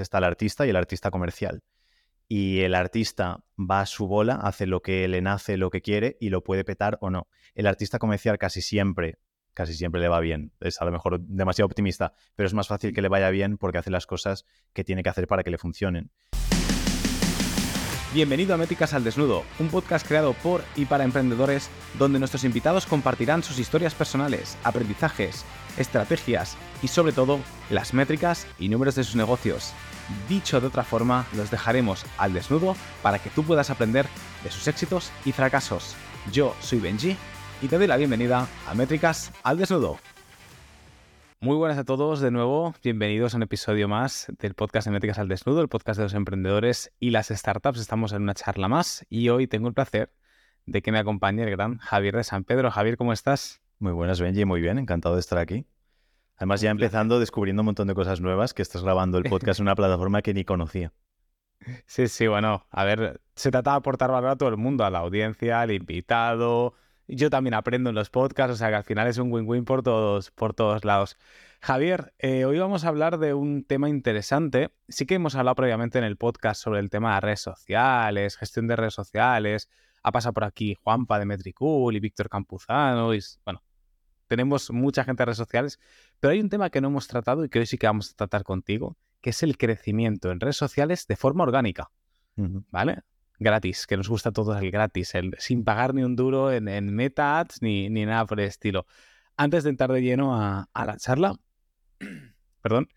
está 0.00 0.18
el 0.18 0.24
artista 0.24 0.64
y 0.64 0.70
el 0.70 0.76
artista 0.76 1.10
comercial. 1.10 1.62
Y 2.28 2.60
el 2.60 2.74
artista 2.74 3.44
va 3.58 3.80
a 3.80 3.86
su 3.86 4.06
bola, 4.06 4.36
hace 4.36 4.66
lo 4.66 4.80
que 4.80 5.06
le 5.08 5.20
nace, 5.20 5.58
lo 5.58 5.68
que 5.68 5.82
quiere 5.82 6.16
y 6.18 6.30
lo 6.30 6.42
puede 6.42 6.64
petar 6.64 6.96
o 7.02 7.10
no. 7.10 7.28
El 7.54 7.66
artista 7.66 7.98
comercial 7.98 8.38
casi 8.38 8.62
siempre, 8.62 9.18
casi 9.52 9.74
siempre 9.74 10.00
le 10.00 10.08
va 10.08 10.20
bien. 10.20 10.52
Es 10.60 10.80
a 10.80 10.86
lo 10.86 10.92
mejor 10.92 11.20
demasiado 11.20 11.66
optimista, 11.66 12.14
pero 12.34 12.46
es 12.46 12.54
más 12.54 12.68
fácil 12.68 12.94
que 12.94 13.02
le 13.02 13.08
vaya 13.08 13.28
bien 13.28 13.58
porque 13.58 13.78
hace 13.78 13.90
las 13.90 14.06
cosas 14.06 14.46
que 14.72 14.84
tiene 14.84 15.02
que 15.02 15.10
hacer 15.10 15.26
para 15.26 15.42
que 15.42 15.50
le 15.50 15.58
funcionen. 15.58 16.10
Bienvenido 18.14 18.52
a 18.52 18.58
Métricas 18.58 18.92
al 18.92 19.04
Desnudo, 19.04 19.42
un 19.58 19.68
podcast 19.68 20.06
creado 20.06 20.34
por 20.34 20.62
y 20.76 20.84
para 20.84 21.04
emprendedores 21.04 21.70
donde 21.98 22.18
nuestros 22.18 22.44
invitados 22.44 22.84
compartirán 22.84 23.42
sus 23.42 23.58
historias 23.58 23.94
personales, 23.94 24.58
aprendizajes, 24.64 25.46
estrategias 25.76 26.56
y 26.82 26.88
sobre 26.88 27.12
todo 27.12 27.40
las 27.70 27.94
métricas 27.94 28.46
y 28.58 28.68
números 28.68 28.94
de 28.94 29.04
sus 29.04 29.16
negocios. 29.16 29.72
Dicho 30.28 30.60
de 30.60 30.66
otra 30.66 30.84
forma, 30.84 31.26
los 31.36 31.50
dejaremos 31.50 32.04
al 32.18 32.32
desnudo 32.32 32.76
para 33.02 33.18
que 33.18 33.30
tú 33.30 33.44
puedas 33.44 33.70
aprender 33.70 34.06
de 34.42 34.50
sus 34.50 34.66
éxitos 34.68 35.10
y 35.24 35.32
fracasos. 35.32 35.94
Yo 36.30 36.54
soy 36.60 36.80
Benji 36.80 37.16
y 37.62 37.68
te 37.68 37.78
doy 37.78 37.86
la 37.86 37.96
bienvenida 37.96 38.48
a 38.66 38.74
Métricas 38.74 39.32
al 39.42 39.58
Desnudo. 39.58 39.98
Muy 41.40 41.56
buenas 41.56 41.78
a 41.78 41.84
todos 41.84 42.20
de 42.20 42.30
nuevo, 42.30 42.74
bienvenidos 42.84 43.34
a 43.34 43.36
un 43.36 43.42
episodio 43.42 43.88
más 43.88 44.26
del 44.38 44.54
podcast 44.54 44.86
de 44.86 44.92
Métricas 44.92 45.18
al 45.18 45.26
Desnudo, 45.26 45.60
el 45.60 45.68
podcast 45.68 45.98
de 45.98 46.04
los 46.04 46.14
emprendedores 46.14 46.92
y 47.00 47.10
las 47.10 47.28
startups. 47.28 47.80
Estamos 47.80 48.12
en 48.12 48.22
una 48.22 48.34
charla 48.34 48.68
más 48.68 49.04
y 49.08 49.28
hoy 49.28 49.48
tengo 49.48 49.66
el 49.66 49.74
placer 49.74 50.12
de 50.66 50.82
que 50.82 50.92
me 50.92 51.00
acompañe 51.00 51.42
el 51.42 51.50
gran 51.50 51.78
Javier 51.78 52.16
de 52.16 52.24
San 52.24 52.44
Pedro. 52.44 52.70
Javier, 52.70 52.96
¿cómo 52.96 53.12
estás? 53.12 53.60
Muy 53.80 53.92
buenas, 53.92 54.20
Benji, 54.20 54.44
muy 54.44 54.60
bien, 54.60 54.78
encantado 54.78 55.16
de 55.16 55.20
estar 55.20 55.38
aquí. 55.38 55.66
Además, 56.42 56.60
ya 56.60 56.72
empezando, 56.72 57.20
descubriendo 57.20 57.62
un 57.62 57.66
montón 57.66 57.86
de 57.86 57.94
cosas 57.94 58.20
nuevas, 58.20 58.52
que 58.52 58.62
estás 58.62 58.82
grabando 58.82 59.16
el 59.16 59.22
podcast 59.30 59.60
en 59.60 59.66
una 59.66 59.76
plataforma 59.76 60.22
que 60.22 60.34
ni 60.34 60.44
conocía. 60.44 60.92
Sí, 61.86 62.08
sí, 62.08 62.26
bueno, 62.26 62.66
a 62.68 62.82
ver, 62.82 63.20
se 63.36 63.52
trata 63.52 63.70
de 63.70 63.76
aportar 63.76 64.10
valor 64.10 64.30
a 64.30 64.36
todo 64.36 64.48
el 64.48 64.56
mundo, 64.56 64.84
a 64.84 64.90
la 64.90 64.98
audiencia, 64.98 65.60
al 65.60 65.70
invitado, 65.70 66.74
yo 67.06 67.30
también 67.30 67.54
aprendo 67.54 67.90
en 67.90 67.94
los 67.94 68.10
podcasts, 68.10 68.54
o 68.54 68.56
sea 68.56 68.70
que 68.70 68.74
al 68.74 68.82
final 68.82 69.06
es 69.06 69.18
un 69.18 69.32
win-win 69.32 69.64
por 69.64 69.84
todos, 69.84 70.32
por 70.32 70.52
todos 70.52 70.84
lados. 70.84 71.16
Javier, 71.60 72.12
eh, 72.18 72.44
hoy 72.44 72.58
vamos 72.58 72.84
a 72.84 72.88
hablar 72.88 73.18
de 73.18 73.34
un 73.34 73.62
tema 73.62 73.88
interesante. 73.88 74.72
Sí 74.88 75.06
que 75.06 75.14
hemos 75.14 75.36
hablado 75.36 75.54
previamente 75.54 75.98
en 75.98 76.04
el 76.04 76.16
podcast 76.16 76.60
sobre 76.60 76.80
el 76.80 76.90
tema 76.90 77.14
de 77.14 77.20
redes 77.20 77.40
sociales, 77.42 78.36
gestión 78.36 78.66
de 78.66 78.74
redes 78.74 78.94
sociales. 78.94 79.68
Ha 80.02 80.10
pasado 80.10 80.32
por 80.32 80.42
aquí 80.42 80.76
Juanpa 80.82 81.20
de 81.20 81.26
Metricool 81.26 81.94
y 81.94 82.00
Víctor 82.00 82.28
Campuzano. 82.28 83.14
Y, 83.14 83.20
bueno, 83.44 83.62
tenemos 84.32 84.70
mucha 84.70 85.04
gente 85.04 85.22
en 85.22 85.26
redes 85.26 85.36
sociales, 85.36 85.78
pero 86.22 86.34
hay 86.34 86.40
un 86.40 86.48
tema 86.48 86.70
que 86.70 86.80
no 86.80 86.86
hemos 86.86 87.08
tratado 87.08 87.44
y 87.44 87.48
que 87.48 87.58
hoy 87.58 87.66
sí 87.66 87.78
que 87.78 87.88
vamos 87.88 88.12
a 88.12 88.14
tratar 88.14 88.44
contigo, 88.44 88.96
que 89.20 89.30
es 89.30 89.42
el 89.42 89.58
crecimiento 89.58 90.30
en 90.30 90.38
redes 90.38 90.56
sociales 90.56 91.08
de 91.08 91.16
forma 91.16 91.42
orgánica. 91.42 91.90
¿Vale? 92.36 93.02
gratis, 93.40 93.88
que 93.88 93.96
nos 93.96 94.08
gusta 94.08 94.28
a 94.28 94.32
todos 94.32 94.62
el 94.62 94.70
gratis, 94.70 95.16
el, 95.16 95.34
sin 95.40 95.64
pagar 95.64 95.94
ni 95.94 96.04
un 96.04 96.14
duro 96.14 96.52
en, 96.52 96.68
en 96.68 96.94
meta 96.94 97.40
ads 97.40 97.60
ni, 97.60 97.90
ni, 97.90 98.06
nada 98.06 98.24
por 98.24 98.38
el 98.38 98.46
estilo. 98.46 98.86
Antes 99.36 99.64
de 99.64 99.70
entrar 99.70 99.90
de 99.90 100.00
lleno 100.00 100.36
a, 100.40 100.68
la 100.72 100.96
charla, 100.96 101.34
perdón, 102.62 102.88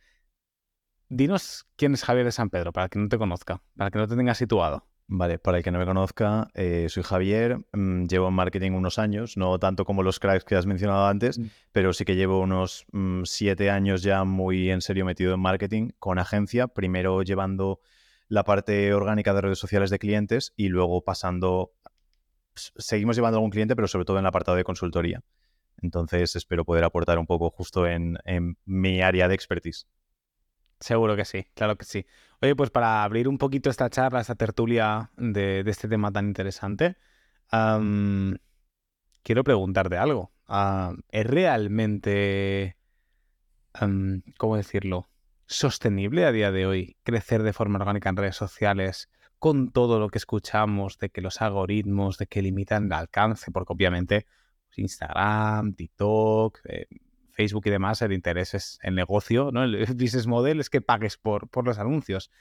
dinos 1.10 1.66
quién 1.78 1.96
es 1.96 2.04
Javier 2.04 2.26
de 2.26 2.32
San 2.32 2.52
Pedro, 2.52 2.74
para 2.74 2.90
que 2.90 3.00
no 3.00 3.10
te 3.10 3.18
conozca, 3.18 3.64
para 3.76 3.90
que 3.90 3.98
no 3.98 4.08
te 4.08 4.16
tenga 4.16 4.36
situado. 4.36 4.88
Vale, 5.08 5.38
para 5.38 5.60
el 5.60 5.64
que 5.64 5.70
no 5.72 5.78
me 5.78 5.86
conozca, 5.86 6.50
eh, 6.56 6.88
soy 6.90 7.04
Javier, 7.04 7.60
mm, 7.74 8.06
llevo 8.06 8.28
en 8.30 8.34
marketing 8.34 8.72
unos 8.72 8.98
años, 8.98 9.38
no 9.38 9.60
tanto 9.60 9.86
como 9.86 10.02
los 10.02 10.20
cracks 10.20 10.44
que 10.44 10.56
has 10.56 10.66
mencionado 10.66 11.06
antes, 11.06 11.38
mm. 11.38 11.46
pero 11.72 11.94
sí 11.94 12.06
que 12.06 12.16
llevo 12.16 12.40
unos 12.40 12.88
mm, 12.92 13.22
siete 13.24 13.70
años 13.70 14.02
ya 14.02 14.24
muy 14.24 14.72
en 14.72 14.82
serio 14.82 15.06
metido 15.06 15.36
en 15.36 15.40
marketing 15.40 15.90
con 16.00 16.18
agencia, 16.18 16.68
primero 16.68 17.22
llevando 17.22 17.82
la 18.30 18.44
parte 18.44 18.94
orgánica 18.96 19.36
de 19.36 19.42
redes 19.42 19.60
sociales 19.60 19.92
de 19.92 20.00
clientes 20.00 20.54
y 20.56 20.70
luego 20.70 21.04
pasando, 21.04 21.74
seguimos 22.56 23.16
llevando 23.16 23.38
a 23.38 23.40
algún 23.40 23.52
cliente, 23.52 23.76
pero 23.76 23.88
sobre 23.88 24.06
todo 24.06 24.18
en 24.18 24.24
el 24.24 24.28
apartado 24.28 24.58
de 24.58 24.64
consultoría. 24.64 25.22
Entonces 25.82 26.36
espero 26.36 26.66
poder 26.66 26.84
aportar 26.84 27.20
un 27.20 27.28
poco 27.28 27.52
justo 27.52 27.86
en, 27.86 28.18
mi 28.66 29.02
área 29.02 29.28
de 29.28 29.36
expertise. 29.36 29.88
Seguro 30.86 31.16
que 31.16 31.26
sí, 31.26 31.48
claro 31.56 31.78
que 31.78 31.84
sí. 31.84 32.06
Oye, 32.44 32.56
pues 32.56 32.70
para 32.70 33.04
abrir 33.04 33.28
un 33.28 33.40
poquito 33.40 33.72
esta 33.72 33.90
charla, 33.90 34.22
esta 34.22 34.36
tertulia 34.36 35.10
de, 35.18 35.62
este 35.66 35.88
tema 35.88 36.12
tan 36.12 36.28
interesante, 36.28 36.96
quiero 39.24 39.44
preguntarte 39.44 39.98
algo. 39.98 40.32
¿Es 41.10 41.26
realmente, 41.26 42.78
cómo 44.38 44.58
decirlo, 44.58 45.10
sostenible 45.48 46.24
a 46.24 46.32
día 46.32 46.52
de 46.52 46.68
hoy 46.68 46.98
crecer 47.02 47.42
de 47.42 47.54
forma 47.54 47.80
orgánica 47.80 48.10
en 48.10 48.18
redes 48.18 48.36
sociales 48.36 49.10
con 49.40 49.72
todo 49.72 50.00
lo 50.00 50.10
que 50.10 50.20
escuchamos 50.20 51.00
de 51.00 51.10
que 51.10 51.22
los 51.22 51.42
algoritmos, 51.42 52.20
de 52.20 52.28
que 52.28 52.44
limitan 52.44 52.86
el 52.86 52.94
alcance, 52.94 53.50
porque 53.50 53.74
obviamente 53.74 54.28
pues, 54.68 54.78
Instagram, 54.78 55.74
TikTok, 55.74 56.60
eh, 56.66 56.86
Facebook 57.36 57.64
y 57.66 57.70
demás, 57.70 58.02
el 58.02 58.14
interés 58.14 58.54
es 58.54 58.80
el 58.82 58.96
negocio, 58.96 59.52
¿no? 59.52 59.64
El 59.64 59.86
business 59.94 60.26
model 60.26 60.60
es 60.60 60.70
que 60.70 60.82
pagues 60.82 61.18
por, 61.18 61.50
por 61.50 61.66
los 61.66 61.78
anuncios. 61.78 62.32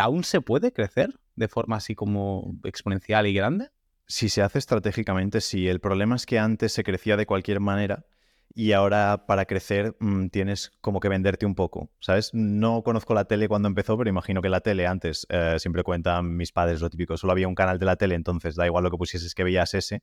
¿Aún 0.00 0.24
se 0.24 0.40
puede 0.40 0.72
crecer 0.72 1.20
de 1.36 1.48
forma 1.48 1.76
así 1.76 1.94
como 1.94 2.56
exponencial 2.64 3.26
y 3.26 3.34
grande? 3.34 3.68
Si 4.06 4.28
se 4.28 4.42
hace 4.42 4.58
estratégicamente, 4.58 5.40
sí. 5.40 5.68
El 5.68 5.80
problema 5.80 6.16
es 6.16 6.26
que 6.26 6.38
antes 6.38 6.72
se 6.72 6.82
crecía 6.82 7.16
de 7.16 7.26
cualquier 7.26 7.60
manera 7.60 8.06
y 8.54 8.72
ahora 8.72 9.26
para 9.26 9.44
crecer 9.44 9.96
mm, 10.00 10.28
tienes 10.28 10.72
como 10.80 10.98
que 10.98 11.10
venderte 11.10 11.44
un 11.44 11.54
poco, 11.54 11.90
¿sabes? 12.00 12.30
No 12.32 12.82
conozco 12.82 13.12
la 13.12 13.26
tele 13.26 13.48
cuando 13.48 13.68
empezó, 13.68 13.98
pero 13.98 14.08
imagino 14.08 14.40
que 14.40 14.48
la 14.48 14.62
tele 14.62 14.86
antes, 14.86 15.26
eh, 15.28 15.56
siempre 15.58 15.82
cuentan 15.82 16.36
mis 16.36 16.52
padres 16.52 16.80
lo 16.80 16.88
típico, 16.88 17.18
solo 17.18 17.32
había 17.32 17.48
un 17.48 17.54
canal 17.54 17.78
de 17.78 17.84
la 17.84 17.96
tele, 17.96 18.14
entonces 18.14 18.56
da 18.56 18.64
igual 18.64 18.82
lo 18.82 18.90
que 18.90 18.96
pusieses 18.96 19.34
que 19.34 19.44
veías 19.44 19.74
ese. 19.74 20.02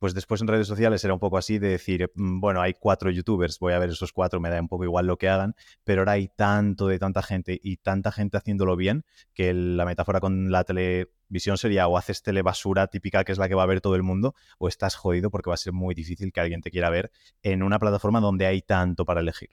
Pues 0.00 0.14
después 0.14 0.40
en 0.40 0.48
redes 0.48 0.66
sociales 0.66 1.04
era 1.04 1.12
un 1.12 1.20
poco 1.20 1.36
así 1.36 1.58
de 1.58 1.68
decir, 1.68 2.10
mm, 2.14 2.40
bueno, 2.40 2.62
hay 2.62 2.72
cuatro 2.72 3.10
youtubers, 3.10 3.58
voy 3.58 3.74
a 3.74 3.78
ver 3.78 3.90
esos 3.90 4.14
cuatro, 4.14 4.40
me 4.40 4.48
da 4.48 4.58
un 4.58 4.66
poco 4.66 4.84
igual 4.84 5.06
lo 5.06 5.18
que 5.18 5.28
hagan, 5.28 5.54
pero 5.84 6.00
ahora 6.00 6.12
hay 6.12 6.28
tanto 6.28 6.86
de 6.86 6.98
tanta 6.98 7.22
gente 7.22 7.60
y 7.62 7.76
tanta 7.76 8.10
gente 8.10 8.38
haciéndolo 8.38 8.76
bien 8.76 9.04
que 9.34 9.52
la 9.52 9.84
metáfora 9.84 10.18
con 10.18 10.50
la 10.50 10.64
televisión 10.64 11.58
sería 11.58 11.86
o 11.86 11.98
haces 11.98 12.22
telebasura 12.22 12.86
típica 12.86 13.24
que 13.24 13.32
es 13.32 13.38
la 13.38 13.46
que 13.48 13.54
va 13.54 13.64
a 13.64 13.66
ver 13.66 13.82
todo 13.82 13.94
el 13.94 14.02
mundo 14.02 14.34
o 14.58 14.68
estás 14.68 14.96
jodido 14.96 15.30
porque 15.30 15.50
va 15.50 15.54
a 15.54 15.58
ser 15.58 15.74
muy 15.74 15.94
difícil 15.94 16.32
que 16.32 16.40
alguien 16.40 16.62
te 16.62 16.70
quiera 16.70 16.88
ver 16.88 17.12
en 17.42 17.62
una 17.62 17.78
plataforma 17.78 18.20
donde 18.20 18.46
hay 18.46 18.62
tanto 18.62 19.04
para 19.04 19.20
elegir. 19.20 19.50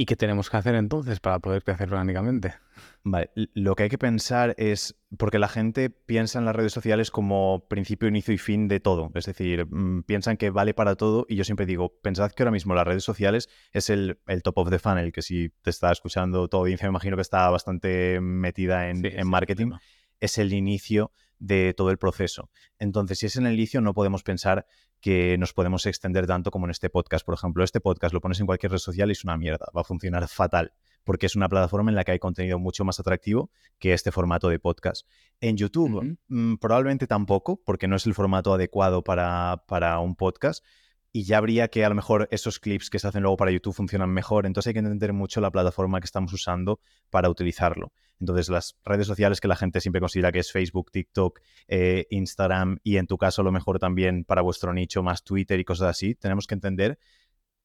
¿Y 0.00 0.06
qué 0.06 0.16
tenemos 0.16 0.48
que 0.48 0.56
hacer 0.56 0.76
entonces 0.76 1.20
para 1.20 1.40
poder 1.40 1.62
crecer 1.62 1.90
orgánicamente? 1.90 2.54
Vale, 3.02 3.32
lo 3.34 3.74
que 3.74 3.82
hay 3.82 3.88
que 3.90 3.98
pensar 3.98 4.54
es, 4.56 4.98
porque 5.18 5.38
la 5.38 5.46
gente 5.46 5.90
piensa 5.90 6.38
en 6.38 6.46
las 6.46 6.56
redes 6.56 6.72
sociales 6.72 7.10
como 7.10 7.66
principio, 7.68 8.08
inicio 8.08 8.32
y 8.32 8.38
fin 8.38 8.66
de 8.66 8.80
todo, 8.80 9.10
es 9.14 9.26
decir, 9.26 9.66
mm, 9.66 10.04
piensan 10.04 10.38
que 10.38 10.48
vale 10.48 10.72
para 10.72 10.94
todo 10.94 11.26
y 11.28 11.36
yo 11.36 11.44
siempre 11.44 11.66
digo, 11.66 12.00
pensad 12.00 12.32
que 12.32 12.42
ahora 12.42 12.50
mismo 12.50 12.74
las 12.74 12.86
redes 12.86 13.04
sociales 13.04 13.50
es 13.72 13.90
el, 13.90 14.18
top 14.42 14.56
of 14.56 14.70
the 14.70 14.78
funnel, 14.78 15.12
que 15.12 15.20
si 15.20 15.50
te 15.60 15.68
está 15.68 15.92
escuchando 15.92 16.48
toda 16.48 16.62
audiencia, 16.62 16.88
me 16.88 16.92
imagino 16.92 17.16
que 17.16 17.22
está 17.22 17.50
bastante 17.50 18.22
metida 18.22 18.88
en, 18.88 19.28
marketing, 19.28 19.72
es 20.18 20.38
el 20.38 20.54
inicio 20.54 21.12
de 21.40 21.74
todo 21.74 21.90
el 21.90 21.98
proceso. 21.98 22.50
Entonces, 22.78 23.18
si 23.18 23.26
es 23.26 23.36
en 23.36 23.46
el 23.46 23.54
inicio, 23.54 23.80
no 23.80 23.94
podemos 23.94 24.22
pensar 24.22 24.66
que 25.00 25.36
nos 25.38 25.52
podemos 25.52 25.86
extender 25.86 26.26
tanto 26.26 26.50
como 26.50 26.66
en 26.66 26.70
este 26.70 26.90
podcast. 26.90 27.24
Por 27.24 27.34
ejemplo, 27.34 27.64
este 27.64 27.80
podcast 27.80 28.14
lo 28.14 28.20
pones 28.20 28.38
en 28.38 28.46
cualquier 28.46 28.70
red 28.70 28.78
social 28.78 29.08
y 29.08 29.12
es 29.12 29.24
una 29.24 29.36
mierda, 29.36 29.66
va 29.76 29.80
a 29.80 29.84
funcionar 29.84 30.28
fatal, 30.28 30.72
porque 31.02 31.26
es 31.26 31.34
una 31.34 31.48
plataforma 31.48 31.90
en 31.90 31.96
la 31.96 32.04
que 32.04 32.12
hay 32.12 32.18
contenido 32.18 32.58
mucho 32.58 32.84
más 32.84 33.00
atractivo 33.00 33.50
que 33.78 33.94
este 33.94 34.12
formato 34.12 34.48
de 34.48 34.58
podcast. 34.58 35.08
En 35.40 35.56
YouTube, 35.56 36.18
mm, 36.28 36.56
probablemente 36.56 37.06
tampoco, 37.06 37.60
porque 37.64 37.88
no 37.88 37.96
es 37.96 38.06
el 38.06 38.14
formato 38.14 38.52
adecuado 38.52 39.02
para, 39.02 39.64
para 39.66 39.98
un 39.98 40.14
podcast 40.14 40.64
y 41.12 41.24
ya 41.24 41.38
habría 41.38 41.68
que 41.68 41.84
a 41.84 41.88
lo 41.88 41.94
mejor 41.94 42.28
esos 42.30 42.60
clips 42.60 42.90
que 42.90 42.98
se 42.98 43.08
hacen 43.08 43.22
luego 43.22 43.36
para 43.36 43.50
YouTube 43.50 43.74
funcionan 43.74 44.10
mejor. 44.10 44.46
Entonces 44.46 44.68
hay 44.68 44.74
que 44.74 44.78
entender 44.80 45.12
mucho 45.12 45.40
la 45.40 45.50
plataforma 45.50 46.00
que 46.00 46.04
estamos 46.04 46.32
usando 46.32 46.80
para 47.10 47.28
utilizarlo. 47.28 47.92
Entonces 48.20 48.50
las 48.50 48.78
redes 48.84 49.06
sociales 49.06 49.40
que 49.40 49.48
la 49.48 49.56
gente 49.56 49.80
siempre 49.80 50.00
considera 50.00 50.30
que 50.30 50.40
es 50.40 50.52
Facebook, 50.52 50.90
TikTok, 50.92 51.40
eh, 51.68 52.06
Instagram 52.10 52.78
y 52.82 52.98
en 52.98 53.06
tu 53.06 53.16
caso 53.16 53.40
a 53.40 53.44
lo 53.44 53.52
mejor 53.52 53.78
también 53.78 54.24
para 54.24 54.42
vuestro 54.42 54.74
nicho 54.74 55.02
más 55.02 55.24
Twitter 55.24 55.58
y 55.58 55.64
cosas 55.64 55.88
así, 55.88 56.14
tenemos 56.14 56.46
que 56.46 56.54
entender 56.54 56.98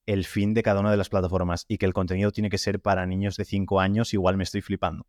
el 0.05 0.25
fin 0.25 0.53
de 0.53 0.63
cada 0.63 0.79
una 0.79 0.91
de 0.91 0.97
las 0.97 1.09
plataformas 1.09 1.65
y 1.67 1.77
que 1.77 1.85
el 1.85 1.93
contenido 1.93 2.31
tiene 2.31 2.49
que 2.49 2.57
ser 2.57 2.79
para 2.79 3.05
niños 3.05 3.37
de 3.37 3.45
5 3.45 3.79
años, 3.79 4.13
igual 4.13 4.37
me 4.37 4.43
estoy 4.43 4.61
flipando. 4.61 5.07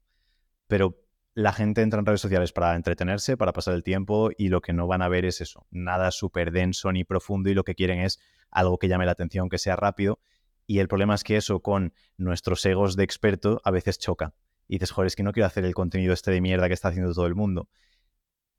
Pero 0.67 0.99
la 1.35 1.53
gente 1.53 1.83
entra 1.83 2.01
en 2.01 2.07
redes 2.07 2.23
sociales 2.23 2.53
para 2.53 2.75
entretenerse, 2.75 3.37
para 3.37 3.53
pasar 3.53 3.75
el 3.75 3.83
tiempo 3.83 4.31
y 4.37 4.49
lo 4.49 4.63
que 4.63 4.73
no 4.73 4.87
van 4.87 5.03
a 5.03 5.09
ver 5.09 5.27
es 5.27 5.41
eso, 5.41 5.67
nada 5.71 6.11
súper 6.11 6.51
denso 6.51 6.91
ni 6.93 7.05
profundo 7.05 7.51
y 7.51 7.55
lo 7.55 7.63
que 7.63 7.75
quieren 7.75 8.01
es 8.01 8.19
algo 8.51 8.79
que 8.79 8.89
llame 8.89 9.05
la 9.05 9.13
atención, 9.13 9.49
que 9.49 9.59
sea 9.59 9.77
rápido. 9.77 10.19
Y 10.67 10.79
el 10.79 10.89
problema 10.89 11.15
es 11.15 11.23
que 11.23 11.37
eso 11.37 11.61
con 11.61 11.93
nuestros 12.17 12.65
egos 12.65 12.97
de 12.97 13.05
experto 13.05 13.61
a 13.65 13.71
veces 13.71 13.99
choca. 13.99 14.35
Y 14.69 14.77
dices, 14.77 14.91
joder, 14.91 15.07
es 15.09 15.17
que 15.17 15.23
no 15.23 15.33
quiero 15.33 15.47
hacer 15.47 15.65
el 15.65 15.75
contenido 15.75 16.13
este 16.13 16.31
de 16.31 16.41
mierda 16.41 16.69
que 16.69 16.75
está 16.75 16.89
haciendo 16.89 17.13
todo 17.13 17.27
el 17.27 17.35
mundo. 17.35 17.69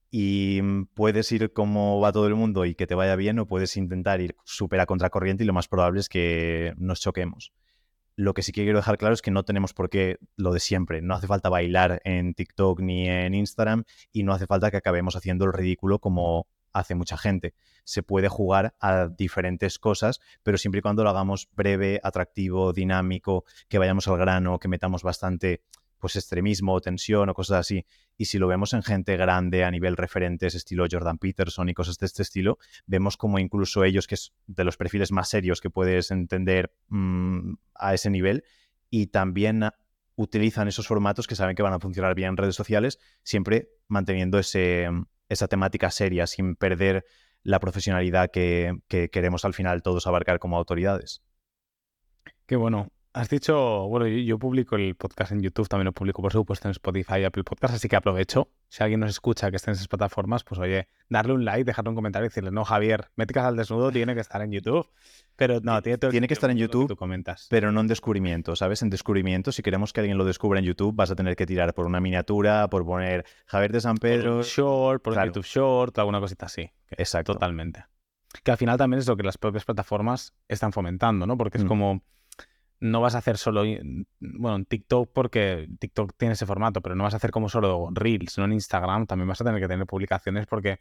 Y 0.10 0.60
mm, 0.64 0.86
puedes 0.94 1.32
ir 1.32 1.52
como 1.54 2.00
va 2.00 2.12
todo 2.12 2.28
el 2.28 2.36
mundo 2.36 2.66
y 2.66 2.76
que 2.76 2.88
te 2.88 2.96
vaya 2.96 3.16
bien 3.16 3.40
o 3.40 3.48
puedes 3.48 3.76
intentar 3.78 4.22
ir 4.22 4.36
súper 4.46 4.80
a 4.80 4.86
contracorriente 4.86 5.44
y 5.44 5.48
lo 5.48 5.54
más 5.54 5.68
probable 5.68 6.00
es 6.00 6.10
que 6.10 6.74
nos 6.78 7.02
choquemos. 7.02 7.54
Lo 8.16 8.34
que 8.34 8.42
sí 8.42 8.52
que 8.52 8.64
quiero 8.64 8.80
dejar 8.80 8.98
claro 8.98 9.14
es 9.14 9.22
que 9.22 9.30
no 9.32 9.44
tenemos 9.44 9.74
por 9.74 9.90
qué 9.90 10.18
lo 10.38 10.52
de 10.52 10.60
siempre. 10.60 11.02
No 11.02 11.14
hace 11.14 11.28
falta 11.28 11.50
bailar 11.50 12.02
en 12.04 12.34
TikTok 12.34 12.80
ni 12.80 13.08
en 13.08 13.36
Instagram 13.36 13.84
y 14.12 14.24
no 14.24 14.34
hace 14.34 14.48
falta 14.48 14.72
que 14.72 14.78
acabemos 14.78 15.16
haciendo 15.16 15.46
el 15.46 15.54
ridículo 15.54 16.00
como 16.00 16.48
hace 16.74 16.96
mucha 16.96 17.18
gente. 17.18 17.54
Se 17.84 18.04
puede 18.04 18.28
jugar 18.28 18.76
a 18.80 19.08
diferentes 19.08 19.78
cosas, 19.78 20.20
pero 20.44 20.58
siempre 20.58 20.80
y 20.80 20.82
cuando 20.82 21.04
lo 21.04 21.10
hagamos 21.10 21.50
breve, 21.54 22.00
atractivo, 22.04 22.74
dinámico, 22.74 23.46
que 23.68 23.78
vayamos 23.78 24.08
al 24.08 24.18
grano, 24.18 24.60
que 24.60 24.68
metamos 24.68 25.04
bastante 25.04 25.62
pues 26.00 26.16
extremismo 26.16 26.74
o 26.74 26.82
tensión 26.82 27.30
o 27.30 27.34
cosas 27.34 27.60
así. 27.60 27.86
Y 28.18 28.26
si 28.26 28.38
lo 28.38 28.48
vemos 28.48 28.74
en 28.74 28.84
gente 28.84 29.18
grande 29.18 29.64
a 29.64 29.72
nivel 29.72 29.98
referentes, 29.98 30.56
estilo 30.56 30.86
Jordan 30.90 31.18
Peterson 31.18 31.70
y 31.70 31.74
cosas 31.74 31.98
de 31.98 32.06
este 32.06 32.24
estilo, 32.24 32.58
vemos 32.86 33.18
como 33.18 33.40
incluso 33.40 33.84
ellos, 33.84 34.08
que 34.08 34.16
es 34.16 34.34
de 34.48 34.64
los 34.64 34.78
perfiles 34.78 35.12
más 35.12 35.30
serios 35.30 35.62
que 35.62 35.70
puedes 35.70 36.12
entender 36.12 36.72
mm, 36.90 37.54
a 37.76 37.94
ese 37.94 38.10
nivel, 38.10 38.44
y 38.90 39.08
también 39.08 39.64
utilizan 40.16 40.68
esos 40.68 40.88
formatos 40.88 41.28
que 41.28 41.36
saben 41.36 41.56
que 41.56 41.62
van 41.62 41.74
a 41.74 41.80
funcionar 41.80 42.16
bien 42.16 42.30
en 42.30 42.38
redes 42.38 42.56
sociales, 42.56 43.00
siempre 43.24 43.70
manteniendo 43.88 44.40
ese, 44.40 44.90
esa 45.30 45.48
temática 45.48 45.92
seria 45.92 46.28
sin 46.28 46.56
perder 46.56 47.06
la 47.44 47.60
profesionalidad 47.60 48.32
que, 48.32 48.80
queremos 49.12 49.46
al 49.46 49.54
final 49.54 49.82
todos 49.82 50.08
abarcar 50.08 50.40
como 50.40 50.58
autoridades. 50.58 51.22
Qué 52.46 52.56
bueno. 52.56 52.92
Has 53.18 53.30
dicho, 53.30 53.88
bueno, 53.88 54.06
yo, 54.06 54.38
publico 54.38 54.76
el 54.76 54.94
podcast 54.94 55.32
en 55.32 55.42
YouTube, 55.42 55.68
también 55.68 55.86
lo 55.86 55.92
publico 55.92 56.22
por 56.22 56.32
supuesto 56.32 56.68
en 56.68 56.74
Spotify 56.74 57.22
y 57.22 57.24
Apple 57.24 57.44
Podcast, 57.44 57.74
así 57.74 57.90
que 57.90 57.96
aprovecho. 57.96 58.52
Si 58.70 58.84
alguien 58.84 59.00
nos 59.00 59.10
escucha 59.10 59.50
que 59.50 59.56
esté 59.56 59.72
en 59.72 59.74
esas 59.74 59.88
plataformas, 59.88 60.44
pues 60.44 60.60
oye, 60.60 60.88
darle 61.10 61.34
un 61.34 61.44
like, 61.44 61.64
dejarle 61.64 61.90
un 61.90 61.96
comentario 61.96 62.28
y 62.28 62.30
decirle, 62.30 62.52
no, 62.52 62.64
Javier, 62.64 63.10
Métricas 63.16 63.46
al 63.46 63.56
desnudo 63.56 63.92
tiene 63.92 64.14
que 64.14 64.22
estar 64.22 64.40
en 64.44 64.52
YouTube. 64.52 64.88
Pero 65.36 65.60
no, 65.62 65.82
tiene, 65.82 65.98
tiene 65.98 66.28
que 66.28 66.36
estar 66.36 66.52
en 66.52 66.58
YouTube, 66.58 66.96
comentas. 66.96 67.48
pero 67.50 67.72
no 67.72 67.82
en 67.82 67.88
descubrimiento, 67.88 68.56
¿sabes? 68.56 68.84
En 68.84 68.92
descubrimiento, 68.92 69.52
si 69.52 69.64
queremos 69.64 69.94
que 69.94 70.02
alguien 70.02 70.20
lo 70.20 70.24
descubra 70.24 70.60
en 70.60 70.66
YouTube, 70.66 70.96
vas 70.96 71.10
a 71.10 71.16
tener 71.16 71.36
que 71.36 71.48
tirar 71.48 71.74
por 71.74 71.88
una 71.88 72.00
miniatura, 72.00 72.70
por 72.70 72.86
poner 72.86 73.26
Javier 73.48 73.72
de 73.72 73.82
San 73.82 73.98
Pedro. 73.98 74.30
Por 74.30 74.38
un 74.38 74.44
short, 74.44 75.02
por 75.02 75.26
YouTube 75.26 75.44
Short, 75.44 75.98
alguna 75.98 76.20
cosita 76.20 76.46
así. 76.46 76.70
Exacto. 76.92 77.34
Totalmente. 77.34 77.84
Que 78.44 78.52
al 78.52 78.58
final 78.58 78.78
también 78.78 79.00
es 79.00 79.08
lo 79.08 79.18
que 79.18 79.24
las 79.24 79.40
propias 79.40 79.66
plataformas 79.66 80.36
están 80.48 80.72
fomentando, 80.72 81.26
¿no? 81.26 81.36
Porque 81.36 81.58
es 81.58 81.64
mm. 81.64 81.68
como 81.68 82.04
no 82.80 83.02
vas 83.02 83.16
a 83.16 83.20
hacer 83.20 83.38
solo, 83.38 83.64
bueno, 84.20 84.56
en 84.56 84.66
TikTok 84.66 85.12
porque 85.14 85.68
TikTok 85.80 86.14
tiene 86.18 86.34
ese 86.34 86.46
formato, 86.46 86.82
pero 86.82 86.96
no 86.96 87.04
vas 87.04 87.14
a 87.14 87.18
hacer 87.18 87.32
como 87.32 87.50
solo 87.50 87.90
Reels, 87.92 88.38
no 88.38 88.46
en 88.46 88.54
Instagram, 88.54 89.08
también 89.08 89.28
vas 89.28 89.42
a 89.42 89.44
tener 89.44 89.60
que 89.60 89.68
tener 89.68 89.86
publicaciones 89.88 90.46
porque 90.46 90.80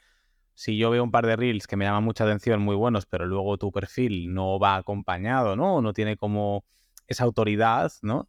si 0.55 0.79
yo 0.79 0.91
veo 0.91 1.05
un 1.05 1.11
par 1.11 1.27
de 1.27 1.37
Reels 1.37 1.67
que 1.67 1.77
me 1.77 1.85
llaman 1.85 2.05
mucha 2.05 2.25
atención, 2.25 2.61
muy 2.61 2.77
buenos, 2.77 3.07
pero 3.07 3.27
luego 3.27 3.59
tu 3.59 3.71
perfil 3.73 4.33
no 4.33 4.59
va 4.59 4.77
acompañado, 4.77 5.55
¿no? 5.55 5.83
No 5.83 5.93
tiene 5.93 6.17
como 6.17 6.65
esa 7.07 7.25
autoridad, 7.25 7.93
¿no? 8.03 8.29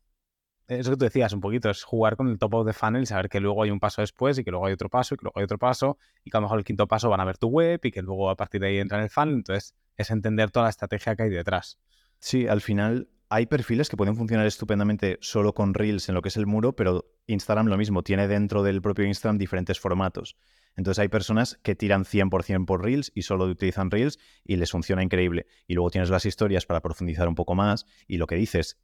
Eso 0.67 0.91
que 0.91 0.97
tú 0.97 1.05
decías 1.05 1.31
un 1.31 1.39
poquito, 1.39 1.69
es 1.69 1.83
jugar 1.83 2.17
con 2.17 2.27
el 2.27 2.37
top 2.37 2.55
of 2.55 2.67
the 2.67 2.73
funnel 2.73 3.03
y 3.03 3.05
saber 3.05 3.29
que 3.29 3.39
luego 3.39 3.63
hay 3.63 3.71
un 3.71 3.79
paso 3.79 4.01
después 4.01 4.37
y 4.37 4.43
que 4.43 4.51
luego 4.51 4.65
hay 4.65 4.73
otro 4.73 4.89
paso 4.89 5.15
y 5.15 5.17
que 5.17 5.23
luego 5.23 5.39
hay 5.39 5.45
otro 5.45 5.57
paso 5.57 5.97
y 6.25 6.29
que 6.29 6.35
a 6.37 6.41
lo 6.41 6.47
mejor 6.47 6.59
el 6.59 6.65
quinto 6.65 6.87
paso 6.87 7.09
van 7.09 7.21
a 7.21 7.25
ver 7.25 7.37
tu 7.37 7.47
web 7.47 7.79
y 7.83 7.91
que 7.91 8.01
luego 8.01 8.29
a 8.29 8.35
partir 8.35 8.59
de 8.59 8.67
ahí 8.67 8.77
entra 8.79 8.97
en 8.97 9.05
el 9.05 9.09
funnel. 9.09 9.35
Entonces, 9.35 9.73
es 9.95 10.11
entender 10.11 10.51
toda 10.51 10.65
la 10.65 10.69
estrategia 10.69 11.15
que 11.15 11.23
hay 11.23 11.29
detrás. 11.29 11.79
Sí, 12.19 12.47
al 12.47 12.59
final 12.59 13.07
hay 13.29 13.45
perfiles 13.45 13.89
que 13.89 13.97
pueden 13.97 14.15
funcionar 14.15 14.45
estupendamente 14.45 15.17
solo 15.21 15.53
con 15.53 15.73
Reels 15.73 16.07
en 16.09 16.15
lo 16.15 16.21
que 16.21 16.29
es 16.29 16.37
el 16.37 16.45
muro, 16.45 16.75
pero 16.75 17.11
Instagram 17.27 17.67
lo 17.67 17.77
mismo, 17.77 18.03
tiene 18.03 18.27
dentro 18.27 18.63
del 18.63 18.81
propio 18.81 19.05
Instagram 19.05 19.37
diferentes 19.37 19.79
formatos. 19.79 20.37
Entonces 20.75 20.99
hay 20.99 21.07
personas 21.09 21.59
que 21.63 21.75
tiran 21.75 22.05
100% 22.05 22.65
por 22.65 22.83
Reels 22.83 23.11
y 23.15 23.23
solo 23.23 23.45
utilizan 23.45 23.91
Reels 23.91 24.19
y 24.45 24.55
les 24.55 24.71
funciona 24.71 25.03
increíble. 25.03 25.47
Y 25.67 25.73
luego 25.73 25.89
tienes 25.89 26.09
las 26.09 26.25
historias 26.25 26.65
para 26.65 26.81
profundizar 26.81 27.27
un 27.27 27.35
poco 27.35 27.55
más 27.55 27.85
y 28.07 28.17
lo 28.17 28.27
que 28.27 28.35
dices, 28.35 28.77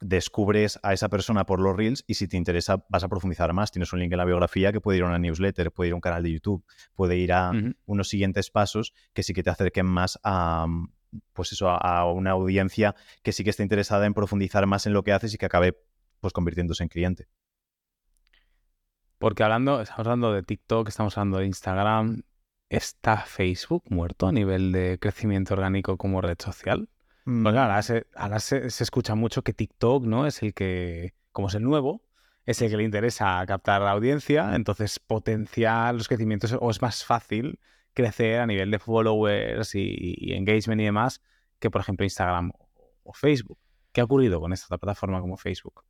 descubres 0.00 0.78
a 0.82 0.94
esa 0.94 1.08
persona 1.10 1.44
por 1.44 1.60
los 1.60 1.76
Reels 1.76 2.04
y 2.06 2.14
si 2.14 2.26
te 2.26 2.36
interesa 2.36 2.86
vas 2.88 3.04
a 3.04 3.08
profundizar 3.08 3.52
más. 3.52 3.70
Tienes 3.70 3.92
un 3.92 4.00
link 4.00 4.12
en 4.12 4.18
la 4.18 4.24
biografía 4.24 4.72
que 4.72 4.80
puede 4.80 4.98
ir 4.98 5.04
a 5.04 5.08
una 5.08 5.18
newsletter, 5.18 5.72
puede 5.72 5.88
ir 5.88 5.92
a 5.92 5.96
un 5.96 6.00
canal 6.00 6.22
de 6.22 6.32
YouTube, 6.32 6.64
puede 6.94 7.16
ir 7.18 7.32
a 7.32 7.52
unos 7.84 8.08
siguientes 8.08 8.50
pasos 8.50 8.94
que 9.12 9.22
sí 9.22 9.34
que 9.34 9.42
te 9.42 9.50
acerquen 9.50 9.86
más 9.86 10.18
a, 10.22 10.66
pues 11.32 11.52
eso, 11.52 11.68
a, 11.68 12.10
una 12.12 12.32
audiencia 12.32 12.94
que 13.22 13.32
sí 13.32 13.44
que 13.44 13.50
está 13.50 13.62
interesada 13.62 14.06
en 14.06 14.14
profundizar 14.14 14.66
más 14.66 14.86
en 14.86 14.92
lo 14.92 15.02
que 15.02 15.12
haces 15.12 15.34
y 15.34 15.38
que 15.38 15.46
acabe 15.46 15.76
pues 16.20 16.32
convirtiéndose 16.32 16.82
en 16.82 16.88
cliente. 16.88 17.28
Porque 19.18 19.42
hablando, 19.42 19.80
estamos 19.80 20.06
hablando 20.06 20.32
de 20.32 20.42
TikTok, 20.42 20.88
estamos 20.88 21.16
hablando 21.18 21.38
de 21.38 21.46
Instagram, 21.46 22.22
¿está 22.68 23.18
Facebook 23.18 23.84
muerto 23.88 24.26
a 24.26 24.32
nivel 24.32 24.72
de 24.72 24.98
crecimiento 24.98 25.54
orgánico 25.54 25.96
como 25.96 26.20
red 26.20 26.38
social? 26.38 26.88
Mm. 27.26 27.46
ahora, 27.46 27.82
se, 27.82 28.06
se, 28.70 28.82
escucha 28.82 29.14
mucho 29.14 29.42
que 29.42 29.52
TikTok, 29.52 30.04
¿no? 30.04 30.26
Es 30.26 30.42
el 30.42 30.54
que, 30.54 31.14
como 31.32 31.48
es 31.48 31.54
el 31.54 31.62
nuevo, 31.62 32.02
es 32.46 32.62
el 32.62 32.70
que 32.70 32.76
le 32.78 32.84
interesa 32.84 33.44
captar 33.46 33.82
la 33.82 33.90
audiencia, 33.90 34.54
entonces 34.54 34.98
potenciar 34.98 35.94
los 35.94 36.08
crecimientos 36.08 36.56
o 36.58 36.70
es 36.70 36.80
más 36.80 37.04
fácil 37.04 37.60
crecer 37.94 38.40
a 38.40 38.46
nivel 38.46 38.70
de 38.70 38.78
followers 38.78 39.74
y, 39.74 40.32
engagement 40.32 40.80
y 40.80 40.84
demás 40.84 41.22
que, 41.58 41.70
por 41.70 41.80
ejemplo, 41.80 42.04
Instagram 42.04 42.52
o, 43.04 43.12
Facebook. 43.12 43.58
¿Qué 43.92 44.00
ha 44.00 44.04
ocurrido 44.04 44.40
con 44.40 44.52
esta 44.52 44.78
plataforma 44.78 45.20
como 45.20 45.36
Facebook? 45.36 45.84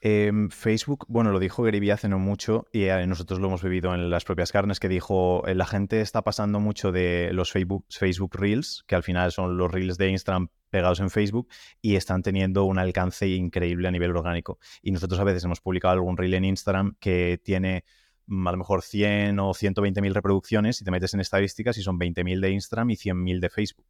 Em, 0.00 0.50
Facebook, 0.50 1.06
bueno, 1.08 1.30
lo 1.30 1.38
dijo 1.38 1.62
Gary 1.62 1.88
hace 1.90 2.08
no 2.08 2.18
mucho 2.18 2.66
y 2.72 2.84
eh, 2.84 3.06
nosotros 3.06 3.40
lo 3.40 3.46
hemos 3.46 3.62
vivido 3.62 3.94
en 3.94 4.10
las 4.10 4.24
propias 4.24 4.52
carnes, 4.52 4.80
que 4.80 4.88
dijo, 4.88 5.46
eh, 5.46 5.54
la 5.54 5.64
gente 5.64 6.00
está 6.00 6.20
pasando 6.22 6.60
mucho 6.60 6.92
de 6.92 7.30
los 7.32 7.52
Facebook, 7.52 7.86
Facebook 7.88 8.36
Reels, 8.36 8.84
que 8.86 8.96
al 8.96 9.02
final 9.02 9.32
son 9.32 9.56
los 9.56 9.70
Reels 9.70 9.96
de 9.96 10.10
Instagram 10.10 10.48
pegados 10.68 10.98
en 11.00 11.08
Facebook 11.08 11.48
y 11.80 11.94
están 11.94 12.22
teniendo 12.22 12.64
un 12.64 12.78
alcance 12.78 13.28
increíble 13.28 13.86
a 13.88 13.92
nivel 13.92 14.10
orgánico. 14.10 14.58
Y 14.82 14.90
nosotros 14.90 15.20
a 15.20 15.24
veces 15.24 15.44
hemos 15.44 15.60
publicado 15.60 15.94
algún 15.94 16.16
Reel 16.16 16.34
en 16.34 16.44
Instagram 16.44 16.96
que 16.98 17.40
tiene 17.42 17.84
a 18.28 18.50
lo 18.52 18.56
mejor 18.56 18.82
100 18.82 19.38
o 19.38 19.54
120 19.54 20.00
mil 20.00 20.14
reproducciones 20.14 20.80
y 20.80 20.84
te 20.84 20.90
metes 20.90 21.14
en 21.14 21.20
estadísticas 21.20 21.76
y 21.78 21.82
son 21.82 21.98
20 21.98 22.24
mil 22.24 22.40
de 22.40 22.50
Instagram 22.50 22.90
y 22.90 22.96
100 22.96 23.22
mil 23.22 23.40
de 23.40 23.50
Facebook. 23.50 23.86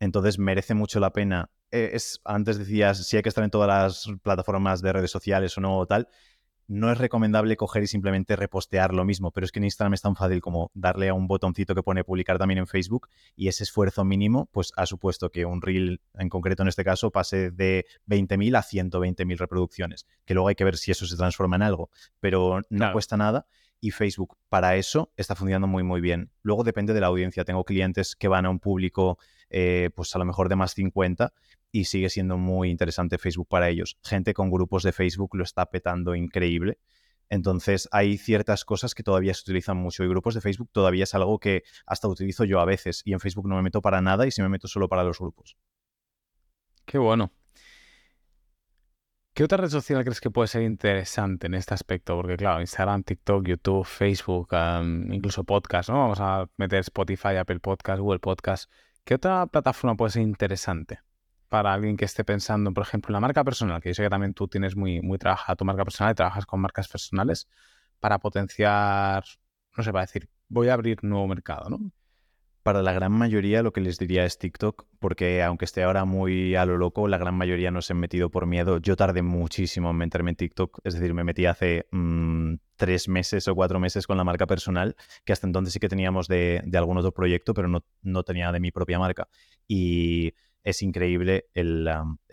Entonces 0.00 0.38
merece 0.38 0.74
mucho 0.74 1.00
la 1.00 1.12
pena. 1.12 1.50
Eh, 1.70 1.90
es, 1.92 2.20
antes 2.24 2.58
decías 2.58 3.06
si 3.06 3.16
hay 3.16 3.22
que 3.22 3.28
estar 3.28 3.44
en 3.44 3.50
todas 3.50 3.68
las 3.68 4.18
plataformas 4.22 4.80
de 4.80 4.92
redes 4.92 5.10
sociales 5.10 5.56
o 5.58 5.60
no 5.60 5.76
o 5.78 5.86
tal 5.86 6.08
no 6.68 6.92
es 6.92 6.98
recomendable 6.98 7.56
coger 7.56 7.82
y 7.82 7.86
simplemente 7.86 8.36
repostear 8.36 8.92
lo 8.92 9.04
mismo, 9.04 9.30
pero 9.32 9.46
es 9.46 9.52
que 9.52 9.58
en 9.58 9.64
Instagram 9.64 9.94
es 9.94 10.02
tan 10.02 10.14
fácil 10.14 10.40
como 10.40 10.70
darle 10.74 11.08
a 11.08 11.14
un 11.14 11.26
botoncito 11.26 11.74
que 11.74 11.82
pone 11.82 12.04
publicar 12.04 12.38
también 12.38 12.58
en 12.58 12.66
Facebook 12.66 13.08
y 13.34 13.48
ese 13.48 13.64
esfuerzo 13.64 14.04
mínimo 14.04 14.48
pues 14.52 14.72
ha 14.76 14.84
supuesto 14.84 15.30
que 15.30 15.46
un 15.46 15.62
reel, 15.62 16.00
en 16.18 16.28
concreto 16.28 16.62
en 16.62 16.68
este 16.68 16.84
caso, 16.84 17.10
pase 17.10 17.50
de 17.50 17.86
20.000 18.06 18.56
a 18.56 18.62
120.000 18.62 19.38
reproducciones, 19.38 20.06
que 20.26 20.34
luego 20.34 20.48
hay 20.48 20.54
que 20.54 20.64
ver 20.64 20.76
si 20.76 20.90
eso 20.90 21.06
se 21.06 21.16
transforma 21.16 21.56
en 21.56 21.62
algo, 21.62 21.90
pero 22.20 22.60
no 22.68 22.92
cuesta 22.92 23.16
nada 23.16 23.46
y 23.80 23.92
Facebook 23.92 24.36
para 24.48 24.76
eso 24.76 25.12
está 25.16 25.34
funcionando 25.34 25.68
muy 25.68 25.82
muy 25.82 26.00
bien. 26.00 26.30
Luego 26.42 26.64
depende 26.64 26.92
de 26.92 27.00
la 27.00 27.06
audiencia, 27.06 27.44
tengo 27.44 27.64
clientes 27.64 28.14
que 28.14 28.28
van 28.28 28.44
a 28.44 28.50
un 28.50 28.58
público 28.58 29.18
eh, 29.50 29.90
pues 29.94 30.14
a 30.14 30.18
lo 30.18 30.26
mejor 30.26 30.48
de 30.48 30.56
más 30.56 30.74
50 30.74 31.32
y 31.70 31.84
sigue 31.84 32.08
siendo 32.10 32.38
muy 32.38 32.70
interesante 32.70 33.18
Facebook 33.18 33.48
para 33.48 33.68
ellos. 33.68 33.98
Gente 34.02 34.34
con 34.34 34.50
grupos 34.50 34.82
de 34.82 34.92
Facebook 34.92 35.36
lo 35.36 35.44
está 35.44 35.66
petando 35.66 36.14
increíble. 36.14 36.78
Entonces 37.30 37.88
hay 37.92 38.16
ciertas 38.16 38.64
cosas 38.64 38.94
que 38.94 39.02
todavía 39.02 39.34
se 39.34 39.42
utilizan 39.42 39.76
mucho 39.76 40.02
y 40.02 40.08
grupos 40.08 40.34
de 40.34 40.40
Facebook 40.40 40.70
todavía 40.72 41.04
es 41.04 41.14
algo 41.14 41.38
que 41.38 41.62
hasta 41.86 42.08
utilizo 42.08 42.44
yo 42.44 42.60
a 42.60 42.64
veces 42.64 43.02
y 43.04 43.12
en 43.12 43.20
Facebook 43.20 43.48
no 43.48 43.56
me 43.56 43.62
meto 43.62 43.82
para 43.82 44.00
nada 44.00 44.26
y 44.26 44.30
si 44.30 44.40
me 44.40 44.48
meto 44.48 44.66
solo 44.68 44.88
para 44.88 45.04
los 45.04 45.18
grupos. 45.18 45.56
Qué 46.86 46.96
bueno. 46.96 47.32
¿Qué 49.34 49.44
otra 49.44 49.58
red 49.58 49.68
social 49.68 50.02
crees 50.02 50.20
que 50.20 50.30
puede 50.30 50.48
ser 50.48 50.62
interesante 50.62 51.46
en 51.46 51.54
este 51.54 51.74
aspecto? 51.74 52.16
Porque 52.16 52.36
claro, 52.36 52.60
Instagram, 52.60 53.04
TikTok, 53.04 53.46
YouTube, 53.46 53.84
Facebook, 53.84 54.48
incluso 55.10 55.44
podcast, 55.44 55.90
¿no? 55.90 55.98
Vamos 55.98 56.18
a 56.20 56.48
meter 56.56 56.80
Spotify, 56.80 57.36
Apple 57.36 57.60
Podcast, 57.60 58.00
Google 58.00 58.18
Podcast. 58.18 58.68
¿Qué 59.04 59.14
otra 59.14 59.46
plataforma 59.46 59.96
puede 59.96 60.10
ser 60.12 60.22
interesante? 60.22 61.00
Para 61.48 61.72
alguien 61.72 61.96
que 61.96 62.04
esté 62.04 62.24
pensando, 62.24 62.72
por 62.72 62.82
ejemplo, 62.82 63.10
en 63.10 63.14
la 63.14 63.20
marca 63.20 63.44
personal, 63.44 63.80
que 63.80 63.90
yo 63.90 63.94
sé 63.94 64.02
que 64.02 64.10
también 64.10 64.34
tú 64.34 64.48
tienes 64.48 64.76
muy, 64.76 65.00
muy 65.00 65.18
trabajada 65.18 65.56
tu 65.56 65.64
marca 65.64 65.84
personal 65.84 66.12
y 66.12 66.14
trabajas 66.14 66.46
con 66.46 66.60
marcas 66.60 66.88
personales 66.88 67.48
para 68.00 68.18
potenciar, 68.18 69.24
no 69.76 69.82
sé, 69.82 69.92
para 69.92 70.02
decir, 70.02 70.28
voy 70.48 70.68
a 70.68 70.74
abrir 70.74 71.02
nuevo 71.02 71.26
mercado, 71.26 71.70
¿no? 71.70 71.90
Para 72.62 72.82
la 72.82 72.92
gran 72.92 73.12
mayoría 73.12 73.62
lo 73.62 73.72
que 73.72 73.80
les 73.80 73.98
diría 73.98 74.26
es 74.26 74.38
TikTok, 74.38 74.86
porque 74.98 75.42
aunque 75.42 75.64
esté 75.64 75.84
ahora 75.84 76.04
muy 76.04 76.54
a 76.54 76.66
lo 76.66 76.76
loco, 76.76 77.08
la 77.08 77.16
gran 77.16 77.34
mayoría 77.34 77.70
no 77.70 77.80
se 77.80 77.94
han 77.94 77.98
metido 77.98 78.30
por 78.30 78.46
miedo. 78.46 78.78
Yo 78.78 78.94
tardé 78.94 79.22
muchísimo 79.22 79.90
en 79.90 79.96
meterme 79.96 80.30
en 80.30 80.36
TikTok, 80.36 80.80
es 80.84 80.92
decir, 80.94 81.14
me 81.14 81.24
metí 81.24 81.46
hace 81.46 81.86
mm, 81.92 82.56
tres 82.76 83.08
meses 83.08 83.48
o 83.48 83.54
cuatro 83.54 83.80
meses 83.80 84.06
con 84.06 84.18
la 84.18 84.24
marca 84.24 84.46
personal, 84.46 84.96
que 85.24 85.32
hasta 85.32 85.46
entonces 85.46 85.72
sí 85.72 85.80
que 85.80 85.88
teníamos 85.88 86.28
de, 86.28 86.60
de 86.66 86.78
algún 86.78 86.98
otro 86.98 87.12
proyecto, 87.12 87.54
pero 87.54 87.68
no, 87.68 87.84
no 88.02 88.22
tenía 88.22 88.52
de 88.52 88.60
mi 88.60 88.70
propia 88.70 88.98
marca. 88.98 89.28
Y 89.66 90.34
es 90.64 90.82
increíble 90.82 91.46
el, 91.54 91.88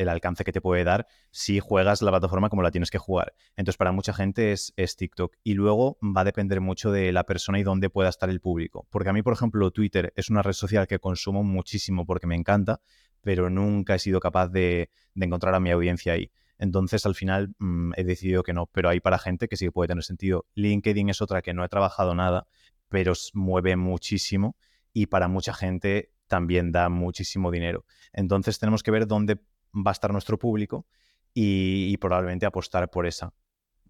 alcance 0.07 0.43
que 0.43 0.51
te 0.51 0.61
puede 0.61 0.83
dar 0.83 1.07
si 1.31 1.59
juegas 1.59 2.01
la 2.01 2.11
plataforma 2.11 2.49
como 2.49 2.61
la 2.61 2.71
tienes 2.71 2.91
que 2.91 2.97
jugar. 2.97 3.33
Entonces, 3.55 3.77
para 3.77 3.91
mucha 3.91 4.13
gente 4.13 4.51
es, 4.51 4.73
TikTok. 4.97 5.35
Y 5.43 5.53
luego 5.53 5.97
va 6.01 6.21
a 6.21 6.23
depender 6.25 6.61
mucho 6.61 6.91
de 6.91 7.11
la 7.11 7.23
persona 7.25 7.59
y 7.59 7.63
dónde 7.63 7.89
pueda 7.89 8.09
estar 8.09 8.29
el 8.29 8.41
público. 8.41 8.87
Porque 8.89 9.09
a 9.09 9.13
mí, 9.13 9.21
por 9.21 9.33
ejemplo, 9.33 9.71
Twitter 9.71 10.13
es 10.15 10.29
una 10.29 10.41
red 10.41 10.53
social 10.53 10.87
que 10.87 10.99
consumo 10.99 11.43
muchísimo 11.43 12.05
porque 12.05 12.27
me 12.27 12.35
encanta, 12.35 12.81
pero 13.21 13.49
nunca 13.49 13.95
he 13.95 13.99
sido 13.99 14.19
capaz 14.19 14.49
de, 14.49 14.89
encontrar 15.15 15.55
a 15.55 15.59
mi 15.59 15.71
audiencia 15.71 16.13
ahí. 16.13 16.31
Entonces, 16.57 17.05
al 17.05 17.15
final, 17.15 17.53
mm, 17.59 17.93
he 17.97 18.03
decidido 18.03 18.43
que 18.43 18.53
no, 18.53 18.67
pero 18.67 18.89
hay 18.89 18.99
para 18.99 19.19
gente 19.19 19.47
que 19.47 19.57
sí 19.57 19.65
que 19.65 19.71
puede 19.71 19.89
tener 19.89 20.03
sentido. 20.03 20.45
LinkedIn 20.55 21.09
es 21.09 21.21
otra 21.21 21.41
que 21.41 21.53
no 21.53 21.65
he 21.65 21.69
trabajado 21.69 22.15
nada, 22.15 22.47
pero 22.89 23.13
mueve 23.33 23.75
muchísimo 23.75 24.55
y 24.93 25.07
para 25.07 25.27
mucha 25.27 25.53
gente 25.53 26.11
también 26.27 26.71
da 26.71 26.89
muchísimo 26.89 27.51
dinero. 27.51 27.85
Entonces, 28.13 28.59
tenemos 28.59 28.83
que 28.83 28.91
ver 28.91 29.07
dónde 29.07 29.35
va 29.73 29.91
a 29.91 29.93
estar 29.93 30.11
nuestro 30.11 30.37
público 30.39 30.87
y 31.33 31.97
probablemente 31.97 32.45
apostar 32.45 32.89
por 32.89 33.05
esa. 33.05 33.33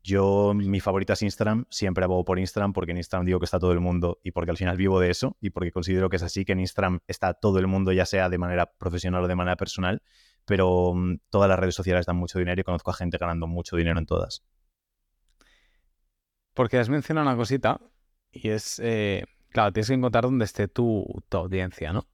Yo, 0.05 0.53
mi 0.53 0.79
favorita 0.81 1.13
es 1.13 1.23
Instagram, 1.23 1.65
siempre 1.71 2.03
abogo 2.03 2.23
por 2.23 2.37
Instagram 2.37 2.73
porque 2.73 2.91
en 2.91 2.97
Instagram 2.97 3.25
digo 3.25 3.39
que 3.39 3.45
está 3.45 3.57
todo 3.57 3.71
el 3.71 3.79
mundo 3.79 4.19
y 4.21 4.29
porque 4.33 4.51
al 4.51 4.57
final 4.57 4.77
vivo 4.77 4.99
de 4.99 5.09
eso 5.09 5.35
y 5.41 5.49
porque 5.49 5.71
considero 5.71 6.09
que 6.09 6.17
es 6.17 6.21
así, 6.21 6.45
que 6.45 6.51
en 6.51 6.59
Instagram 6.59 6.99
está 7.07 7.33
todo 7.33 7.57
el 7.57 7.65
mundo, 7.65 7.91
ya 7.91 8.05
sea 8.05 8.29
de 8.29 8.37
manera 8.37 8.71
profesional 8.77 9.23
o 9.23 9.27
de 9.27 9.33
manera 9.33 9.55
personal, 9.55 10.03
pero 10.45 10.93
mm, 10.93 11.21
todas 11.31 11.49
las 11.49 11.57
redes 11.57 11.73
sociales 11.73 12.05
dan 12.05 12.17
mucho 12.17 12.37
dinero 12.37 12.61
y 12.61 12.63
conozco 12.63 12.91
a 12.91 12.93
gente 12.93 13.17
ganando 13.17 13.47
mucho 13.47 13.77
dinero 13.77 13.97
en 13.97 14.05
todas. 14.05 14.45
Porque 16.53 16.77
has 16.77 16.89
mencionado 16.89 17.27
una 17.27 17.35
cosita 17.35 17.81
y 18.31 18.49
es, 18.49 18.79
eh, 18.83 19.23
claro, 19.49 19.73
tienes 19.73 19.87
que 19.87 19.95
encontrar 19.95 20.25
dónde 20.25 20.45
esté 20.45 20.67
tu, 20.67 21.03
audiencia, 21.31 21.93
¿no? 21.93 22.05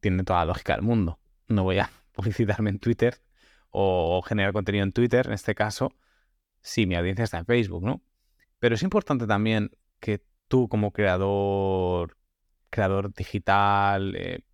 Tiene 0.00 0.24
toda 0.24 0.40
la 0.40 0.46
lógica 0.46 0.74
del 0.74 0.82
mundo. 0.82 1.18
No 1.48 1.64
voy 1.64 1.78
a 1.78 1.90
publicitarme 2.12 2.70
en 2.70 2.78
Twitter 2.78 3.20
o 3.70 4.22
generar 4.22 4.52
contenido 4.52 4.84
en 4.84 4.92
Twitter, 4.92 5.26
en 5.26 5.34
este 5.34 5.54
caso, 5.54 5.92
sí, 6.66 6.86
mi 6.86 6.96
audiencia 6.96 7.24
está 7.24 7.38
en 7.38 7.46
Facebook, 7.46 7.84
¿no? 7.84 8.02
Pero 8.58 8.74
es 8.74 8.82
importante 8.82 9.26
también 9.26 9.70
que 10.00 10.24
tú 10.48 10.68
como 10.68 10.92
creador, 10.92 12.16
creador 12.70 13.12
digital, 13.14 14.14
eh, 14.16 14.44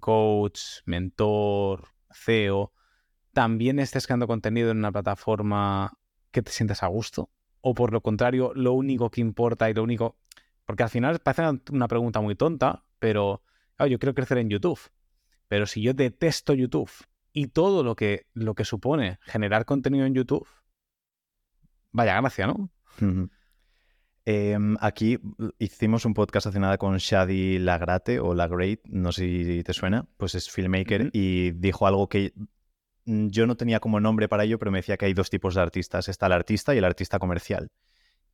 coach, 0.00 0.60
mentor, 0.84 1.88
CEO, 2.12 2.72
también 3.32 3.78
estés 3.78 4.06
creando 4.06 4.26
contenido 4.26 4.70
en 4.70 4.78
una 4.78 4.92
plataforma 4.92 5.98
que 6.30 6.42
te 6.42 6.50
sientas 6.52 6.82
a 6.82 6.88
gusto. 6.88 7.30
O 7.60 7.74
por 7.74 7.92
lo 7.92 8.02
contrario, 8.02 8.52
lo 8.54 8.72
único 8.72 9.10
que 9.10 9.20
importa 9.20 9.70
y 9.70 9.74
lo 9.74 9.82
único... 9.82 10.16
Porque 10.66 10.82
al 10.82 10.90
final 10.90 11.18
parece 11.20 11.60
una 11.72 11.88
pregunta 11.88 12.20
muy 12.20 12.34
tonta, 12.34 12.84
pero 12.98 13.42
yo 13.86 13.98
quiero 13.98 14.14
crecer 14.14 14.38
en 14.38 14.50
YouTube. 14.50 14.80
Pero 15.48 15.66
si 15.66 15.82
yo 15.82 15.94
detesto 15.94 16.54
YouTube 16.54 16.90
y 17.32 17.48
todo 17.48 17.82
lo 17.82 17.94
que, 17.96 18.26
lo 18.32 18.54
que 18.54 18.64
supone 18.64 19.18
generar 19.22 19.64
contenido 19.64 20.06
en 20.06 20.14
YouTube, 20.14 20.46
Vaya 21.92 22.18
gracia, 22.20 22.46
¿no? 22.46 22.70
Em, 24.24 24.76
aquí 24.80 25.18
hicimos 25.58 26.04
un 26.04 26.14
podcast 26.14 26.46
hace 26.46 26.60
nada 26.60 26.78
con 26.78 26.96
Shadi 26.96 27.58
Lagrate 27.58 28.20
o 28.20 28.34
Lagrate, 28.34 28.80
no 28.84 29.12
sé 29.12 29.22
si 29.44 29.62
te 29.62 29.72
suena, 29.72 30.06
pues 30.16 30.34
es 30.34 30.48
filmmaker 30.48 31.10
y 31.12 31.50
dijo 31.50 31.86
algo 31.86 32.08
que 32.08 32.32
yo 33.04 33.46
no 33.46 33.56
tenía 33.56 33.80
como 33.80 34.00
nombre 34.00 34.28
para 34.28 34.44
ello, 34.44 34.58
pero 34.58 34.70
me 34.70 34.78
decía 34.78 34.96
que 34.96 35.06
hay 35.06 35.12
dos 35.12 35.28
tipos 35.28 35.54
de 35.54 35.60
artistas. 35.60 36.08
Está 36.08 36.26
el 36.26 36.32
artista 36.32 36.74
y 36.74 36.78
el 36.78 36.84
artista 36.84 37.18
comercial. 37.18 37.68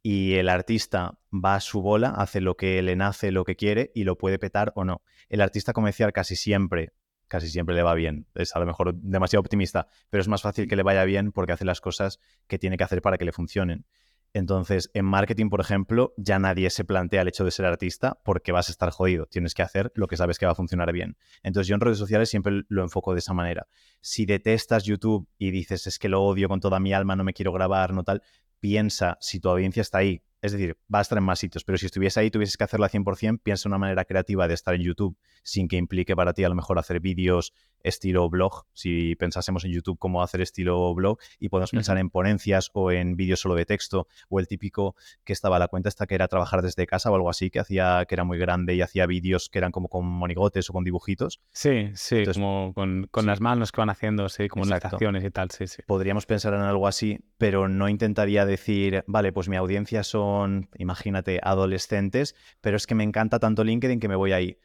Y 0.03 0.35
el 0.35 0.49
artista 0.49 1.19
va 1.33 1.57
a 1.57 1.61
su 1.61 1.83
bola, 1.83 2.11
hace 2.11 2.41
lo 2.41 2.57
que 2.57 2.81
le 2.83 2.97
nace, 2.97 3.33
lo 3.33 3.45
que 3.45 3.57
quiere 3.57 3.91
y 3.95 4.05
lo 4.05 4.17
puede 4.17 4.39
petar 4.39 4.73
o 4.77 4.85
no. 4.85 5.03
El 5.29 5.41
artista 5.41 5.73
comercial 5.73 6.13
casi 6.13 6.37
siempre 6.37 6.93
casi 7.29 7.49
siempre 7.49 7.75
le 7.75 7.83
va 7.83 7.95
bien. 7.95 8.27
Es 8.35 8.57
a 8.57 8.59
lo 8.59 8.67
mejor 8.67 8.95
demasiado 8.95 9.41
optimista, 9.41 9.87
pero 10.11 10.21
es 10.21 10.29
más 10.29 10.43
fácil 10.43 10.67
que 10.67 10.77
le 10.77 10.83
vaya 10.83 11.05
bien 11.05 11.31
porque 11.31 11.53
hace 11.53 11.65
las 11.65 11.81
cosas 11.81 12.19
que 12.49 12.59
tiene 12.59 12.77
que 12.77 12.85
hacer 12.85 13.03
para 13.03 13.19
que 13.19 13.25
le 13.25 13.33
funcionen. 13.33 13.87
Entonces, 14.35 14.91
en 14.93 15.07
marketing, 15.07 15.49
por 15.49 15.61
ejemplo, 15.61 16.13
ya 16.19 16.39
nadie 16.39 16.69
se 16.69 16.85
plantea 16.85 17.23
el 17.23 17.29
hecho 17.29 17.45
de 17.45 17.51
ser 17.51 17.65
artista 17.65 18.21
porque 18.25 18.53
vas 18.53 18.69
a 18.69 18.73
estar 18.73 18.91
jodido. 18.91 19.27
Tienes 19.27 19.55
que 19.55 19.63
hacer 19.63 19.91
lo 19.95 20.07
que 20.07 20.19
sabes 20.19 20.39
que 20.39 20.45
va 20.45 20.53
a 20.53 20.55
funcionar 20.55 20.93
bien. 20.93 21.17
Entonces, 21.43 21.69
yo 21.69 21.75
en 21.75 21.81
redes 21.81 21.97
sociales 21.97 22.29
siempre 22.29 22.63
lo 22.69 22.83
enfoco 22.83 23.15
de 23.15 23.21
esa 23.21 23.33
manera. 23.33 23.69
Si 24.01 24.27
detestas 24.27 24.85
YouTube 24.85 25.29
y 25.39 25.51
dices, 25.51 25.87
es 25.87 25.99
que 25.99 26.11
lo 26.11 26.23
odio 26.23 26.49
con 26.49 26.61
toda 26.61 26.79
mi 26.79 26.93
alma, 26.93 27.17
no 27.17 27.25
me 27.25 27.33
quiero 27.33 27.53
grabar, 27.53 27.95
no 27.95 28.05
tal, 28.05 28.23
piensa 28.61 29.17
si 29.21 29.41
tu 29.41 29.49
audiencia 29.49 29.81
está 29.81 29.99
ahí, 29.99 30.23
es 30.41 30.53
decir, 30.53 30.77
va 30.93 31.01
a 31.01 31.03
estar 31.03 31.19
en 31.19 31.25
más 31.25 31.39
sitios, 31.39 31.65
pero 31.65 31.79
si 31.79 31.87
estuviese 31.87 32.21
ahí, 32.21 32.31
tuvieses 32.31 32.57
que 32.57 32.65
hacerlo 32.65 32.85
al 32.85 32.91
100%, 32.91 33.41
piensa 33.43 33.69
una 33.69 33.79
manera 33.79 34.05
creativa 34.05 34.47
de 34.47 34.55
estar 34.55 34.75
en 34.75 34.83
YouTube 34.83 35.17
sin 35.43 35.69
que 35.69 35.77
implique 35.77 36.15
para 36.15 36.33
ti 36.33 36.45
a 36.45 36.49
lo 36.49 36.55
mejor 36.55 36.79
hacer 36.79 37.01
vídeos 37.01 37.53
estilo 37.83 38.29
blog, 38.29 38.67
si 38.73 39.15
pensásemos 39.17 39.65
en 39.65 39.73
YouTube 39.73 39.99
cómo 39.99 40.23
hacer 40.23 40.41
estilo 40.41 40.95
blog, 40.95 41.19
y 41.39 41.49
podemos 41.49 41.71
pensar 41.71 41.99
en 41.99 42.11
ponencias 42.11 42.71
o 42.73 42.91
en 42.91 43.17
vídeos 43.17 43.41
solo 43.41 43.55
de 43.55 43.67
texto, 43.67 44.09
o 44.29 44.41
el 44.41 44.49
típico 44.49 44.97
que 45.25 45.33
estaba 45.33 45.59
la 45.59 45.69
cuenta 45.69 45.89
esta 45.89 46.07
que 46.07 46.15
era 46.15 46.29
trabajar 46.29 46.63
desde 46.63 46.87
casa 46.87 47.11
o 47.11 47.15
algo 47.15 47.31
así, 47.31 47.51
que 47.51 47.61
hacía, 47.61 48.05
que 48.09 48.15
era 48.15 48.25
muy 48.25 48.39
grande 48.39 48.75
y 48.75 48.83
hacía 48.83 49.07
vídeos 49.07 49.49
que 49.49 49.59
eran 49.59 49.73
como 49.73 49.89
con 49.89 50.07
monigotes 50.07 50.69
o 50.71 50.73
con 50.73 50.85
dibujitos. 50.85 51.41
Sí, 51.53 51.91
sí, 51.95 52.25
como 52.33 52.73
con, 52.75 53.09
las 53.25 53.41
manos 53.41 53.73
que 53.73 53.81
van 53.81 53.91
haciendo, 53.91 54.29
sí, 54.29 54.49
como 54.49 54.65
y 54.65 55.31
tal, 55.31 55.51
sí, 55.51 55.67
sí. 55.67 55.83
Podríamos 55.87 56.27
pensar 56.27 56.55
en 56.55 56.61
algo 56.61 56.87
así, 56.87 57.21
pero 57.39 57.69
no 57.69 57.89
intentaría 57.89 58.45
decir, 58.49 59.05
vale, 59.07 59.33
pues 59.33 59.49
mi 59.49 59.57
audiencia 59.57 60.03
son 60.03 60.69
imagínate, 60.79 61.41
adolescentes, 61.43 62.35
pero 62.61 62.77
es 62.77 62.87
que 62.87 62.95
me 62.95 63.05
encanta 63.05 63.39
tanto 63.39 63.65
LinkedIn 63.65 64.01
que 64.01 64.09
me 64.09 64.17
voy 64.17 64.33
ahí. 64.33 64.59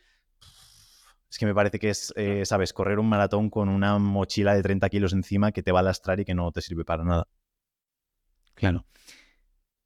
Es 1.29 1.39
que 1.39 1.45
me 1.45 1.55
parece 1.55 1.79
que 1.79 1.89
es, 1.89 2.13
eh, 2.15 2.45
¿sabes? 2.45 2.73
Correr 2.73 2.99
un 2.99 3.09
maratón 3.09 3.49
con 3.49 3.69
una 3.69 3.97
mochila 3.97 4.53
de 4.55 4.61
30 4.61 4.89
kilos 4.89 5.13
encima 5.13 5.51
que 5.51 5.63
te 5.63 5.71
va 5.71 5.79
a 5.79 5.83
lastrar 5.83 6.19
y 6.19 6.25
que 6.25 6.35
no 6.35 6.51
te 6.51 6.61
sirve 6.61 6.85
para 6.85 7.03
nada. 7.03 7.27
Claro. 8.53 8.85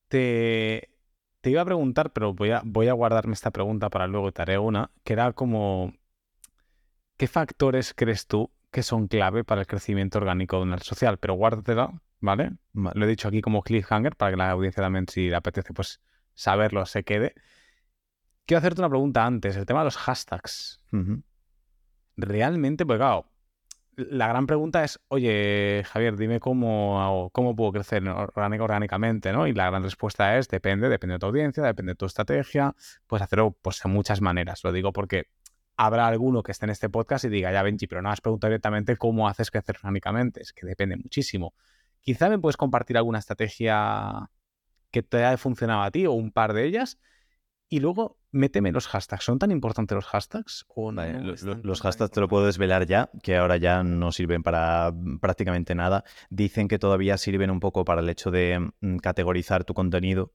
Te, 0.09 0.89
te 1.41 1.49
iba 1.49 1.61
a 1.61 1.65
preguntar, 1.65 2.11
pero 2.11 2.33
voy 2.33 2.51
a, 2.51 2.61
voy 2.65 2.89
a 2.89 2.93
guardarme 2.93 3.33
esta 3.33 3.51
pregunta 3.51 3.89
para 3.89 4.07
luego 4.07 4.31
te 4.31 4.41
haré 4.41 4.57
una, 4.57 4.91
que 5.03 5.13
era 5.13 5.31
como, 5.33 5.93
¿qué 7.17 7.27
factores 7.27 7.93
crees 7.93 8.27
tú 8.27 8.51
que 8.71 8.83
son 8.83 9.07
clave 9.07 9.43
para 9.43 9.61
el 9.61 9.67
crecimiento 9.67 10.17
orgánico 10.17 10.57
de 10.57 10.63
una 10.63 10.75
red 10.75 10.83
social? 10.83 11.17
Pero 11.17 11.35
guárdatela 11.35 12.01
¿vale? 12.19 12.51
Lo 12.73 13.05
he 13.05 13.07
dicho 13.07 13.27
aquí 13.27 13.41
como 13.41 13.61
cliffhanger 13.61 14.15
para 14.15 14.31
que 14.31 14.37
la 14.37 14.51
audiencia 14.51 14.83
también, 14.83 15.07
si 15.07 15.29
le 15.29 15.35
apetece, 15.35 15.73
pues 15.73 16.01
saberlo, 16.33 16.85
se 16.85 17.03
quede. 17.03 17.33
Quiero 18.45 18.59
hacerte 18.59 18.81
una 18.81 18.89
pregunta 18.89 19.25
antes, 19.25 19.55
el 19.57 19.65
tema 19.65 19.81
de 19.81 19.85
los 19.85 19.97
hashtags. 19.97 20.81
Realmente, 22.15 22.85
pues 22.85 22.97
claro, 22.97 23.29
la 23.97 24.27
gran 24.27 24.45
pregunta 24.45 24.83
es, 24.83 24.99
oye, 25.07 25.83
Javier, 25.85 26.15
dime 26.17 26.39
cómo, 26.39 27.29
cómo 27.33 27.55
puedo 27.55 27.71
crecer 27.71 28.07
orgánicamente, 28.07 29.33
¿no? 29.33 29.47
Y 29.47 29.53
la 29.53 29.65
gran 29.65 29.83
respuesta 29.83 30.37
es, 30.37 30.47
depende, 30.47 30.87
depende 30.87 31.13
de 31.13 31.19
tu 31.19 31.25
audiencia, 31.25 31.63
depende 31.63 31.93
de 31.93 31.95
tu 31.95 32.05
estrategia, 32.05 32.75
puedes 33.07 33.23
hacerlo 33.23 33.57
pues, 33.61 33.81
de 33.83 33.89
muchas 33.89 34.21
maneras. 34.21 34.63
Lo 34.63 34.71
digo 34.71 34.93
porque 34.93 35.29
habrá 35.77 36.07
alguno 36.07 36.43
que 36.43 36.51
esté 36.51 36.65
en 36.65 36.71
este 36.71 36.89
podcast 36.89 37.25
y 37.25 37.29
diga, 37.29 37.51
ya 37.51 37.63
Benji, 37.63 37.87
pero 37.87 38.01
no 38.01 38.09
has 38.09 38.21
preguntado 38.21 38.49
directamente 38.49 38.97
cómo 38.97 39.27
haces 39.27 39.49
crecer 39.49 39.77
orgánicamente. 39.77 40.41
Es 40.41 40.53
que 40.53 40.65
depende 40.65 40.95
muchísimo. 40.95 41.55
Quizá 42.07 42.29
me 42.29 42.39
puedes 42.39 42.55
compartir 42.55 42.95
alguna 42.95 43.19
estrategia 43.19 44.29
que 44.91 45.03
te 45.03 45.25
haya 45.25 45.37
funcionado 45.37 45.81
a 45.81 45.91
ti 45.91 46.05
o 46.05 46.13
un 46.13 46.31
par 46.31 46.53
de 46.53 46.63
ellas. 46.63 46.99
Y 47.67 47.81
luego, 47.81 48.17
méteme 48.31 48.71
los 48.71 48.87
hashtags. 48.87 49.25
¿Son 49.25 49.39
tan 49.39 49.51
importantes 49.51 49.93
los 49.93 50.05
hashtags? 50.05 50.63
O 50.69 50.93
los, 50.93 51.81
hashtags 51.81 52.11
te 52.11 52.21
lo 52.21 52.29
puedo 52.29 52.45
desvelar 52.45 52.85
ya, 52.85 53.09
que 53.21 53.35
ahora 53.35 53.57
ya 53.57 53.83
no 53.83 54.13
sirven 54.13 54.41
para 54.41 54.93
prácticamente 55.19 55.75
nada. 55.75 56.05
Dicen 56.29 56.69
que 56.69 56.79
todavía 56.79 57.17
sirven 57.17 57.51
un 57.51 57.59
poco 57.59 57.83
para 57.83 57.99
el 57.99 58.07
hecho 58.07 58.31
de 58.31 58.71
mm, 58.79 58.99
categorizar 58.99 59.65
tu 59.65 59.73
contenido, 59.73 60.31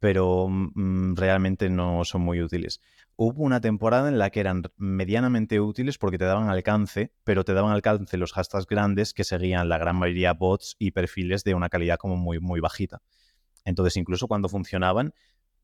pero 0.00 0.48
mm, 0.48 1.14
realmente 1.14 1.70
no 1.70 2.04
son 2.04 2.22
muy 2.22 2.42
útiles 2.42 2.80
hubo 3.16 3.42
una 3.42 3.60
temporada 3.60 4.08
en 4.08 4.18
la 4.18 4.30
que 4.30 4.40
eran 4.40 4.62
medianamente 4.76 5.60
útiles 5.60 5.98
porque 5.98 6.18
te 6.18 6.24
daban 6.24 6.48
alcance, 6.48 7.12
pero 7.24 7.44
te 7.44 7.54
daban 7.54 7.72
alcance 7.72 8.16
los 8.16 8.32
hashtags 8.32 8.66
grandes 8.66 9.14
que 9.14 9.24
seguían 9.24 9.68
la 9.68 9.78
gran 9.78 9.96
mayoría 9.96 10.32
bots 10.32 10.76
y 10.78 10.90
perfiles 10.90 11.44
de 11.44 11.54
una 11.54 11.68
calidad 11.68 11.98
como 11.98 12.16
muy, 12.16 12.40
muy 12.40 12.60
bajita. 12.60 13.02
Entonces, 13.64 13.96
incluso 13.96 14.28
cuando 14.28 14.48
funcionaban, 14.48 15.14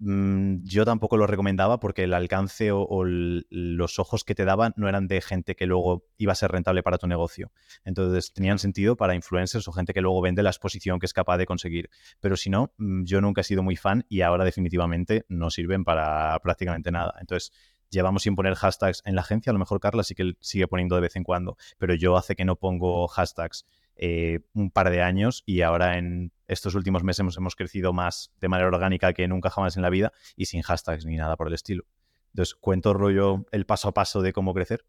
yo 0.00 0.87
tampoco 0.87 1.19
lo 1.19 1.26
recomendaba 1.26 1.78
porque 1.78 2.04
el 2.04 2.14
alcance 2.14 2.71
o, 2.73 3.04
los 3.04 3.99
ojos 3.99 4.25
que 4.25 4.35
te 4.35 4.47
daban 4.47 4.73
no 4.76 4.88
eran 4.88 5.09
de 5.09 5.21
gente 5.21 5.54
que 5.54 5.66
luego 5.66 6.07
iba 6.16 6.33
a 6.33 6.37
ser 6.37 6.50
rentable 6.50 6.83
para 6.83 6.97
tu 6.97 7.07
negocio. 7.07 7.52
Entonces 7.85 8.33
tenían 8.33 8.59
sentido 8.59 8.97
para 8.97 9.14
influencers 9.14 9.69
o 9.69 9.73
gente 9.73 9.92
que 9.92 10.00
luego 10.00 10.23
vende 10.23 10.42
la 10.42 10.50
exposición 10.50 10.99
que 11.00 11.07
es 11.07 11.12
capaz 11.12 11.37
de 11.37 11.45
conseguir. 11.45 11.90
Pero 12.21 12.37
si 12.37 12.49
no, 12.49 12.73
mm, 12.78 13.04
yo 13.04 13.21
nunca 13.21 13.42
he 13.42 13.45
sido 13.45 13.62
muy 13.62 13.76
fan 13.76 14.07
y 14.09 14.23
ahora 14.23 14.45
definitivamente 14.45 15.26
no 15.28 15.50
sirven 15.50 15.85
para 15.85 16.38
prácticamente 16.40 16.90
nada. 16.90 17.14
Entonces 17.21 17.52
llevamos 17.90 18.23
sin 18.23 18.37
poner 18.37 18.54
hashtags 18.54 19.02
en 19.04 19.14
la 19.16 19.21
agencia. 19.21 19.50
A 19.50 19.52
lo 19.52 19.59
mejor 19.59 19.80
Carla 19.80 20.02
sí 20.02 20.14
que 20.14 20.33
sigue 20.40 20.66
poniendo 20.66 20.95
de 20.95 21.02
vez 21.02 21.16
en 21.16 21.25
cuando, 21.25 21.57
pero 21.78 21.95
yo 21.95 22.16
hace 22.16 22.37
que 22.37 22.45
no 22.45 22.57
pongo 22.57 23.07
hashtags 23.09 23.66
eh, 24.02 24.40
un 24.54 24.71
par 24.71 24.88
de 24.88 25.02
años 25.02 25.42
y 25.45 25.61
ahora 25.61 25.99
en 25.99 26.33
estos 26.49 26.75
últimos 26.75 27.04
meses 27.04 27.21
hemos, 27.21 27.37
hemos, 27.37 27.54
crecido 27.54 27.92
más 27.92 28.33
de 28.40 28.49
manera 28.49 28.69
orgánica 28.69 29.12
que 29.12 29.28
nunca 29.28 29.50
jamás 29.50 29.76
en 29.76 29.83
la 29.83 29.90
vida 29.90 30.11
y 30.37 30.47
sin 30.47 30.62
hashtags 30.62 31.04
ni 31.04 31.16
nada 31.16 31.37
por 31.37 31.49
el 31.49 31.52
estilo. 31.52 31.85
Entonces, 32.33 32.54
cuento 32.54 32.95
rollo 32.95 33.45
el 33.52 33.66
paso 33.66 33.88
a 33.88 33.92
paso 33.92 34.23
de 34.23 34.33
cómo 34.33 34.54
crecer, 34.54 34.87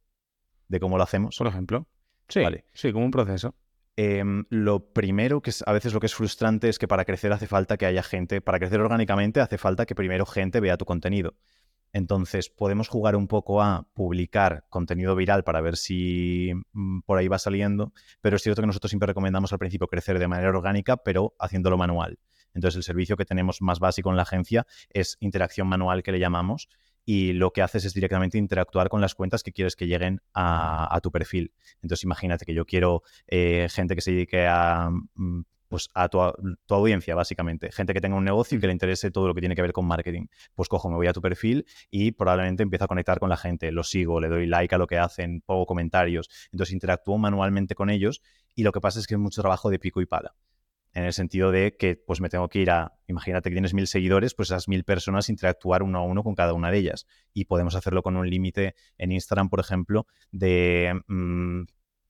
de 0.69 0.79
cómo 0.79 0.97
lo 0.97 1.03
hacemos. 1.03 1.37
Por 1.37 1.47
ejemplo. 1.47 1.89
Sí, 2.29 2.39
vale. 2.39 2.63
sí, 2.73 2.93
como 2.93 3.03
un 3.03 3.11
proceso. 3.11 3.53
Em, 3.97 4.45
lo 4.49 4.93
primero, 4.93 5.41
que 5.41 5.49
es, 5.49 5.61
a 5.67 5.73
veces 5.73 5.93
lo 5.93 5.99
que 5.99 6.05
es 6.05 6.15
frustrante, 6.15 6.69
es 6.69 6.79
que 6.79 6.87
para 6.87 7.03
crecer 7.03 7.33
hace 7.33 7.47
falta 7.47 7.75
que 7.75 7.85
haya 7.85 8.03
gente, 8.03 8.39
para 8.39 8.59
crecer 8.59 8.79
orgánicamente 8.79 9.41
hace 9.41 9.57
falta 9.57 9.85
que 9.85 9.93
primero 9.93 10.25
gente 10.25 10.61
vea 10.61 10.77
tu 10.77 10.85
contenido. 10.85 11.35
Entonces, 11.93 12.49
podemos 12.49 12.87
jugar 12.87 13.15
un 13.15 13.27
poco 13.27 13.61
a 13.61 13.87
publicar 13.93 14.65
contenido 14.69 15.15
viral 15.15 15.43
para 15.43 15.61
ver 15.61 15.75
si 15.75 16.51
mm, 16.71 17.01
por 17.01 17.17
ahí 17.17 17.27
va 17.27 17.37
saliendo, 17.37 17.93
pero 18.21 18.37
es 18.37 18.43
cierto 18.43 18.61
que 18.61 18.67
nosotros 18.67 18.89
siempre 18.89 19.07
recomendamos 19.07 19.51
al 19.51 19.59
principio 19.59 19.87
crecer 19.87 20.17
de 20.19 20.27
manera 20.27 20.49
orgánica, 20.49 20.97
pero 20.97 21.35
haciéndolo 21.39 21.77
manual. 21.77 22.19
Entonces, 22.53 22.77
el 22.77 22.83
servicio 22.83 23.17
que 23.17 23.25
tenemos 23.25 23.61
más 23.61 23.79
básico 23.79 24.09
en 24.09 24.15
la 24.15 24.23
agencia 24.23 24.65
es 24.89 25.17
interacción 25.19 25.67
manual 25.67 26.03
que 26.03 26.11
le 26.11 26.19
llamamos 26.19 26.69
y 27.05 27.33
lo 27.33 27.51
que 27.51 27.61
haces 27.61 27.85
es 27.85 27.93
directamente 27.93 28.37
interactuar 28.37 28.89
con 28.89 29.01
las 29.01 29.15
cuentas 29.15 29.43
que 29.43 29.51
quieres 29.51 29.75
que 29.75 29.87
lleguen 29.87 30.21
a, 30.33 30.99
tu 31.01 31.11
perfil. 31.11 31.53
Entonces, 31.81 32.03
imagínate 32.03 32.45
que 32.45 32.53
yo 32.53 32.65
quiero 32.65 33.03
eh, 33.27 33.67
gente 33.69 33.95
que 33.95 34.01
se 34.01 34.11
dedique 34.11 34.47
a 34.47 34.89
mm, 35.15 35.41
pues 35.71 35.89
a 35.93 36.09
tu, 36.09 36.19
audiencia, 36.69 37.15
básicamente. 37.15 37.71
Gente 37.71 37.93
que 37.93 38.01
tenga 38.01 38.17
un 38.17 38.25
negocio 38.25 38.57
y 38.57 38.61
que 38.61 38.67
le 38.67 38.73
interese 38.73 39.09
todo 39.09 39.29
lo 39.29 39.33
que 39.33 39.39
tiene 39.39 39.55
que 39.55 39.61
ver 39.61 39.71
con 39.71 39.85
marketing. 39.87 40.25
Pues 40.53 40.67
cojo, 40.67 40.89
me 40.89 40.97
voy 40.97 41.07
a 41.07 41.13
tu 41.13 41.21
perfil 41.21 41.65
y 41.89 42.11
probablemente 42.11 42.61
empiezo 42.61 42.83
a 42.83 42.87
conectar 42.89 43.19
con 43.19 43.29
la 43.29 43.37
gente. 43.37 43.71
Lo 43.71 43.83
sigo, 43.83 44.19
le 44.19 44.27
doy 44.27 44.47
like 44.47 44.75
a 44.75 44.77
lo 44.77 44.85
que 44.85 44.97
hacen, 44.97 45.41
pongo 45.45 45.65
comentarios. 45.65 46.29
Entonces 46.51 46.73
interactúo 46.73 47.17
manualmente 47.17 47.73
con 47.73 47.89
ellos 47.89 48.21
y 48.53 48.63
lo 48.63 48.73
que 48.73 48.81
pasa 48.81 48.99
es 48.99 49.07
que 49.07 49.13
es 49.13 49.19
mucho 49.21 49.39
trabajo 49.39 49.69
de 49.69 49.79
pico 49.79 50.01
y 50.01 50.05
pala. 50.05 50.35
En 50.93 51.05
el 51.05 51.13
sentido 51.13 51.53
de 51.53 51.77
que 51.77 51.95
pues 51.95 52.19
me 52.19 52.27
tengo 52.27 52.49
que 52.49 52.59
ir 52.59 52.69
a, 52.69 52.97
imagínate 53.07 53.49
que 53.49 53.53
tienes 53.53 53.73
mil 53.73 53.87
seguidores, 53.87 54.33
pues 54.33 54.49
esas 54.49 54.67
mil 54.67 54.83
personas 54.83 55.29
interactuar 55.29 55.83
uno 55.83 55.99
a 55.99 56.03
uno 56.03 56.21
con 56.21 56.35
cada 56.35 56.51
una 56.51 56.69
de 56.69 56.79
ellas. 56.79 57.07
Y 57.33 57.45
podemos 57.45 57.75
hacerlo 57.75 58.03
con 58.03 58.17
un 58.17 58.29
límite 58.29 58.75
en 58.97 59.13
Instagram, 59.13 59.47
por 59.47 59.61
ejemplo, 59.61 60.05
de 60.31 61.01
mm, 61.07 61.61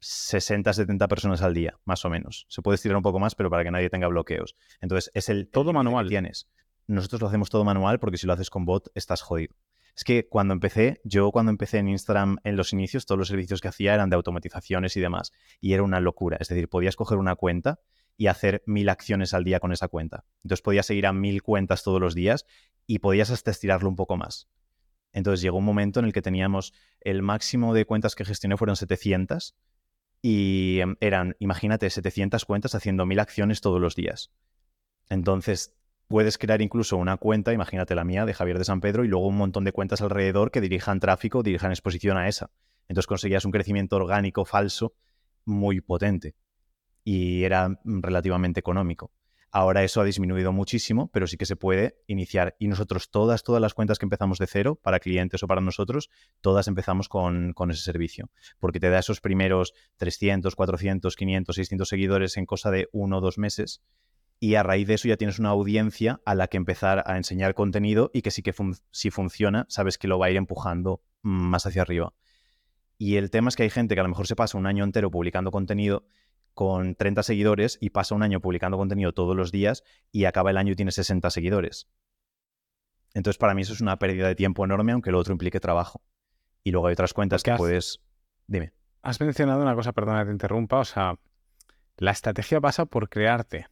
60, 0.01 0.73
70 0.73 1.07
personas 1.07 1.41
al 1.41 1.53
día, 1.53 1.79
más 1.85 2.03
o 2.05 2.09
menos. 2.09 2.45
Se 2.49 2.61
puede 2.61 2.75
estirar 2.75 2.97
un 2.97 3.03
poco 3.03 3.19
más, 3.19 3.35
pero 3.35 3.49
para 3.49 3.63
que 3.63 3.71
nadie 3.71 3.89
tenga 3.89 4.07
bloqueos. 4.07 4.55
Entonces, 4.81 5.11
es 5.13 5.29
el 5.29 5.47
todo 5.47 5.73
manual. 5.73 6.09
tienes. 6.09 6.49
Nosotros 6.87 7.21
lo 7.21 7.27
hacemos 7.27 7.49
todo 7.49 7.63
manual 7.63 7.99
porque 7.99 8.17
si 8.17 8.27
lo 8.27 8.33
haces 8.33 8.49
con 8.49 8.65
bot, 8.65 8.89
estás 8.95 9.21
jodido. 9.21 9.55
Es 9.95 10.03
que 10.03 10.27
cuando 10.27 10.53
empecé, 10.53 11.01
yo 11.03 11.31
cuando 11.31 11.51
empecé 11.51 11.77
en 11.77 11.89
Instagram 11.89 12.37
en 12.43 12.55
los 12.55 12.73
inicios, 12.73 13.05
todos 13.05 13.19
los 13.19 13.27
servicios 13.27 13.61
que 13.61 13.67
hacía 13.67 13.93
eran 13.93 14.09
de 14.09 14.15
automatizaciones 14.15 14.97
y 14.97 15.01
demás. 15.01 15.31
Y 15.59 15.73
era 15.73 15.83
una 15.83 15.99
locura. 15.99 16.37
Es 16.39 16.47
decir, 16.47 16.67
podías 16.67 16.95
coger 16.95 17.17
una 17.17 17.35
cuenta 17.35 17.79
y 18.17 18.27
hacer 18.27 18.63
mil 18.65 18.89
acciones 18.89 19.33
al 19.33 19.43
día 19.43 19.59
con 19.59 19.71
esa 19.71 19.87
cuenta. 19.87 20.25
Entonces 20.43 20.61
podías 20.61 20.85
seguir 20.87 21.05
a 21.05 21.13
mil 21.13 21.43
cuentas 21.43 21.83
todos 21.83 22.01
los 22.01 22.15
días 22.15 22.45
y 22.87 22.99
podías 22.99 23.29
hasta 23.29 23.51
estirarlo 23.51 23.89
un 23.89 23.95
poco 23.95 24.17
más. 24.17 24.49
Entonces 25.13 25.41
llegó 25.41 25.57
un 25.57 25.65
momento 25.65 25.99
en 25.99 26.05
el 26.05 26.13
que 26.13 26.21
teníamos 26.21 26.73
el 27.01 27.21
máximo 27.21 27.73
de 27.73 27.85
cuentas 27.85 28.15
que 28.15 28.25
gestioné 28.25 28.57
fueron 28.57 28.75
700 28.75 29.55
y 30.21 30.79
em, 30.79 30.95
eran, 30.99 31.35
imagínate, 31.39 31.89
700 31.89 32.45
cuentas 32.45 32.75
haciendo 32.75 33.05
mil 33.05 33.19
acciones 33.19 33.61
todos 33.61 33.81
los 33.81 33.95
días. 33.95 34.31
Entonces, 35.09 35.75
puedes 36.07 36.37
crear 36.37 36.61
incluso 36.61 36.97
una 36.97 37.17
cuenta, 37.17 37.53
imagínate 37.53 37.95
la 37.95 38.03
mía, 38.03 38.25
de 38.25 38.33
Javier 38.33 38.57
de 38.57 38.65
San 38.65 38.81
Pedro, 38.81 39.03
y 39.03 39.07
luego 39.07 39.27
un 39.27 39.37
montón 39.37 39.63
de 39.63 39.71
cuentas 39.71 40.01
alrededor 40.01 40.51
que 40.51 40.61
dirijan 40.61 40.99
tráfico, 40.99 41.43
dirijan 41.43 41.71
exposición 41.71 42.17
a 42.17 42.27
esa. 42.27 42.51
Entonces 42.87 43.07
conseguías 43.07 43.45
un 43.45 43.51
crecimiento 43.51 43.95
orgánico 43.95 44.45
falso 44.45 44.93
muy 45.45 45.81
potente 45.81 46.35
y 47.03 47.43
era 47.43 47.69
mm, 47.69 48.01
relativamente 48.01 48.59
económico. 48.59 49.11
Ahora 49.53 49.83
eso 49.83 49.99
ha 49.99 50.05
disminuido 50.05 50.53
muchísimo, 50.53 51.09
pero 51.11 51.27
sí 51.27 51.35
que 51.35 51.45
se 51.45 51.57
puede 51.57 51.97
iniciar. 52.07 52.55
Y 52.57 52.69
nosotros 52.69 53.11
todas, 53.11 53.43
todas 53.43 53.61
las 53.61 53.73
cuentas 53.73 53.99
que 53.99 54.05
empezamos 54.05 54.37
de 54.37 54.47
cero, 54.47 54.79
para 54.81 55.01
clientes 55.01 55.43
o 55.43 55.47
para 55.47 55.59
nosotros, 55.59 56.09
todas 56.39 56.69
empezamos 56.69 57.09
con, 57.09 57.53
ese 57.69 57.83
servicio. 57.83 58.29
Porque 58.59 58.79
te 58.79 58.89
da 58.89 58.99
esos 58.99 59.19
primeros 59.19 59.73
300, 59.97 60.55
400, 60.55 61.15
500, 61.17 61.55
600 61.55 61.89
seguidores 61.89 62.37
en 62.37 62.45
cosa 62.45 62.71
de 62.71 62.87
uno 62.93 63.17
o 63.17 63.21
dos 63.21 63.37
meses. 63.37 63.81
Y 64.39 64.55
a 64.55 64.63
raíz 64.63 64.87
de 64.87 64.93
eso 64.93 65.09
ya 65.09 65.17
tienes 65.17 65.37
una 65.37 65.49
audiencia 65.49 66.21
a 66.25 66.33
la 66.33 66.47
que 66.47 66.55
empezar 66.55 67.03
a 67.05 67.17
enseñar 67.17 67.53
contenido 67.53 68.09
y 68.13 68.21
que 68.21 68.31
sí 68.31 68.41
que 68.41 68.53
si 68.91 69.11
funciona, 69.11 69.65
sabes 69.67 69.97
que 69.97 70.07
lo 70.07 70.17
va 70.17 70.27
a 70.27 70.31
ir 70.31 70.37
empujando 70.37 71.03
más 71.21 71.65
hacia 71.65 71.81
arriba. 71.81 72.13
Y 72.97 73.17
el 73.17 73.31
tema 73.31 73.49
es 73.49 73.55
que 73.55 73.63
hay 73.63 73.69
gente 73.69 73.95
que 73.95 73.99
a 73.99 74.03
lo 74.03 74.09
mejor 74.09 74.27
se 74.27 74.35
pasa 74.35 74.57
un 74.57 74.67
año 74.67 74.83
entero 74.83 75.11
publicando 75.11 75.51
contenido 75.51 76.05
con 76.53 76.95
30 76.95 77.23
seguidores 77.23 77.77
y 77.81 77.91
pasa 77.91 78.15
un 78.15 78.23
año 78.23 78.41
publicando 78.41 78.77
contenido 78.77 79.13
todos 79.13 79.35
los 79.35 79.51
días 79.51 79.83
y 80.11 80.25
acaba 80.25 80.51
el 80.51 80.57
año 80.57 80.73
y 80.73 80.75
tiene 80.75 80.91
60 80.91 81.29
seguidores. 81.29 81.87
Entonces, 83.13 83.37
para 83.37 83.53
mí 83.53 83.61
eso 83.61 83.73
es 83.73 83.81
una 83.81 83.99
pérdida 83.99 84.27
de 84.27 84.35
tiempo 84.35 84.63
enorme, 84.63 84.93
aunque 84.93 85.11
lo 85.11 85.19
otro 85.19 85.33
implique 85.33 85.59
trabajo. 85.59 86.01
Y 86.63 86.71
luego 86.71 86.87
hay 86.87 86.93
otras 86.93 87.13
cuentas 87.13 87.43
que 87.43 87.53
puedes... 87.55 87.99
Dime. 88.47 88.73
Has 89.01 89.19
mencionado 89.19 89.61
una 89.61 89.75
cosa, 89.75 89.93
perdona 89.93 90.21
que 90.21 90.27
te 90.27 90.31
interrumpa, 90.31 90.79
o 90.79 90.85
sea, 90.85 91.15
la 91.97 92.11
estrategia 92.11 92.61
pasa 92.61 92.85
por 92.85 93.09
crearte 93.09 93.67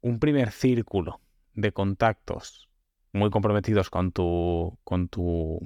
un 0.00 0.18
primer 0.18 0.50
círculo 0.50 1.20
de 1.54 1.72
contactos 1.72 2.68
muy 3.12 3.30
comprometidos 3.30 3.90
con 3.90 4.12
tu, 4.12 4.78
con 4.84 5.08
tu 5.08 5.60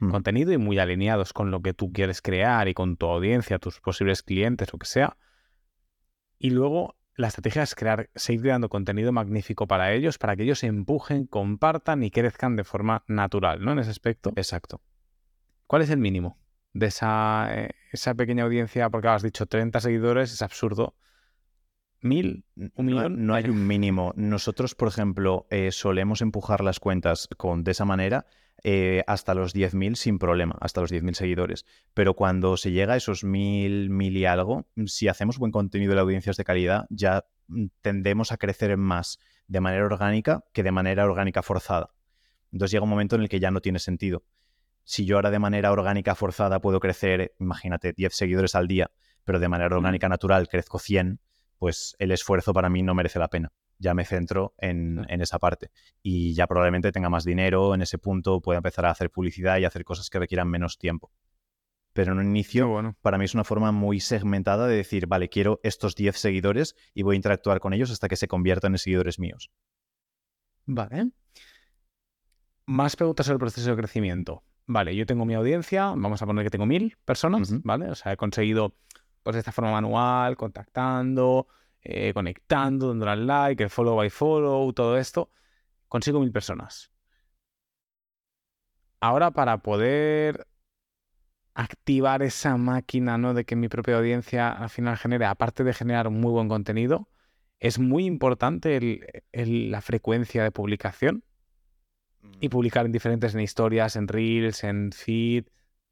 Mm. 0.00 0.10
contenido 0.10 0.52
y 0.52 0.58
muy 0.58 0.78
alineados 0.78 1.32
con 1.32 1.50
lo 1.50 1.60
que 1.60 1.74
tú 1.74 1.92
quieres 1.92 2.22
crear 2.22 2.68
y 2.68 2.74
con 2.74 2.96
tu 2.96 3.06
audiencia, 3.06 3.58
tus 3.58 3.80
posibles 3.80 4.22
clientes, 4.22 4.72
lo 4.72 4.78
que 4.78 4.86
sea. 4.86 5.16
Y 6.38 6.50
luego 6.50 6.96
la 7.16 7.26
estrategia 7.26 7.64
es 7.64 7.74
crear, 7.74 8.08
seguir 8.14 8.42
creando 8.42 8.68
contenido 8.68 9.10
magnífico 9.10 9.66
para 9.66 9.92
ellos, 9.92 10.18
para 10.18 10.36
que 10.36 10.44
ellos 10.44 10.60
se 10.60 10.68
empujen, 10.68 11.26
compartan 11.26 12.04
y 12.04 12.12
crezcan 12.12 12.54
de 12.54 12.62
forma 12.62 13.02
natural, 13.08 13.64
¿no? 13.64 13.72
En 13.72 13.80
ese 13.80 13.90
aspecto. 13.90 14.32
Exacto. 14.36 14.80
¿Cuál 15.66 15.82
es 15.82 15.90
el 15.90 15.98
mínimo 15.98 16.38
de 16.72 16.86
esa, 16.86 17.48
eh, 17.50 17.70
esa 17.90 18.14
pequeña 18.14 18.44
audiencia? 18.44 18.88
Porque 18.90 19.08
has 19.08 19.22
dicho 19.22 19.46
30 19.46 19.80
seguidores, 19.80 20.32
es 20.32 20.42
absurdo. 20.42 20.94
¿Mil? 22.00 22.44
¿Un 22.54 22.86
millón? 22.86 23.26
No, 23.26 23.34
hay 23.34 23.46
un 23.46 23.66
mínimo. 23.66 24.12
Nosotros, 24.14 24.76
por 24.76 24.86
ejemplo, 24.86 25.48
eh, 25.50 25.72
solemos 25.72 26.22
empujar 26.22 26.62
las 26.62 26.78
cuentas 26.78 27.28
con, 27.36 27.64
de 27.64 27.72
esa 27.72 27.84
manera 27.84 28.26
eh, 28.64 29.04
hasta 29.06 29.34
los 29.34 29.54
10.000 29.54 29.94
sin 29.94 30.18
problema, 30.18 30.56
hasta 30.60 30.80
los 30.80 30.92
10.000 30.92 31.14
seguidores. 31.14 31.64
Pero 31.94 32.14
cuando 32.14 32.56
se 32.56 32.72
llega 32.72 32.94
a 32.94 32.96
esos 32.96 33.24
1.000, 33.24 33.88
1.000 33.88 34.16
y 34.16 34.24
algo, 34.24 34.66
si 34.86 35.08
hacemos 35.08 35.38
buen 35.38 35.52
contenido 35.52 35.94
de 35.94 36.00
audiencias 36.00 36.36
de 36.36 36.44
calidad, 36.44 36.86
ya 36.90 37.24
mm, 37.48 37.66
tendemos 37.80 38.32
a 38.32 38.36
crecer 38.36 38.76
más 38.76 39.18
de 39.46 39.60
manera 39.60 39.84
orgánica 39.84 40.44
que 40.52 40.62
de 40.62 40.72
manera 40.72 41.04
orgánica 41.04 41.42
forzada. 41.42 41.90
Entonces 42.52 42.72
llega 42.72 42.84
un 42.84 42.90
momento 42.90 43.16
en 43.16 43.22
el 43.22 43.28
que 43.28 43.40
ya 43.40 43.50
no 43.50 43.60
tiene 43.60 43.78
sentido. 43.78 44.24
Si 44.84 45.04
yo 45.04 45.16
ahora 45.16 45.30
de 45.30 45.38
manera 45.38 45.70
orgánica 45.70 46.14
forzada 46.14 46.60
puedo 46.60 46.80
crecer, 46.80 47.34
imagínate, 47.38 47.92
10 47.92 48.14
seguidores 48.14 48.54
al 48.54 48.66
día, 48.66 48.90
pero 49.24 49.38
de 49.38 49.48
manera 49.48 49.76
orgánica 49.76 50.08
natural 50.08 50.48
crezco 50.48 50.78
100, 50.78 51.20
pues 51.58 51.94
el 51.98 52.10
esfuerzo 52.10 52.54
para 52.54 52.70
mí 52.70 52.82
no 52.82 52.94
merece 52.94 53.18
la 53.18 53.28
pena 53.28 53.52
ya 53.78 53.94
me 53.94 54.04
centro 54.04 54.54
en, 54.58 55.06
esa 55.08 55.38
parte. 55.38 55.70
Y 56.02 56.34
ya 56.34 56.46
probablemente 56.46 56.92
tenga 56.92 57.08
más 57.08 57.24
dinero 57.24 57.74
en 57.74 57.82
ese 57.82 57.98
punto, 57.98 58.40
pueda 58.40 58.58
empezar 58.58 58.86
a 58.86 58.90
hacer 58.90 59.10
publicidad 59.10 59.58
y 59.58 59.64
hacer 59.64 59.84
cosas 59.84 60.10
que 60.10 60.18
requieran 60.18 60.48
menos 60.48 60.78
tiempo. 60.78 61.12
Pero 61.92 62.12
en 62.12 62.18
un 62.18 62.26
inicio, 62.26 62.68
bueno. 62.68 62.96
para 63.00 63.18
mí 63.18 63.24
es 63.24 63.34
una 63.34 63.44
forma 63.44 63.72
muy 63.72 64.00
segmentada 64.00 64.66
de 64.66 64.76
decir, 64.76 65.06
vale, 65.06 65.28
quiero 65.28 65.60
estos 65.62 65.94
10 65.94 66.16
seguidores 66.16 66.76
y 66.94 67.02
voy 67.02 67.14
a 67.14 67.16
interactuar 67.16 67.60
con 67.60 67.72
ellos 67.72 67.90
hasta 67.90 68.08
que 68.08 68.16
se 68.16 68.28
conviertan 68.28 68.72
en 68.72 68.78
seguidores 68.78 69.18
míos. 69.18 69.50
Vale. 70.66 71.10
Más 72.66 72.96
preguntas 72.96 73.26
sobre 73.26 73.36
el 73.36 73.40
proceso 73.40 73.70
de 73.70 73.76
crecimiento. 73.76 74.44
Vale, 74.66 74.94
yo 74.94 75.06
tengo 75.06 75.24
mi 75.24 75.32
audiencia, 75.32 75.94
vamos 75.96 76.20
a 76.20 76.26
poner 76.26 76.44
que 76.44 76.50
tengo 76.50 76.66
mil 76.66 76.98
personas, 77.06 77.50
¿vale? 77.62 77.90
O 77.90 77.94
sea, 77.94 78.12
he 78.12 78.16
conseguido, 78.18 78.76
pues 79.22 79.34
de 79.34 79.40
esta 79.40 79.50
forma 79.50 79.72
manual, 79.72 80.36
contactando, 80.36 81.48
eh, 81.90 82.12
conectando, 82.12 82.88
dando 82.88 83.08
al 83.08 83.26
like, 83.26 83.62
el 83.62 83.70
follow 83.70 83.96
by 83.96 84.10
follow, 84.10 84.72
todo 84.74 84.98
esto, 84.98 85.30
consigo 85.88 86.20
mil 86.20 86.30
personas. 86.30 86.92
Ahora 89.00 89.30
para 89.30 89.58
poder 89.62 90.46
activar 91.54 92.22
esa 92.22 92.58
máquina, 92.58 93.16
¿no? 93.16 93.32
De 93.32 93.44
que 93.46 93.56
mi 93.56 93.68
propia 93.68 93.96
audiencia 93.96 94.50
al 94.50 94.68
final 94.68 94.98
genere, 94.98 95.24
aparte 95.24 95.64
de 95.64 95.72
generar 95.72 96.10
muy 96.10 96.30
buen 96.30 96.48
contenido, 96.48 97.08
es 97.58 97.78
muy 97.78 98.04
importante 98.04 99.00
la 99.32 99.80
frecuencia 99.80 100.42
de 100.42 100.50
publicación 100.50 101.24
y 102.40 102.48
mm. 102.48 102.50
publicar 102.50 102.84
en 102.84 102.92
diferentes 102.92 103.34
en 103.34 103.40
historias, 103.40 103.96
en 103.96 104.08
reels, 104.08 104.62
en 104.62 104.92
feed. 104.92 105.46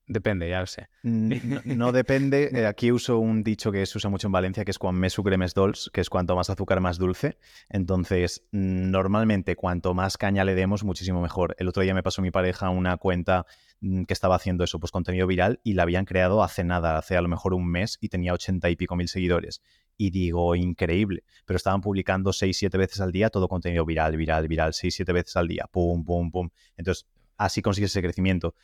Depende, 0.08 0.48
ya 0.48 0.60
lo 0.60 0.66
sé. 0.66 0.88
No, 1.64 1.90
depende. 1.90 2.50
Eh, 2.52 2.66
aquí 2.66 2.92
uso 2.92 3.18
un 3.18 3.42
dicho 3.42 3.72
que 3.72 3.84
se 3.86 3.98
usa 3.98 4.08
mucho 4.08 4.28
en 4.28 4.32
Valencia, 4.32 4.64
que 4.64 4.70
es 4.70 4.78
cuando 4.78 5.00
me 5.00 5.10
sucre 5.10 5.36
mes 5.36 5.52
dols, 5.52 5.90
que 5.92 6.00
es 6.00 6.08
cuanto 6.08 6.36
más 6.36 6.48
azúcar, 6.48 6.80
más 6.80 6.98
dulce. 6.98 7.38
Entonces, 7.68 8.46
normalmente, 8.52 9.56
cuanto 9.56 9.94
más 9.94 10.16
caña 10.16 10.44
le 10.44 10.54
demos, 10.54 10.84
muchísimo 10.84 11.20
mejor. 11.20 11.56
El 11.58 11.68
otro 11.68 11.82
día 11.82 11.92
me 11.92 12.04
pasó 12.04 12.22
mi 12.22 12.30
pareja 12.30 12.70
una 12.70 12.96
cuenta 12.98 13.46
mm, 13.80 14.04
que 14.04 14.12
estaba 14.12 14.36
haciendo 14.36 14.62
eso, 14.62 14.78
pues 14.78 14.92
contenido 14.92 15.26
viral, 15.26 15.60
y 15.64 15.74
la 15.74 15.82
habían 15.82 16.04
creado 16.04 16.42
hace 16.42 16.62
nada, 16.62 16.98
hace 16.98 17.16
a 17.16 17.20
lo 17.20 17.28
mejor 17.28 17.52
un 17.52 17.68
mes, 17.68 17.98
y 18.00 18.08
tenía 18.08 18.32
ochenta 18.32 18.70
y 18.70 18.76
pico 18.76 18.94
mil 18.94 19.08
seguidores. 19.08 19.60
Y 19.96 20.10
digo, 20.10 20.54
increíble. 20.54 21.24
Pero 21.46 21.56
estaban 21.56 21.80
publicando 21.80 22.32
seis, 22.32 22.58
siete 22.58 22.78
veces 22.78 23.00
al 23.00 23.10
día 23.10 23.28
todo 23.30 23.48
contenido 23.48 23.84
viral, 23.84 24.16
viral, 24.16 24.46
viral, 24.46 24.72
seis, 24.72 24.94
siete 24.94 25.12
veces 25.12 25.36
al 25.36 25.48
día. 25.48 25.66
Pum, 25.70 26.04
pum, 26.04 26.30
pum. 26.30 26.50
Entonces, 26.76 27.06
así 27.38 27.60
consigues 27.60 27.90
ese 27.90 28.02
crecimiento 28.02 28.54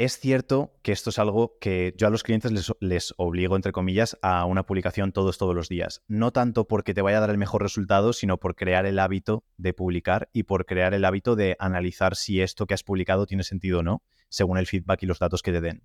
Es 0.00 0.18
cierto 0.18 0.72
que 0.80 0.92
esto 0.92 1.10
es 1.10 1.18
algo 1.18 1.58
que 1.60 1.92
yo 1.94 2.06
a 2.06 2.10
los 2.10 2.22
clientes 2.22 2.72
les, 2.80 3.14
obligo, 3.18 3.54
entre 3.54 3.70
comillas, 3.70 4.16
a 4.22 4.46
una 4.46 4.64
publicación 4.64 5.12
todos, 5.12 5.36
todos 5.36 5.54
los 5.54 5.68
días. 5.68 6.02
No 6.08 6.32
tanto 6.32 6.66
porque 6.66 6.94
te 6.94 7.02
vaya 7.02 7.18
a 7.18 7.20
dar 7.20 7.28
el 7.28 7.36
mejor 7.36 7.60
resultado, 7.60 8.14
sino 8.14 8.38
por 8.38 8.54
crear 8.54 8.86
el 8.86 8.98
hábito 8.98 9.44
de 9.58 9.74
publicar 9.74 10.30
y 10.32 10.44
por 10.44 10.64
crear 10.64 10.94
el 10.94 11.04
hábito 11.04 11.36
de 11.36 11.54
analizar 11.58 12.16
si 12.16 12.40
esto 12.40 12.66
que 12.66 12.72
has 12.72 12.82
publicado 12.82 13.26
tiene 13.26 13.42
sentido 13.42 13.80
o 13.80 13.82
no, 13.82 14.02
según 14.30 14.56
el 14.56 14.66
feedback 14.66 15.02
y 15.02 15.06
los 15.06 15.18
datos 15.18 15.42
que 15.42 15.52
te 15.52 15.60
den. 15.60 15.82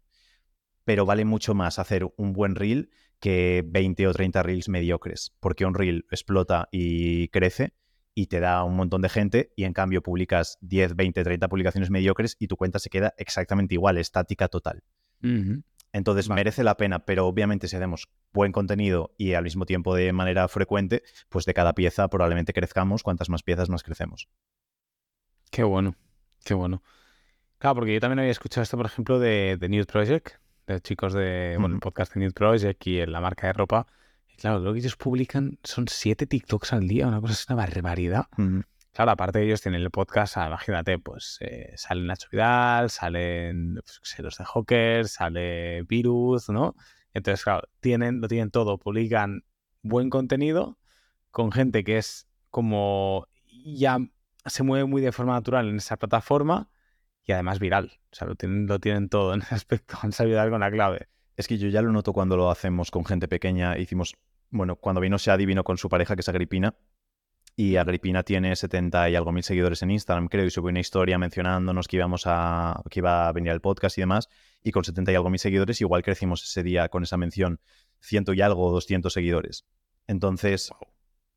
Pero 0.86 1.06
vale 1.06 1.26
mucho 1.26 1.54
más 1.54 1.78
hacer 1.78 2.08
un 2.16 2.32
buen 2.32 2.56
reel 2.56 2.92
que 3.20 3.66
20 3.68 4.08
o 4.08 4.14
30 4.14 4.44
reels 4.44 4.70
mediocres, 4.70 5.36
porque 5.42 5.66
un 5.66 5.74
reel 5.74 6.06
explota 6.10 6.70
y 6.72 7.28
crece 7.28 7.74
y 8.16 8.28
te 8.28 8.40
da 8.40 8.64
un 8.64 8.76
montón 8.76 9.02
de 9.02 9.10
gente 9.10 9.52
y 9.56 9.66
en 9.66 9.74
cambio 9.74 10.02
publicas 10.02 10.58
10, 10.62 10.96
20, 10.96 11.24
30 11.24 11.48
publicaciones 11.50 11.92
mediocres 11.92 12.38
y 12.40 12.48
tu 12.48 12.56
cuenta 12.56 12.80
se 12.80 12.90
queda 12.90 13.14
exactamente 13.18 13.76
igual, 13.76 13.98
estática 13.98 14.48
total. 14.48 14.84
Entonces 15.92 16.30
merece 16.30 16.64
la 16.64 16.78
pena, 16.78 17.06
pero 17.06 17.28
obviamente 17.28 17.68
si 17.68 17.76
hacemos 17.76 18.08
buen 18.32 18.52
contenido 18.52 19.14
y 19.18 19.34
al 19.34 19.44
mismo 19.44 19.66
tiempo 19.66 19.96
de 19.96 20.14
manera 20.14 20.48
frecuente, 20.48 21.04
pues 21.30 21.46
de 21.46 21.54
cada 21.54 21.74
pieza 21.74 22.08
probablemente 22.08 22.54
crezcamos, 22.54 23.04
cuantas 23.04 23.30
más 23.30 23.44
piezas 23.44 23.70
más 23.70 23.84
crecemos. 23.84 24.30
Qué 25.52 25.64
bueno, 25.64 25.96
qué 26.44 26.54
bueno. 26.54 26.84
Claro, 27.58 27.76
porque 27.76 27.94
yo 27.94 28.00
también 28.00 28.20
había 28.20 28.32
escuchado 28.32 28.64
esto, 28.64 28.78
por 28.78 28.86
ejemplo, 28.86 29.20
de, 29.20 29.58
de 29.60 29.70
Nude 29.70 29.86
Project, 29.86 30.36
de 30.68 30.80
chicos 30.82 31.14
de, 31.14 31.58
bueno, 31.60 31.76
el 31.76 31.82
podcast 31.82 32.14
de 32.14 32.22
Nude 32.22 32.34
Project 32.34 32.88
y 32.88 33.00
en 33.00 33.12
la 33.12 33.20
marca 33.20 33.48
de 33.48 33.54
ropa, 33.54 33.88
Claro, 34.38 34.60
lo 34.60 34.74
que 34.74 34.80
ellos 34.80 34.96
publican 34.96 35.58
son 35.64 35.88
siete 35.88 36.28
TikToks 36.28 36.74
al 36.74 36.88
día, 36.88 37.08
una 37.08 37.22
cosa 37.22 37.34
es 37.34 37.46
una 37.50 37.56
barbaridad. 37.56 38.26
Claro, 38.92 39.12
aparte 39.12 39.40
de 39.40 39.46
ellos 39.46 39.62
tienen 39.62 39.82
el 39.82 39.92
podcast, 39.92 40.38
ah, 40.38 40.48
imagínate, 40.48 41.00
pues 41.00 41.38
eh, 41.42 41.74
salen 41.76 42.08
Nacho 42.08 42.30
Vidal, 42.32 42.90
salen 42.90 43.76
pues, 43.76 44.20
los 44.20 44.38
de 44.38 44.46
Hawker, 44.46 45.08
sale 45.08 45.84
Virus, 45.84 46.50
¿no? 46.50 46.76
Entonces, 47.14 47.44
claro, 47.44 47.68
tienen, 47.80 48.22
lo 48.22 48.28
tienen 48.28 48.52
todo, 48.52 48.78
publican 48.78 49.44
buen 49.82 50.10
contenido 50.10 50.78
con 51.32 51.52
gente 51.52 51.84
que 51.84 51.98
es 51.98 52.28
como 52.50 53.28
ya 53.66 54.00
se 54.46 54.64
mueve 54.64 54.86
muy 54.86 55.02
de 55.02 55.12
forma 55.12 55.34
natural 55.34 55.68
en 55.68 55.78
esa 55.78 55.98
plataforma 55.98 56.70
y 57.24 57.34
además 57.34 57.60
viral. 57.60 58.00
O 58.12 58.16
sea, 58.16 58.28
lo 58.28 58.36
tienen, 58.36 58.68
lo 58.68 58.80
tienen 58.80 59.10
todo 59.10 59.34
en 59.34 59.42
ese 59.42 59.56
aspecto, 59.56 59.98
han 60.02 60.12
sabido 60.12 60.38
dar 60.38 60.50
con 60.50 60.62
la 60.62 60.72
clave. 60.72 61.10
Es 61.36 61.48
que 61.48 61.58
yo 61.58 61.68
ya 61.68 61.82
lo 61.82 61.92
noto 61.92 62.14
cuando 62.14 62.38
lo 62.38 62.50
hacemos 62.50 62.92
con 62.92 63.04
gente 63.04 63.28
pequeña. 63.28 63.78
Hicimos, 63.78 64.16
bueno, 64.50 64.76
cuando 64.76 65.02
vino 65.02 65.18
Seadi 65.18 65.46
vino 65.46 65.64
con 65.64 65.78
su 65.78 65.90
pareja, 65.90 66.16
que 66.16 66.22
es 66.22 66.30
Agripina. 66.30 66.76
Y 67.58 67.78
Agripina 67.78 68.24
tiene 68.24 68.54
70 68.56 69.10
y 69.10 69.16
algo 69.16 69.32
mil 69.32 69.44
seguidores 69.44 69.82
en 69.82 69.92
Instagram, 69.92 70.28
creo, 70.28 70.46
y 70.46 70.52
subió 70.52 70.72
una 70.72 70.82
historia 70.82 71.18
mencionándonos 71.18 71.88
que 71.88 71.96
íbamos 71.96 72.24
a, 72.26 72.82
que 72.90 73.00
iba 73.00 73.30
a 73.30 73.32
venir 73.32 73.52
al 73.52 73.62
podcast 73.62 73.98
y 73.98 74.02
demás. 74.02 74.28
Y 74.62 74.72
con 74.72 74.84
70 74.84 75.14
y 75.14 75.16
algo 75.16 75.30
mil 75.30 75.40
seguidores, 75.40 75.80
igual 75.80 76.04
crecimos 76.04 76.44
ese 76.44 76.64
día 76.64 76.90
con 76.90 77.04
esa 77.04 77.16
mención, 77.16 77.62
ciento 78.02 78.34
y 78.34 78.42
algo, 78.42 78.72
200 78.72 79.14
seguidores. 79.14 79.66
Entonces, 80.06 80.72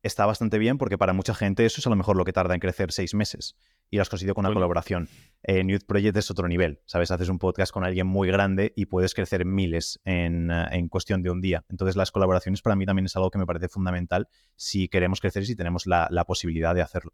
está 0.03 0.25
bastante 0.25 0.57
bien 0.57 0.77
porque 0.77 0.97
para 0.97 1.13
mucha 1.13 1.33
gente 1.33 1.65
eso 1.65 1.79
es 1.79 1.87
a 1.87 1.89
lo 1.89 1.95
mejor 1.95 2.17
lo 2.17 2.25
que 2.25 2.33
tarda 2.33 2.53
en 2.53 2.59
crecer 2.59 2.91
seis 2.91 3.13
meses 3.13 3.55
y 3.89 3.97
lo 3.97 4.01
has 4.01 4.09
conseguido 4.09 4.35
con 4.35 4.45
una 4.45 4.53
colaboración. 4.53 5.09
Eh, 5.43 5.63
Youth 5.65 5.85
Project 5.87 6.17
es 6.17 6.31
otro 6.31 6.47
nivel, 6.47 6.81
¿sabes? 6.85 7.11
Haces 7.11 7.29
un 7.29 7.39
podcast 7.39 7.71
con 7.71 7.83
alguien 7.83 8.07
muy 8.07 8.27
grande 8.27 8.73
y 8.75 8.85
puedes 8.85 9.13
crecer 9.13 9.45
miles 9.45 9.99
en, 10.03 10.51
eh, 10.51 10.67
en, 10.71 10.89
cuestión 10.89 11.23
de 11.23 11.29
un 11.29 11.41
día. 11.41 11.65
Entonces 11.69 11.95
las 11.95 12.11
colaboraciones 12.11 12.61
para 12.61 12.75
mí 12.75 12.85
también 12.85 13.05
es 13.05 13.15
algo 13.15 13.31
que 13.31 13.39
me 13.39 13.45
parece 13.45 13.67
fundamental 13.67 14.27
si 14.55 14.89
queremos 14.89 15.21
crecer 15.21 15.43
y 15.43 15.47
si 15.47 15.55
tenemos 15.55 15.87
la, 15.87 16.07
la 16.11 16.25
posibilidad 16.25 16.75
de 16.75 16.81
hacerlo. 16.81 17.13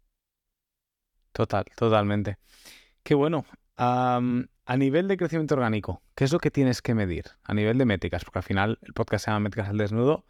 Total, 1.32 1.64
totalmente. 1.76 2.38
Qué 3.02 3.14
bueno. 3.14 3.44
a 3.76 4.20
nivel 4.76 5.06
de 5.06 5.16
crecimiento 5.16 5.54
orgánico, 5.54 6.02
¿qué 6.14 6.24
es 6.24 6.32
lo 6.32 6.38
que 6.38 6.50
tienes 6.50 6.82
que 6.82 6.94
medir? 6.94 7.24
A 7.44 7.54
nivel 7.54 7.78
de 7.78 7.84
métricas, 7.84 8.24
porque 8.24 8.38
al 8.38 8.42
final 8.42 8.78
el 8.82 8.94
podcast 8.94 9.26
se 9.26 9.30
llama 9.30 9.40
Métricas 9.40 9.68
al 9.68 9.78
Desnudo. 9.78 10.26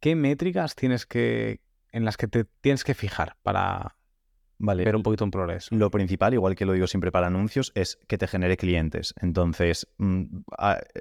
¿Qué 0.00 0.14
métricas 0.14 0.74
tienes 0.74 1.06
que, 1.06 1.60
en 1.92 2.04
las 2.04 2.16
que 2.16 2.28
te 2.28 2.44
tienes 2.44 2.84
que 2.84 2.94
fijar 2.94 3.36
para, 3.42 3.96
Vale. 4.60 4.84
Pero 4.84 4.98
un 4.98 5.02
poquito 5.02 5.24
en 5.24 5.30
progreso. 5.30 5.74
Lo 5.74 5.90
principal, 5.90 6.34
igual 6.34 6.54
que 6.54 6.66
lo 6.66 6.74
digo 6.74 6.86
siempre 6.86 7.10
para 7.10 7.28
anuncios, 7.28 7.72
es 7.74 7.98
que 8.06 8.18
te 8.18 8.26
genere 8.26 8.58
clientes. 8.58 9.14
Entonces, 9.20 9.88
mm, 9.96 10.24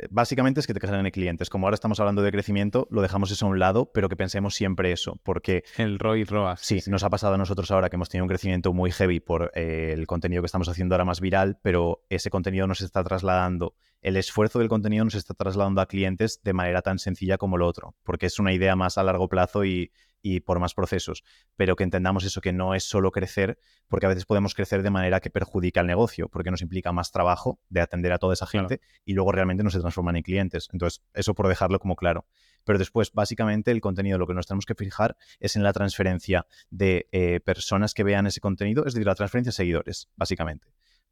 básicamente 0.09 0.61
es 0.61 0.67
que 0.67 0.73
te 0.73 0.79
genere 0.79 1.11
clientes. 1.11 1.49
Como 1.49 1.67
ahora 1.67 1.75
estamos 1.75 1.99
hablando 1.99 2.21
de 2.21 2.31
crecimiento, 2.31 2.87
lo 2.89 3.01
dejamos 3.01 3.31
eso 3.31 3.45
a 3.45 3.49
un 3.49 3.59
lado, 3.59 3.91
pero 3.93 4.07
que 4.07 4.15
pensemos 4.15 4.55
siempre 4.55 4.93
eso, 4.93 5.19
porque... 5.23 5.63
El 5.77 5.99
ROI 5.99 6.23
ROAS. 6.23 6.61
Sí, 6.61 6.81
nos 6.87 7.03
ha 7.03 7.09
pasado 7.09 7.33
a 7.33 7.37
nosotros 7.37 7.69
ahora 7.71 7.89
que 7.89 7.97
hemos 7.97 8.07
tenido 8.07 8.23
un 8.23 8.29
crecimiento 8.29 8.71
muy 8.71 8.91
heavy 8.91 9.19
por 9.19 9.51
eh, 9.53 9.91
el 9.93 10.07
contenido 10.07 10.41
que 10.41 10.47
estamos 10.47 10.69
haciendo 10.69 10.95
ahora 10.95 11.03
más 11.03 11.19
viral, 11.19 11.59
pero 11.61 12.05
ese 12.07 12.29
contenido 12.29 12.65
nos 12.65 12.79
está 12.79 13.03
trasladando, 13.03 13.75
el 14.01 14.15
esfuerzo 14.15 14.59
del 14.59 14.69
contenido 14.69 15.03
nos 15.03 15.15
está 15.15 15.33
trasladando 15.33 15.81
a 15.81 15.85
clientes 15.85 16.41
de 16.43 16.53
manera 16.53 16.81
tan 16.81 16.99
sencilla 16.99 17.37
como 17.37 17.57
lo 17.57 17.67
otro, 17.67 17.95
porque 18.03 18.27
es 18.27 18.39
una 18.39 18.53
idea 18.53 18.75
más 18.77 18.97
a 18.97 19.03
largo 19.03 19.27
plazo 19.27 19.65
y 19.65 19.91
y 20.21 20.41
por 20.41 20.59
más 20.59 20.73
procesos, 20.73 21.23
pero 21.55 21.75
que 21.75 21.83
entendamos 21.83 22.23
eso, 22.23 22.41
que 22.41 22.53
no 22.53 22.75
es 22.75 22.83
solo 22.83 23.11
crecer, 23.11 23.59
porque 23.87 24.05
a 24.05 24.09
veces 24.09 24.25
podemos 24.25 24.53
crecer 24.53 24.83
de 24.83 24.89
manera 24.89 25.19
que 25.19 25.29
perjudica 25.29 25.81
el 25.81 25.87
negocio, 25.87 26.29
porque 26.29 26.51
nos 26.51 26.61
implica 26.61 26.91
más 26.91 27.11
trabajo 27.11 27.59
de 27.69 27.81
atender 27.81 28.11
a 28.11 28.17
toda 28.17 28.33
esa 28.33 28.47
gente 28.47 28.81
y 29.05 29.13
luego 29.13 29.31
realmente 29.31 29.63
no 29.63 29.69
se 29.69 29.79
transforman 29.79 30.15
en 30.15 30.23
clientes. 30.23 30.69
Entonces, 30.73 31.01
eso 31.13 31.33
por 31.33 31.47
dejarlo 31.47 31.79
como 31.79 31.95
claro. 31.95 32.25
Pero 32.65 32.77
después, 32.77 33.11
básicamente, 33.13 33.71
el 33.71 33.81
contenido, 33.81 34.17
lo 34.17 34.27
que 34.27 34.33
nos 34.33 34.47
tenemos 34.47 34.65
que 34.65 34.75
fijar 34.75 35.17
es 35.39 35.55
en 35.55 35.63
la 35.63 35.73
transferencia 35.73 36.45
de 36.69 37.07
eh, 37.11 37.39
personas 37.39 37.93
que 37.93 38.03
vean 38.03 38.27
ese 38.27 38.41
contenido, 38.41 38.85
es 38.85 38.93
decir, 38.93 39.07
la 39.07 39.15
transferencia 39.15 39.49
de 39.49 39.55
seguidores, 39.55 40.09
básicamente 40.15 40.67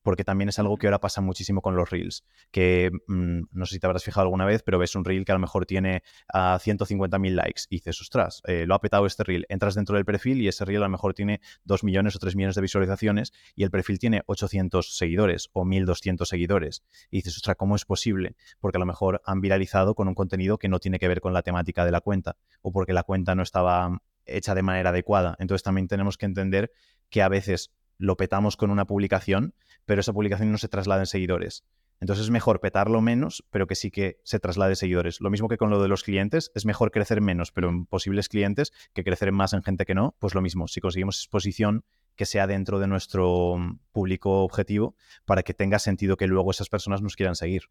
porque 0.08 0.24
también 0.24 0.48
es 0.48 0.58
algo 0.58 0.78
que 0.78 0.88
ahora 0.88 1.02
pasa 1.02 1.20
muchísimo 1.20 1.62
con 1.62 1.76
los 1.76 1.90
reels, 1.90 2.24
que 2.52 2.92
mm, 3.08 3.42
no 3.52 3.66
sé 3.66 3.74
si 3.74 3.80
te 3.82 3.88
habrás 3.88 4.06
fijado 4.06 4.22
alguna 4.22 4.46
vez, 4.46 4.64
pero 4.64 4.80
ves 4.80 4.96
un 4.96 5.04
reel 5.04 5.26
que 5.26 5.34
a 5.34 5.36
lo 5.36 5.40
mejor 5.40 5.66
tiene 5.66 6.02
a 6.32 6.56
uh, 6.56 6.60
150.000 6.60 7.32
likes 7.32 7.64
y 7.70 7.76
dices, 7.76 8.00
ostras, 8.00 8.42
eh, 8.48 8.64
lo 8.66 8.74
ha 8.74 8.80
petado 8.80 9.06
este 9.06 9.26
reel. 9.26 9.46
Entras 9.50 9.76
dentro 9.76 9.98
del 9.98 10.06
perfil 10.06 10.42
y 10.42 10.48
ese 10.48 10.64
reel 10.64 10.78
a 10.78 10.86
lo 10.86 10.92
mejor 10.92 11.14
tiene 11.14 11.42
2 11.66 11.84
millones 11.84 12.16
o 12.16 12.20
3 12.20 12.38
millones 12.38 12.56
de 12.56 12.62
visualizaciones 12.62 13.34
y 13.54 13.66
el 13.66 13.70
perfil 13.70 14.00
tiene 14.00 14.22
800 14.28 14.96
seguidores 14.96 15.50
o 15.52 15.66
1200 15.66 16.26
seguidores. 16.26 16.86
Y 17.12 17.18
dices, 17.18 17.36
ostras, 17.36 17.58
¿cómo 17.58 17.76
es 17.76 17.84
posible? 17.84 18.38
Porque 18.62 18.78
a 18.78 18.80
lo 18.80 18.86
mejor 18.86 19.22
han 19.26 19.42
viralizado 19.42 19.94
con 19.94 20.08
un 20.08 20.16
contenido 20.16 20.58
que 20.58 20.70
no 20.70 20.80
tiene 20.80 21.00
que 21.00 21.10
ver 21.10 21.20
con 21.20 21.34
la 21.34 21.42
temática 21.42 21.84
de 21.84 21.92
la 21.92 22.00
cuenta 22.00 22.38
o 22.62 22.72
porque 22.72 22.94
la 22.94 23.04
cuenta 23.04 23.36
no 23.36 23.44
estaba 23.44 24.02
hecha 24.26 24.56
de 24.56 24.64
manera 24.64 24.92
adecuada. 24.92 25.36
Entonces 25.40 25.64
también 25.64 25.90
tenemos 25.90 26.18
que 26.18 26.28
entender 26.28 26.72
que 27.10 27.22
a 27.22 27.28
veces 27.28 27.72
lo 27.98 28.18
petamos 28.18 28.58
con 28.58 28.72
una 28.72 28.86
publicación, 28.86 29.54
pero 29.86 30.02
esa 30.02 30.14
publicación 30.14 30.52
no 30.52 30.58
se 30.58 30.68
traslada 30.68 31.02
en 31.02 31.08
seguidores. 31.08 31.64
Entonces 32.00 32.26
es 32.26 32.32
mejor 32.32 32.60
petarlo 32.60 33.02
menos, 33.02 33.44
pero 33.50 33.66
que 33.66 33.76
sí 33.76 33.90
que 33.90 34.20
se 34.24 34.40
traslade 34.40 34.76
seguidores. 34.76 35.20
Lo 35.20 35.30
mismo 35.30 35.48
que 35.48 35.58
con 35.58 35.70
lo 35.70 35.82
de 35.82 35.88
los 35.88 36.04
clientes, 36.04 36.52
es 36.54 36.66
mejor 36.66 36.92
crecer 36.92 37.22
menos, 37.22 37.52
pero 37.52 37.70
en 37.70 37.86
posibles 37.86 38.30
clientes, 38.30 38.72
que 38.94 39.04
crecer 39.04 39.32
más 39.32 39.54
en 39.54 39.64
gente 39.64 39.86
que 39.86 39.96
no. 39.96 40.16
Pues 40.20 40.36
lo 40.36 40.42
mismo, 40.42 40.68
si 40.68 40.80
conseguimos 40.80 41.18
exposición 41.18 41.84
que 42.16 42.26
sea 42.26 42.46
dentro 42.46 42.80
de 42.80 42.88
nuestro 42.88 43.58
mm, 43.58 43.80
público 43.92 44.44
objetivo, 44.44 44.96
para 45.26 45.44
que 45.44 45.54
tenga 45.54 45.80
sentido 45.80 46.18
que 46.18 46.28
luego 46.28 46.52
esas 46.52 46.70
personas 46.70 47.02
nos 47.02 47.16
quieran 47.16 47.36
seguir. 47.36 47.64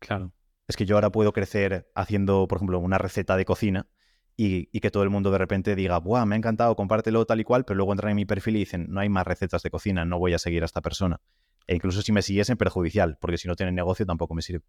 Claro. 0.00 0.32
Es 0.66 0.76
que 0.76 0.86
yo 0.86 0.96
ahora 0.96 1.10
puedo 1.10 1.32
crecer 1.32 1.90
haciendo, 1.94 2.48
por 2.48 2.56
ejemplo, 2.56 2.78
una 2.78 2.98
receta 2.98 3.36
de 3.36 3.44
cocina 3.44 3.88
y, 4.36 4.80
que 4.80 4.90
todo 4.90 5.02
el 5.02 5.10
mundo 5.10 5.30
de 5.30 5.38
repente 5.38 5.76
diga, 5.76 5.98
¡buah, 5.98 6.26
me 6.26 6.34
ha 6.34 6.38
encantado, 6.38 6.74
compártelo 6.74 7.24
tal 7.24 7.40
y 7.40 7.44
cual! 7.44 7.64
Pero 7.64 7.76
luego 7.76 7.92
entran 7.92 8.10
en 8.10 8.16
mi 8.16 8.24
perfil 8.24 8.56
y 8.56 8.60
dicen, 8.60 8.86
no 8.88 9.00
hay 9.00 9.08
más 9.08 9.26
recetas 9.26 9.62
de 9.62 9.70
cocina, 9.70 10.04
no 10.04 10.18
voy 10.18 10.34
a 10.34 10.38
seguir 10.38 10.62
a 10.62 10.66
esta 10.66 10.80
persona. 10.80 11.20
E 11.66 11.74
incluso 11.76 12.02
si 12.02 12.12
me 12.12 12.22
siguiesen, 12.22 12.56
perjudicial, 12.56 13.16
porque 13.20 13.38
si 13.38 13.48
no 13.48 13.54
tienen 13.54 13.74
negocio 13.74 14.04
tampoco 14.04 14.34
me 14.34 14.42
sirve. 14.42 14.64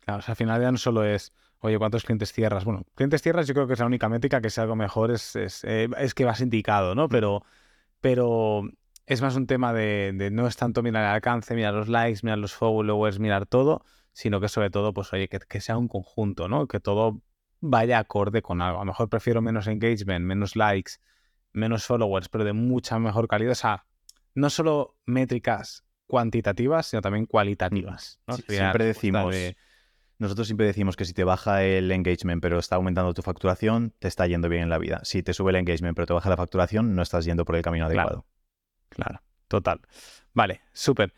Claro, 0.00 0.20
o 0.20 0.22
sea, 0.22 0.32
al 0.32 0.36
final 0.36 0.62
ya 0.62 0.72
no 0.72 0.78
solo 0.78 1.04
es, 1.04 1.32
oye, 1.58 1.78
¿cuántos 1.78 2.04
clientes 2.04 2.32
cierras? 2.32 2.64
Bueno, 2.64 2.84
clientes 2.94 3.20
cierras 3.20 3.46
yo 3.46 3.54
creo 3.54 3.66
que 3.66 3.74
es 3.74 3.80
la 3.80 3.86
única 3.86 4.08
métrica 4.08 4.40
que 4.40 4.48
es 4.48 4.58
algo 4.58 4.76
mejor, 4.76 5.10
es, 5.10 5.36
es, 5.36 5.64
eh, 5.64 5.88
es 5.98 6.14
que 6.14 6.24
vas 6.24 6.40
indicado, 6.40 6.94
¿no? 6.94 7.08
Pero, 7.08 7.44
pero 8.00 8.62
es 9.06 9.20
más 9.20 9.36
un 9.36 9.46
tema 9.46 9.72
de, 9.72 10.30
no 10.32 10.46
es 10.46 10.56
tanto 10.56 10.82
mirar 10.82 11.04
el 11.04 11.10
alcance, 11.10 11.54
mirar 11.54 11.74
los 11.74 11.88
likes, 11.88 12.20
mirar 12.22 12.38
los 12.38 12.54
followers, 12.54 13.18
mirar 13.18 13.44
todo, 13.44 13.84
sino 14.12 14.40
que 14.40 14.48
sobre 14.48 14.70
todo, 14.70 14.94
pues 14.94 15.12
oye, 15.12 15.28
que, 15.28 15.40
que 15.40 15.60
sea 15.60 15.76
un 15.76 15.88
conjunto, 15.88 16.48
¿no? 16.48 16.66
Que 16.66 16.80
todo 16.80 17.20
vaya 17.60 17.98
acorde 17.98 18.42
con 18.42 18.60
algo. 18.62 18.78
A 18.78 18.82
lo 18.82 18.86
mejor 18.86 19.08
prefiero 19.08 19.40
menos 19.42 19.66
engagement, 19.66 20.24
menos 20.24 20.56
likes, 20.56 20.92
menos 21.52 21.84
followers, 21.84 22.28
pero 22.28 22.44
de 22.44 22.52
mucha 22.52 22.98
mejor 22.98 23.28
calidad. 23.28 23.52
O 23.52 23.56
sea, 23.56 23.86
no 24.34 24.50
solo 24.50 24.96
métricas 25.06 25.84
cuantitativas, 26.06 26.86
sino 26.86 27.02
también 27.02 27.26
cualitativas. 27.26 28.20
siempre 28.48 28.84
decimos, 28.84 29.36
nosotros 30.18 30.48
siempre 30.48 30.66
decimos 30.66 30.96
que 30.96 31.04
si 31.04 31.14
te 31.14 31.24
baja 31.24 31.62
el 31.64 31.90
engagement 31.92 32.42
pero 32.42 32.58
está 32.58 32.76
aumentando 32.76 33.14
tu 33.14 33.22
facturación, 33.22 33.94
te 33.98 34.08
está 34.08 34.26
yendo 34.26 34.48
bien 34.48 34.64
en 34.64 34.70
la 34.70 34.78
vida. 34.78 35.00
Si 35.04 35.22
te 35.22 35.32
sube 35.32 35.50
el 35.50 35.56
engagement 35.56 35.94
pero 35.94 36.06
te 36.06 36.12
baja 36.12 36.28
la 36.28 36.36
facturación, 36.36 36.94
no 36.94 37.02
estás 37.02 37.24
yendo 37.24 37.44
por 37.44 37.56
el 37.56 37.62
camino 37.62 37.86
adecuado. 37.86 38.26
claro 38.88 39.20
total. 39.50 39.80
Vale, 40.32 40.62
súper. 40.72 41.12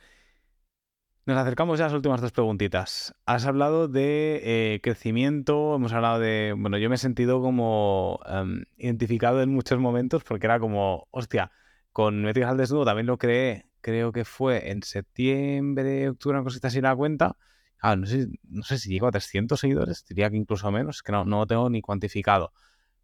Nos 1.25 1.39
acercamos 1.39 1.79
ya 1.79 1.85
a 1.85 1.89
las 1.89 1.95
últimas 1.95 2.21
dos 2.21 2.33
preguntitas. 2.33 3.15
Has 3.27 3.47
hablado 3.47 3.87
de 3.87 4.41
eh, 4.43 4.81
crecimiento, 4.83 5.77
hemos 5.77 5.93
hablado 5.93 6.19
de... 6.19 6.55
Bueno, 6.57 6.79
yo 6.79 6.89
me 6.89 6.97
he 6.97 6.99
sentido 6.99 7.41
como 7.41 8.19
em, 8.27 8.65
identificado 8.77 9.41
en 9.41 9.51
muchos 9.51 9.79
momentos 9.79 10.25
porque 10.25 10.47
era 10.47 10.59
como, 10.59 11.07
hostia, 11.13 11.53
con 11.93 12.23
Métricas 12.23 12.51
al 12.51 12.57
Desnudo 12.57 12.85
también 12.85 13.07
lo 13.07 13.19
creé 13.19 13.67
creo 13.83 14.13
que 14.13 14.25
fue 14.25 14.71
en 14.71 14.83
septiembre, 14.83 16.09
octubre, 16.09 16.39
una 16.39 16.45
cosita 16.45 16.69
así 16.69 16.81
la 16.81 16.97
cuenta. 16.97 17.37
Ah, 17.79 17.97
no 17.97 18.07
sé, 18.07 18.79
si 18.79 18.91
llegó 18.91 19.09
a 19.09 19.11
300 19.11 19.61
seguidores, 19.61 20.05
diría 20.09 20.31
que 20.31 20.37
incluso 20.37 20.71
menos, 20.71 21.03
que 21.03 21.13
no 21.13 21.25
lo 21.25 21.47
tengo 21.47 21.69
ni 21.69 21.83
cuantificado. 21.83 22.53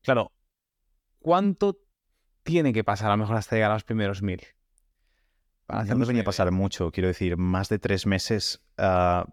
Claro, 0.03 0.33
¿cuánto 1.19 1.79
tiene 2.45 2.73
que 2.73 2.85
pasar 2.85 3.09
a 3.09 3.17
lo 3.17 3.19
mejor 3.19 3.37
hasta 3.37 3.57
llegar 3.57 3.73
a 3.73 3.75
los 3.75 3.85
primeros 3.85 4.23
mil? 4.23 4.41
No 5.69 6.07
venía 6.07 6.23
a 6.23 6.25
pasar 6.25 6.51
mucho, 6.51 6.91
quiero 6.91 7.09
decir, 7.09 7.37
más 7.37 7.69
de 7.69 7.79
tres 7.79 8.07
meses. 8.07 8.63
Ah, 8.77 9.27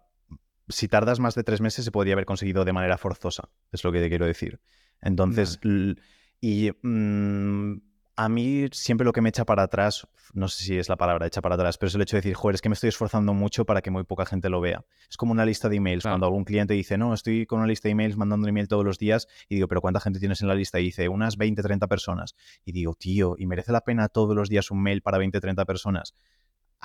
si 0.68 0.88
tardas 0.88 1.20
más 1.20 1.36
de 1.36 1.44
tres 1.44 1.62
meses, 1.62 1.86
se 1.86 1.92
podría 1.92 2.14
haber 2.14 2.26
conseguido 2.26 2.66
de 2.66 2.74
manera 2.74 2.98
forzosa, 2.98 3.50
es 3.72 3.84
lo 3.84 3.92
que 3.92 4.02
te 4.02 4.10
quiero 4.10 4.26
decir. 4.26 4.60
Entonces, 5.02 5.60
y 6.42 6.72
mm, 6.82 7.78
a 8.16 8.30
mí 8.30 8.68
siempre 8.72 9.06
lo 9.06 9.14
que 9.14 9.22
me 9.22 9.30
echa 9.30 9.46
para 9.46 9.64
atrás, 9.64 10.08
no 10.34 10.48
sé 10.48 10.64
si 10.64 10.78
es 10.78 10.90
la 10.90 10.96
palabra 10.96 11.28
echa 11.28 11.42
para 11.42 11.56
atrás, 11.56 11.78
pero 11.78 11.88
es 11.88 11.96
el 11.96 12.02
hecho 12.02 12.16
de 12.16 12.22
decir, 12.22 12.34
joder, 12.34 12.56
es 12.56 12.62
que 12.62 12.70
me 12.70 12.74
estoy 12.74 12.90
esforzando 12.90 13.34
mucho 13.34 13.66
para 13.66 13.82
que 13.82 13.92
muy 13.92 14.04
poca 14.04 14.26
gente 14.26 14.50
lo 14.50 14.62
vea. 14.62 14.86
Es 15.10 15.18
como 15.18 15.32
una 15.32 15.46
lista 15.46 15.70
de 15.70 15.78
emails. 15.78 16.04
Cuando 16.04 16.26
algún 16.26 16.44
cliente 16.44 16.74
dice, 16.74 16.98
no, 16.98 17.14
estoy 17.14 17.46
con 17.46 17.60
una 17.60 17.68
lista 17.68 17.88
de 17.88 17.92
emails 17.92 18.18
mandando 18.18 18.46
un 18.46 18.50
email 18.50 18.68
todos 18.68 18.86
los 18.86 18.98
días, 18.98 19.28
y 19.50 19.56
digo, 19.56 19.68
pero 19.68 19.82
¿cuánta 19.82 20.00
gente 20.00 20.20
tienes 20.20 20.42
en 20.42 20.48
la 20.48 20.56
lista? 20.56 20.80
Y 20.80 20.86
dice, 20.86 21.10
unas 21.10 21.38
20, 21.38 21.62
30 21.62 21.88
personas. 21.88 22.36
Y 22.64 22.72
digo, 22.72 22.94
tío, 22.96 23.36
¿y 23.38 23.46
merece 23.46 23.72
la 23.72 23.82
pena 23.82 24.08
todos 24.08 24.36
los 24.36 24.50
días 24.50 24.72
un 24.72 24.82
mail 24.82 25.02
para 25.02 25.18
20, 25.18 25.40
30 25.40 25.66
personas? 25.66 26.16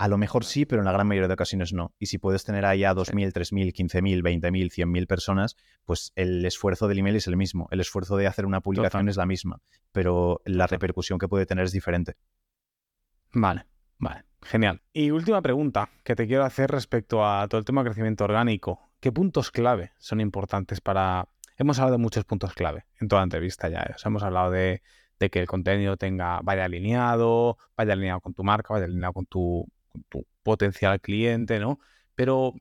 A 0.01 0.09
lo 0.09 0.17
mejor 0.17 0.47
sí, 0.47 0.65
pero 0.65 0.81
en 0.81 0.87
la 0.87 0.93
gran 0.93 1.07
mayoría 1.07 1.29
de 1.29 1.35
ocasiones 1.35 1.75
no. 1.75 1.95
Y 1.99 2.07
si 2.07 2.17
puedes 2.17 2.43
tener 2.43 2.65
ahí 2.65 2.85
a 2.85 2.95
2.000, 2.95 3.35
3.000, 3.35 3.71
15.000, 3.75 4.23
20.000, 4.23 4.71
100.000 4.71 5.07
personas, 5.07 5.57
pues 5.85 6.13
el 6.17 6.43
esfuerzo 6.47 6.89
del 6.89 7.01
email 7.01 7.17
es 7.17 7.27
el 7.27 7.37
mismo. 7.37 7.69
El 7.71 7.81
esfuerzo 7.81 8.17
de 8.17 8.27
hacer 8.27 8.47
una 8.47 8.63
publicación 8.63 9.11
es 9.11 9.19
la 9.19 9.27
misma, 9.27 9.61
pero 9.93 10.41
la 10.47 10.67
repercusión 10.67 11.19
que 11.19 11.29
puede 11.29 11.45
tener 11.45 11.67
es 11.67 11.73
diferente. 11.73 12.17
Vale, 13.35 13.67
vale, 13.99 14.25
genial. 14.41 14.81
Y 14.95 15.11
última 15.11 15.43
pregunta 15.43 15.91
que 16.03 16.17
te 16.17 16.27
quiero 16.27 16.45
hacer 16.45 16.71
respecto 16.71 17.23
a 17.23 17.47
todo 17.47 17.59
el 17.59 17.67
tema 17.67 17.83
de 17.83 17.91
crecimiento 17.91 18.25
orgánico. 18.25 18.91
¿Qué 19.01 19.13
puntos 19.13 19.51
clave 19.51 19.93
son 19.99 20.23
importantes 20.23 20.81
para... 20.81 21.29
Hemos 21.59 21.79
hablado 21.79 21.99
de 21.99 22.03
muchos 22.03 22.25
puntos 22.25 22.55
clave 22.55 22.87
en 23.03 23.09
toda 23.09 23.21
la 23.21 23.25
entrevista 23.25 23.69
ya. 23.69 23.81
¿eh? 23.81 23.95
hemos 24.03 24.23
hablado 24.23 24.51
de, 24.51 24.81
de 25.19 25.29
que 25.29 25.41
el 25.41 25.47
contenido 25.47 25.99
tenga, 25.99 26.41
vaya 26.43 26.65
alineado, 26.65 27.59
vaya 27.77 27.93
alineado 27.93 28.23
con 28.23 28.33
tu 28.33 28.45
marca, 28.45 28.73
vaya 28.73 28.87
alineado 28.87 29.13
con 29.13 29.27
tu, 29.27 29.69
tu 30.09 30.27
potencial 30.43 31.01
cliente, 31.01 31.59
¿no? 31.59 31.79
Pero 32.15 32.55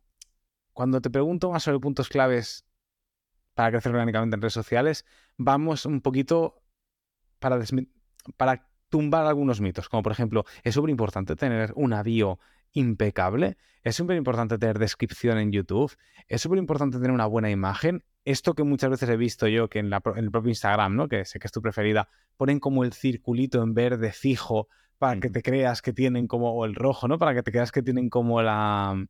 cuando 0.74 1.02
te 1.02 1.10
pregunto 1.10 1.52
más 1.52 1.63
sobre 1.63 1.80
puntos 1.80 2.10
claves 2.10 2.65
para 3.54 3.72
crecer 3.72 3.92
orgánicamente 3.92 4.36
en 4.36 4.42
redes 4.42 4.54
sociales, 4.54 5.06
vamos 5.38 5.86
un 5.86 6.02
poquito 6.02 6.62
para, 7.39 7.60
tumbar 8.88 9.26
algunos 9.26 9.62
mitos, 9.62 9.89
como 9.89 10.04
por 10.04 10.12
ejemplo, 10.12 10.46
es 10.63 10.74
súper 10.74 10.89
importante 10.89 11.36
tener 11.36 11.74
una 11.76 12.02
bio 12.02 12.39
impecable, 12.72 13.58
es 13.84 13.96
súper 13.96 14.18
importante 14.18 14.58
tener 14.58 14.80
descripción 14.80 15.38
en 15.38 15.52
YouTube, 15.52 15.96
es 16.28 16.42
súper 16.42 16.60
importante 16.60 16.98
tener 16.98 17.12
una 17.12 17.26
buena 17.26 17.50
imagen. 17.50 18.04
Esto 18.26 18.54
que 18.54 18.63
muchas 18.63 18.89
veces 18.89 19.10
he 19.10 19.18
visto 19.18 19.48
yo, 19.48 19.70
que 19.70 19.80
en, 19.80 19.92
en 19.92 20.24
el 20.24 20.32
propio 20.32 20.50
Instagram, 20.50 20.96
¿no? 20.96 21.08
que 21.08 21.26
sé 21.26 21.39
que 21.39 21.48
es 21.48 21.52
tu 21.52 21.62
preferida, 21.62 22.10
ponen 22.38 22.60
como 22.60 22.84
el 22.84 22.94
circulito 22.94 23.62
en 23.62 23.74
verde 23.74 24.12
fijo 24.12 24.70
para 24.99 25.19
que 25.19 25.29
te 25.29 25.41
creas 25.41 25.81
que 25.81 25.93
tienen 25.93 26.27
como, 26.27 26.53
o 26.53 26.65
el 26.65 26.75
rojo, 26.75 27.07
¿no? 27.07 27.17
Para 27.17 27.33
que 27.33 27.41
te 27.41 27.51
creas 27.51 27.71
que 27.71 27.81
tienen 27.81 28.09
como 28.09 28.41
la, 28.41 29.07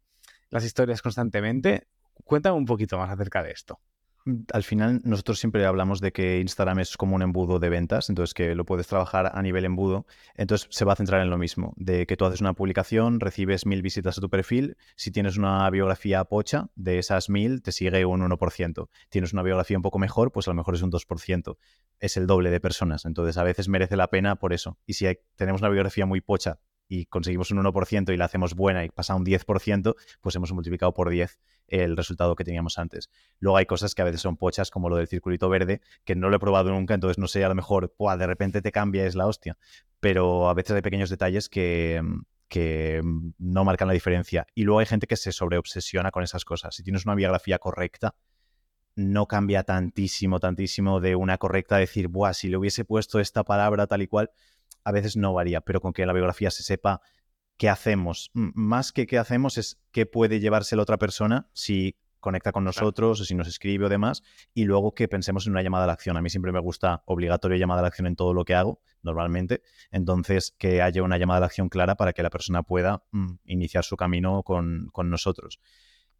las 0.49 0.63
historias 0.63 1.01
constantemente. 1.01 1.87
Cuéntame 2.23 2.57
un 2.57 2.65
poquito 2.65 2.97
más 2.97 3.09
acerca 3.09 3.43
de 3.43 3.51
esto. 3.51 3.79
Mm, 4.25 4.41
al 4.53 4.63
final, 4.63 5.01
nosotros 5.03 5.39
siempre 5.39 5.65
hablamos 5.65 5.99
de 6.01 6.11
que 6.11 6.39
Instagram 6.39 6.79
es 6.79 6.95
como 6.95 7.15
un 7.15 7.21
embudo 7.21 7.59
de 7.59 7.69
ventas, 7.69 8.09
entonces 8.09 8.33
que 8.33 8.53
lo 8.53 8.65
puedes 8.65 8.87
trabajar 8.87 9.31
a 9.33 9.41
nivel 9.41 9.65
embudo. 9.65 10.05
Entonces 10.35 10.67
se 10.71 10.85
va 10.85 10.93
a 10.93 10.95
centrar 10.95 11.21
en 11.21 11.29
lo 11.29 11.37
mismo, 11.37 11.73
de 11.75 12.05
que 12.05 12.17
tú 12.17 12.25
haces 12.25 12.41
una 12.41 12.53
publicación, 12.53 13.19
recibes 13.19 13.65
mil 13.65 13.81
visitas 13.81 14.17
a 14.17 14.21
tu 14.21 14.29
perfil, 14.29 14.77
si 14.95 15.11
tienes 15.11 15.37
una 15.37 15.69
biografía 15.71 16.23
pocha, 16.25 16.67
de 16.75 16.99
esas 16.99 17.29
mil 17.29 17.61
te 17.61 17.71
sigue 17.71 18.05
un 18.05 18.21
1%. 18.21 18.89
Tienes 19.09 19.33
una 19.33 19.43
biografía 19.43 19.77
un 19.77 19.83
poco 19.83 19.99
mejor, 19.99 20.31
pues 20.31 20.47
a 20.47 20.51
lo 20.51 20.55
mejor 20.55 20.75
es 20.75 20.83
un 20.83 20.91
2%. 20.91 21.57
Es 21.99 22.17
el 22.17 22.27
doble 22.27 22.49
de 22.49 22.59
personas, 22.59 23.05
entonces 23.05 23.37
a 23.37 23.43
veces 23.43 23.67
merece 23.67 23.97
la 23.97 24.09
pena 24.09 24.37
por 24.37 24.53
eso. 24.53 24.77
Y 24.85 24.93
si 24.93 25.05
tenemos 25.35 25.61
una 25.61 25.69
biografía 25.69 26.05
muy 26.05 26.21
pocha 26.21 26.59
y 26.87 27.05
conseguimos 27.05 27.51
un 27.51 27.63
1% 27.63 28.13
y 28.13 28.17
la 28.17 28.25
hacemos 28.25 28.55
buena 28.55 28.83
y 28.83 28.89
pasa 28.89 29.15
un 29.15 29.23
10%, 29.23 29.95
pues 30.21 30.35
hemos 30.35 30.51
multiplicado 30.51 30.93
por 30.93 31.09
10 31.09 31.39
el 31.67 31.95
resultado 31.95 32.35
que 32.35 32.43
teníamos 32.43 32.79
antes. 32.79 33.09
Luego 33.39 33.57
hay 33.57 33.67
cosas 33.67 33.93
que 33.93 34.01
a 34.01 34.05
veces 34.05 34.21
son 34.21 34.37
pochas, 34.37 34.71
como 34.71 34.89
lo 34.89 34.97
del 34.97 35.07
circulito 35.07 35.49
verde, 35.49 35.81
que 36.03 36.15
no 36.15 36.29
lo 36.29 36.37
he 36.37 36.39
probado 36.39 36.71
nunca, 36.71 36.95
entonces 36.95 37.19
no 37.19 37.27
sé, 37.27 37.43
a 37.45 37.49
lo 37.49 37.55
mejor 37.55 37.93
de 38.17 38.27
repente 38.27 38.61
te 38.61 38.71
cambia, 38.71 39.05
es 39.05 39.15
la 39.15 39.27
hostia. 39.27 39.57
Pero 39.99 40.49
a 40.49 40.53
veces 40.55 40.75
hay 40.75 40.81
pequeños 40.81 41.11
detalles 41.11 41.47
que, 41.47 42.01
que 42.47 43.01
no 43.37 43.63
marcan 43.63 43.87
la 43.87 43.93
diferencia. 43.93 44.47
Y 44.55 44.63
luego 44.63 44.79
hay 44.79 44.87
gente 44.87 45.05
que 45.05 45.15
se 45.15 45.31
sobreobsesiona 45.31 46.11
con 46.11 46.23
esas 46.23 46.43
cosas. 46.43 46.75
Si 46.75 46.83
tienes 46.83 47.05
una 47.05 47.15
biografía 47.15 47.59
correcta, 47.59 48.15
no 48.99 49.27
cambia 49.27 49.63
tantísimo, 49.63 50.39
tantísimo 50.39 50.99
de 50.99 51.15
una 51.15 51.37
correcta 51.37 51.77
decir, 51.77 52.07
Buah, 52.07 52.33
si 52.33 52.49
le 52.49 52.57
hubiese 52.57 52.85
puesto 52.85 53.19
esta 53.19 53.43
palabra 53.43 53.87
tal 53.87 54.01
y 54.01 54.07
cual, 54.07 54.31
a 54.83 54.91
veces 54.91 55.17
no 55.17 55.33
varía, 55.33 55.61
pero 55.61 55.81
con 55.81 55.93
que 55.93 56.05
la 56.05 56.13
biografía 56.13 56.51
se 56.51 56.63
sepa 56.63 57.01
qué 57.57 57.69
hacemos. 57.69 58.31
Más 58.33 58.91
que 58.91 59.07
qué 59.07 59.17
hacemos 59.17 59.57
es 59.57 59.81
qué 59.91 60.05
puede 60.05 60.39
llevarse 60.39 60.75
la 60.75 60.83
otra 60.83 60.97
persona 60.97 61.49
si 61.53 61.95
conecta 62.19 62.51
con 62.51 62.63
nosotros 62.63 63.21
o 63.21 63.25
si 63.25 63.35
nos 63.35 63.47
escribe 63.47 63.85
o 63.85 63.89
demás, 63.89 64.23
y 64.53 64.65
luego 64.65 64.93
que 64.93 65.07
pensemos 65.07 65.45
en 65.47 65.53
una 65.53 65.61
llamada 65.61 65.85
a 65.85 65.87
la 65.87 65.93
acción. 65.93 66.17
A 66.17 66.21
mí 66.21 66.29
siempre 66.29 66.51
me 66.51 66.59
gusta 66.59 67.03
obligatorio 67.05 67.57
llamada 67.57 67.79
a 67.79 67.81
la 67.83 67.87
acción 67.87 68.07
en 68.07 68.15
todo 68.15 68.33
lo 68.33 68.45
que 68.45 68.55
hago, 68.55 68.81
normalmente. 69.01 69.61
Entonces, 69.91 70.53
que 70.57 70.81
haya 70.81 71.03
una 71.03 71.17
llamada 71.17 71.37
a 71.37 71.39
la 71.41 71.45
acción 71.47 71.69
clara 71.69 71.95
para 71.95 72.13
que 72.13 72.23
la 72.23 72.29
persona 72.29 72.63
pueda 72.63 73.03
mm, 73.11 73.35
iniciar 73.45 73.83
su 73.83 73.95
camino 73.97 74.43
con, 74.43 74.91
nosotros. 75.05 75.59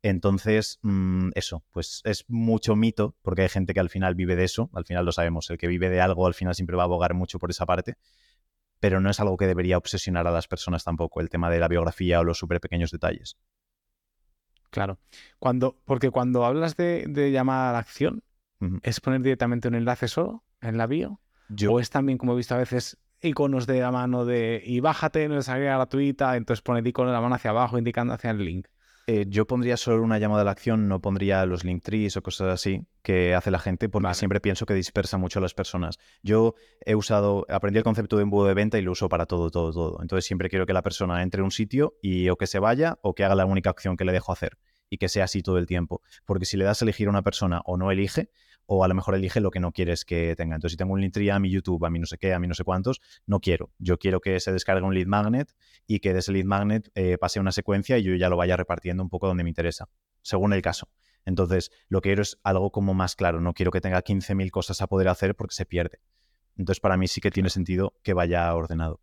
Entonces, 0.02 0.80
mm, 0.82 1.32
eso, 1.36 1.64
pues 1.72 2.02
es 2.06 2.26
mucho 2.30 2.76
mito, 2.76 3.16
porque 3.22 3.42
hay 3.42 3.50
gente 3.50 3.74
que 3.74 3.80
al 3.80 3.90
final 3.90 4.16
vive 4.16 4.36
de 4.36 4.46
eso, 4.46 4.70
al 4.74 4.86
final 4.86 5.06
lo 5.06 5.12
sabemos, 5.12 5.50
el 5.50 5.58
que 5.58 5.68
vive 5.68 5.90
de 5.90 6.00
algo 6.00 6.26
al 6.26 6.34
final 6.34 6.56
siempre 6.56 6.78
va 6.78 6.84
a 6.84 6.86
abogar 6.86 7.14
mucho 7.14 7.38
por 7.38 7.50
esa 7.50 7.66
parte, 7.66 7.96
pero 8.80 9.02
no 9.02 9.10
es 9.10 9.20
algo 9.20 9.36
que 9.36 9.48
debería 9.48 9.78
obsesionar 9.78 10.26
a 10.28 10.32
las 10.32 10.48
personas 10.48 10.84
tampoco, 10.84 11.20
el 11.20 11.30
tema 11.30 11.50
de 11.50 11.60
la 11.60 11.68
biografía 11.68 12.20
o 12.20 12.24
los 12.24 12.38
súper 12.38 12.62
pequeños 12.62 12.92
detalles. 12.92 13.38
Claro. 14.70 15.00
Cuando, 15.40 15.82
porque 15.84 16.12
cuando 16.12 16.46
hablas 16.46 16.78
de, 16.78 17.06
de 17.08 17.32
llamada 17.32 17.72
a 17.72 17.74
la 17.74 17.80
acción, 17.80 18.24
¿es 18.84 19.02
poner 19.02 19.22
directamente 19.22 19.68
un 19.68 19.76
enlace 19.76 20.08
solo 20.08 20.46
en 20.62 20.78
la 20.78 20.88
bio? 20.88 21.20
¿O 21.68 21.80
es 21.80 21.90
también, 21.90 22.18
como 22.18 22.34
he 22.34 22.38
visto 22.38 22.56
a 22.56 22.60
veces, 22.60 22.98
iconos 23.22 23.68
de 23.68 23.82
la 23.82 23.92
mano 23.92 24.26
de 24.26 24.62
y 24.64 24.80
bájate 24.80 25.26
esa 25.38 25.58
guía 25.58 25.76
gratuita, 25.76 26.38
entonces 26.38 26.62
pone 26.62 26.80
el 26.80 26.88
icono 26.88 27.10
de 27.10 27.16
la 27.16 27.22
mano 27.22 27.36
hacia 27.36 27.52
abajo 27.52 27.78
indicando 27.78 28.14
hacia 28.14 28.32
el 28.32 28.46
link? 28.46 28.68
Eh, 29.12 29.26
yo 29.28 29.48
pondría 29.48 29.76
solo 29.76 30.04
una 30.04 30.20
llamada 30.20 30.44
a 30.44 30.46
la 30.46 30.52
acción, 30.52 30.88
no 30.88 31.02
pondría 31.02 31.44
los 31.48 31.64
link 31.64 31.82
trees 31.82 32.16
o 32.16 32.22
cosas 32.22 32.54
así 32.54 32.86
que 33.02 33.34
hace 33.34 33.50
la 33.50 33.58
gente, 33.58 33.90
porque 33.90 34.14
siempre 34.14 34.40
pienso 34.40 34.68
que 34.68 34.76
dispersa 34.76 35.18
mucho 35.18 35.40
a 35.40 35.42
las 35.42 35.56
personas. 35.56 35.98
Yo 36.22 36.54
he 36.86 36.94
usado, 36.94 37.44
aprendí 37.50 37.80
el 37.80 37.84
concepto 37.84 38.18
de 38.18 38.22
embudo 38.22 38.46
de 38.46 38.54
venta 38.54 38.78
y 38.78 38.84
lo 38.84 38.92
uso 38.92 39.10
para 39.10 39.26
todo, 39.26 39.50
todo, 39.50 39.74
todo. 39.74 39.98
Entonces 40.04 40.26
siempre 40.26 40.48
quiero 40.48 40.68
que 40.68 40.74
la 40.74 40.84
persona 40.84 41.24
entre 41.24 41.42
a 41.42 41.44
un 41.44 41.50
sitio 41.50 41.96
y 42.04 42.30
o 42.30 42.36
que 42.36 42.46
se 42.46 42.60
vaya 42.60 43.00
o 43.02 43.16
que 43.16 43.24
haga 43.24 43.34
la 43.34 43.48
única 43.48 43.72
acción 43.72 43.98
que 43.98 44.06
le 44.06 44.12
dejo 44.12 44.32
hacer 44.32 44.60
y 44.92 45.00
que 45.00 45.10
sea 45.10 45.24
así 45.24 45.42
todo 45.42 45.58
el 45.58 45.66
tiempo. 45.66 46.04
Porque 46.24 46.46
si 46.46 46.56
le 46.56 46.66
das 46.66 46.84
a 46.84 46.86
elegir 46.86 47.08
a 47.08 47.10
una 47.10 47.24
persona 47.24 47.62
o 47.66 47.78
no 47.78 47.90
elige, 47.90 48.30
o 48.72 48.84
a 48.84 48.88
lo 48.88 48.94
mejor 48.94 49.16
elige 49.16 49.42
lo 49.42 49.50
que 49.50 49.60
no 49.60 49.72
quieres 49.72 50.06
que 50.06 50.36
tenga. 50.36 50.54
Entonces, 50.54 50.74
si 50.74 50.78
tengo 50.78 50.94
un 50.94 51.12
tree 51.12 51.32
a 51.32 51.40
mi 51.40 51.50
YouTube, 51.50 51.84
a 51.86 51.90
mi 51.90 51.98
no 51.98 52.06
sé 52.06 52.20
qué, 52.20 52.36
a 52.36 52.40
mi 52.40 52.48
no 52.48 52.54
sé 52.54 52.64
cuántos, 52.64 53.02
no 53.26 53.40
quiero. 53.40 53.72
Yo 53.80 53.98
quiero 53.98 54.22
que 54.22 54.40
se 54.40 54.52
descargue 54.52 54.84
un 54.84 54.94
lead 54.94 55.08
magnet 55.08 55.56
y 55.88 56.00
que 56.00 56.14
de 56.14 56.20
ese 56.20 56.32
lead 56.32 56.46
magnet 56.46 56.92
eh, 56.94 57.18
pase 57.18 57.40
una 57.40 57.52
secuencia 57.52 57.98
y 57.98 58.04
yo 58.04 58.14
ya 58.14 58.30
lo 58.30 58.38
vaya 58.38 58.56
repartiendo 58.58 59.02
un 59.02 59.10
poco 59.10 59.26
donde 59.26 59.44
me 59.44 59.50
interesa, 59.50 59.90
según 60.22 60.54
el 60.54 60.62
caso. 60.62 60.88
Entonces, 61.26 61.72
lo 61.88 62.02
que 62.02 62.10
quiero 62.10 62.22
es 62.22 62.40
algo 62.44 62.72
como 62.72 62.94
más 62.94 63.16
claro. 63.16 63.42
No 63.42 63.56
quiero 63.56 63.72
que 63.72 63.82
tenga 63.82 64.04
15.000 64.04 64.52
cosas 64.52 64.84
a 64.84 64.88
poder 64.88 65.08
hacer 65.08 65.36
porque 65.36 65.56
se 65.56 65.66
pierde. 65.66 66.00
Entonces, 66.56 66.80
para 66.80 66.96
mí 66.96 67.08
sí 67.08 67.22
que 67.22 67.32
tiene 67.32 67.50
sentido 67.50 67.96
que 68.04 68.14
vaya 68.14 68.54
ordenado. 68.54 69.02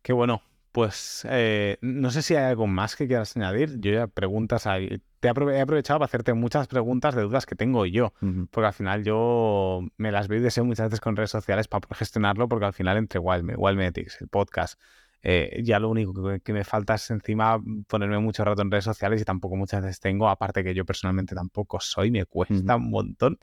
Qué 0.00 0.14
bueno. 0.14 0.42
Pues 0.72 1.26
eh, 1.28 1.78
no 1.80 2.10
sé 2.10 2.22
si 2.22 2.36
hay 2.36 2.44
algo 2.44 2.66
más 2.66 2.94
que 2.94 3.08
quieras 3.08 3.36
añadir. 3.36 3.80
Yo 3.80 3.92
ya 3.92 4.06
preguntas 4.06 4.66
ahí. 4.66 5.02
Te 5.18 5.28
he 5.28 5.30
aprovechado 5.30 5.98
para 5.98 6.06
hacerte 6.06 6.32
muchas 6.32 6.68
preguntas 6.68 7.14
de 7.14 7.22
dudas 7.22 7.44
que 7.44 7.54
tengo 7.54 7.84
yo, 7.84 8.14
porque 8.50 8.66
al 8.66 8.72
final 8.72 9.04
yo 9.04 9.82
me 9.98 10.12
las 10.12 10.28
veo 10.28 10.38
y 10.38 10.42
deseo 10.42 10.64
muchas 10.64 10.86
veces 10.86 11.00
con 11.00 11.14
redes 11.14 11.30
sociales 11.30 11.68
para 11.68 11.86
gestionarlo, 11.94 12.48
porque 12.48 12.64
al 12.64 12.72
final 12.72 12.96
entre 12.96 13.20
Wildmetics, 13.20 14.22
el 14.22 14.28
podcast, 14.28 14.80
eh, 15.22 15.60
ya 15.62 15.78
lo 15.78 15.90
único 15.90 16.14
que, 16.42 16.52
me 16.54 16.64
falta 16.64 16.94
es 16.94 17.10
encima 17.10 17.62
ponerme 17.86 18.18
mucho 18.18 18.44
rato 18.44 18.62
en 18.62 18.70
redes 18.70 18.84
sociales 18.84 19.20
y 19.20 19.24
tampoco 19.24 19.56
muchas 19.56 19.82
veces 19.82 20.00
tengo, 20.00 20.26
aparte 20.28 20.64
que 20.64 20.72
yo 20.72 20.86
personalmente 20.86 21.34
tampoco 21.34 21.80
soy, 21.80 22.10
me 22.10 22.24
cuesta 22.24 22.76
un 22.76 22.90
montón. 22.90 23.38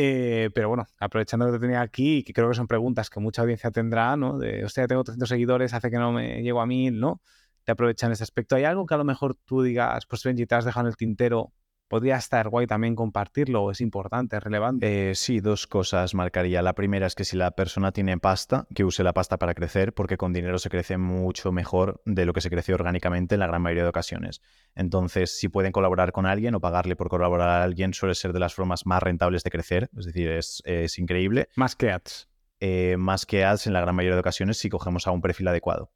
Eh, 0.00 0.50
pero 0.54 0.68
bueno, 0.68 0.86
aprovechando 1.00 1.46
que 1.46 1.52
te 1.52 1.58
tenía 1.58 1.80
aquí, 1.80 2.22
que 2.22 2.32
creo 2.32 2.48
que 2.48 2.54
son 2.54 2.68
preguntas 2.68 3.10
que 3.10 3.18
mucha 3.18 3.42
audiencia 3.42 3.72
tendrá, 3.72 4.16
¿no? 4.16 4.38
De, 4.38 4.64
hostia, 4.64 4.86
tengo 4.86 5.02
300 5.02 5.28
seguidores, 5.28 5.74
hace 5.74 5.90
que 5.90 5.96
no 5.98 6.12
me 6.12 6.40
llego 6.40 6.60
a 6.60 6.66
mil, 6.66 7.00
¿no? 7.00 7.20
Te 7.64 7.72
aprovechan 7.72 8.12
ese 8.12 8.22
aspecto. 8.22 8.54
¿Hay 8.54 8.62
algo 8.62 8.86
que 8.86 8.94
a 8.94 8.96
lo 8.96 9.02
mejor 9.02 9.34
tú 9.44 9.60
digas, 9.62 10.06
pues 10.06 10.22
Benji, 10.22 10.46
te 10.46 10.54
has 10.54 10.64
dejado 10.64 10.86
en 10.86 10.90
el 10.90 10.96
tintero 10.96 11.52
podría 11.88 12.16
estar 12.16 12.48
guay 12.48 12.66
también 12.66 12.94
compartirlo, 12.94 13.70
es 13.70 13.80
importante, 13.80 14.36
es 14.36 14.42
relevante. 14.42 15.10
Eh, 15.10 15.14
sí, 15.14 15.40
dos 15.40 15.66
cosas 15.66 16.14
marcaría. 16.14 16.62
La 16.62 16.74
primera 16.74 17.06
es 17.06 17.14
que 17.14 17.24
si 17.24 17.36
la 17.36 17.50
persona 17.52 17.92
tiene 17.92 18.18
pasta, 18.18 18.66
que 18.74 18.84
use 18.84 19.02
la 19.02 19.14
pasta 19.14 19.38
para 19.38 19.54
crecer, 19.54 19.94
porque 19.94 20.16
con 20.16 20.32
dinero 20.32 20.58
se 20.58 20.70
crece 20.70 20.98
mucho 20.98 21.50
mejor 21.50 22.00
de 22.04 22.26
lo 22.26 22.32
que 22.32 22.40
se 22.40 22.50
crece 22.50 22.74
orgánicamente 22.74 23.34
en 23.34 23.40
la 23.40 23.46
gran 23.46 23.62
mayoría 23.62 23.84
de 23.84 23.88
ocasiones. 23.88 24.40
Entonces, 24.74 25.36
si 25.38 25.48
pueden 25.48 25.72
colaborar 25.72 26.12
con 26.12 26.26
alguien 26.26 26.54
o 26.54 26.60
pagarle 26.60 26.94
por 26.94 27.08
colaborar 27.08 27.48
a 27.48 27.64
alguien, 27.64 27.94
suele 27.94 28.14
ser 28.14 28.32
de 28.32 28.40
las 28.40 28.54
formas 28.54 28.86
más 28.86 29.02
rentables 29.02 29.42
de 29.42 29.50
crecer, 29.50 29.90
es 29.96 30.06
decir, 30.06 30.30
es, 30.30 30.62
es 30.64 30.98
increíble. 30.98 31.48
Más 31.56 31.74
que 31.74 31.90
ads. 31.90 32.28
Eh, 32.60 32.96
más 32.98 33.24
que 33.24 33.44
ads 33.44 33.66
en 33.66 33.72
la 33.72 33.80
gran 33.80 33.94
mayoría 33.94 34.16
de 34.16 34.20
ocasiones 34.20 34.58
si 34.58 34.68
cogemos 34.68 35.06
a 35.06 35.12
un 35.12 35.22
perfil 35.22 35.48
adecuado. 35.48 35.92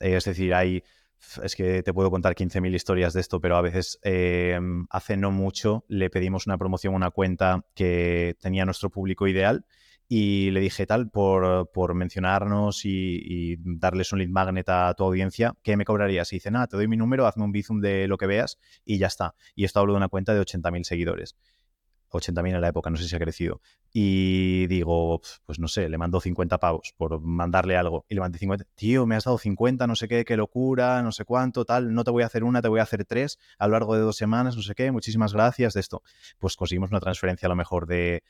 Eh, 0.00 0.16
es 0.16 0.24
decir, 0.24 0.54
hay 0.54 0.84
es 1.42 1.56
que 1.56 1.82
te 1.82 1.92
puedo 1.92 2.10
contar 2.10 2.34
15.000 2.34 2.74
historias 2.74 3.12
de 3.12 3.20
esto, 3.20 3.40
pero 3.40 3.56
a 3.56 3.62
veces 3.62 3.98
eh, 4.02 4.58
hace 4.90 5.16
no 5.16 5.30
mucho 5.30 5.84
le 5.88 6.10
pedimos 6.10 6.46
una 6.46 6.58
promoción 6.58 6.94
a 6.94 6.96
una 6.96 7.10
cuenta 7.10 7.64
que 7.74 8.36
tenía 8.40 8.64
nuestro 8.64 8.90
público 8.90 9.26
ideal 9.26 9.64
y 10.08 10.50
le 10.52 10.60
dije 10.60 10.86
tal 10.86 11.10
por, 11.10 11.70
por 11.70 11.94
mencionarnos 11.94 12.84
y, 12.84 13.56
darles 13.58 14.12
un 14.12 14.20
lead 14.20 14.30
magnet 14.30 14.68
a 14.70 14.94
tu 14.94 15.04
audiencia, 15.04 15.54
¿qué 15.62 15.76
me 15.76 15.84
cobrarías? 15.84 16.32
Y 16.32 16.36
dice, 16.36 16.50
nada, 16.50 16.66
te 16.66 16.76
doy 16.76 16.88
mi 16.88 16.96
número, 16.96 17.26
hazme 17.26 17.44
un 17.44 17.52
bizum 17.52 17.80
de 17.80 18.08
lo 18.08 18.16
que 18.16 18.26
veas 18.26 18.58
y 18.84 18.98
ya 18.98 19.06
está. 19.06 19.34
Y 19.54 19.64
esto 19.64 19.80
hablo 19.80 19.92
de 19.92 19.98
una 19.98 20.08
cuenta 20.08 20.32
de 20.32 20.40
80.000 20.40 20.84
seguidores. 20.84 21.36
80.000 22.10 22.54
en 22.54 22.60
la 22.60 22.68
época, 22.68 22.90
no 22.90 22.96
sé 22.96 23.08
si 23.08 23.14
ha 23.14 23.18
crecido. 23.18 23.60
Y 23.92 24.66
digo, 24.66 25.20
pues 25.46 25.58
no 25.58 25.68
sé, 25.68 25.88
le 25.88 25.98
mando 25.98 26.20
50 26.20 26.58
pavos 26.58 26.94
por 26.96 27.20
mandarle 27.20 27.76
algo. 27.76 28.04
Y 28.08 28.14
le 28.14 28.20
mandé 28.20 28.38
50. 28.38 28.64
Tío, 28.74 29.06
me 29.06 29.16
has 29.16 29.24
dado 29.24 29.38
50, 29.38 29.86
no 29.86 29.96
sé 29.96 30.08
qué, 30.08 30.24
qué 30.24 30.36
locura, 30.36 31.02
no 31.02 31.12
sé 31.12 31.24
cuánto, 31.24 31.64
tal. 31.64 31.92
No 31.92 32.04
te 32.04 32.10
voy 32.10 32.22
a 32.22 32.26
hacer 32.26 32.44
una, 32.44 32.62
te 32.62 32.68
voy 32.68 32.80
a 32.80 32.82
hacer 32.82 33.04
tres 33.04 33.38
a 33.58 33.66
lo 33.66 33.72
largo 33.72 33.94
de 33.94 34.00
dos 34.00 34.16
semanas, 34.16 34.56
no 34.56 34.62
sé 34.62 34.74
qué. 34.74 34.92
Muchísimas 34.92 35.32
gracias 35.32 35.74
de 35.74 35.80
esto. 35.80 36.02
Pues 36.38 36.56
conseguimos 36.56 36.90
una 36.90 37.00
transferencia 37.00 37.46
a 37.46 37.50
lo 37.50 37.56
mejor 37.56 37.86
de 37.86 38.22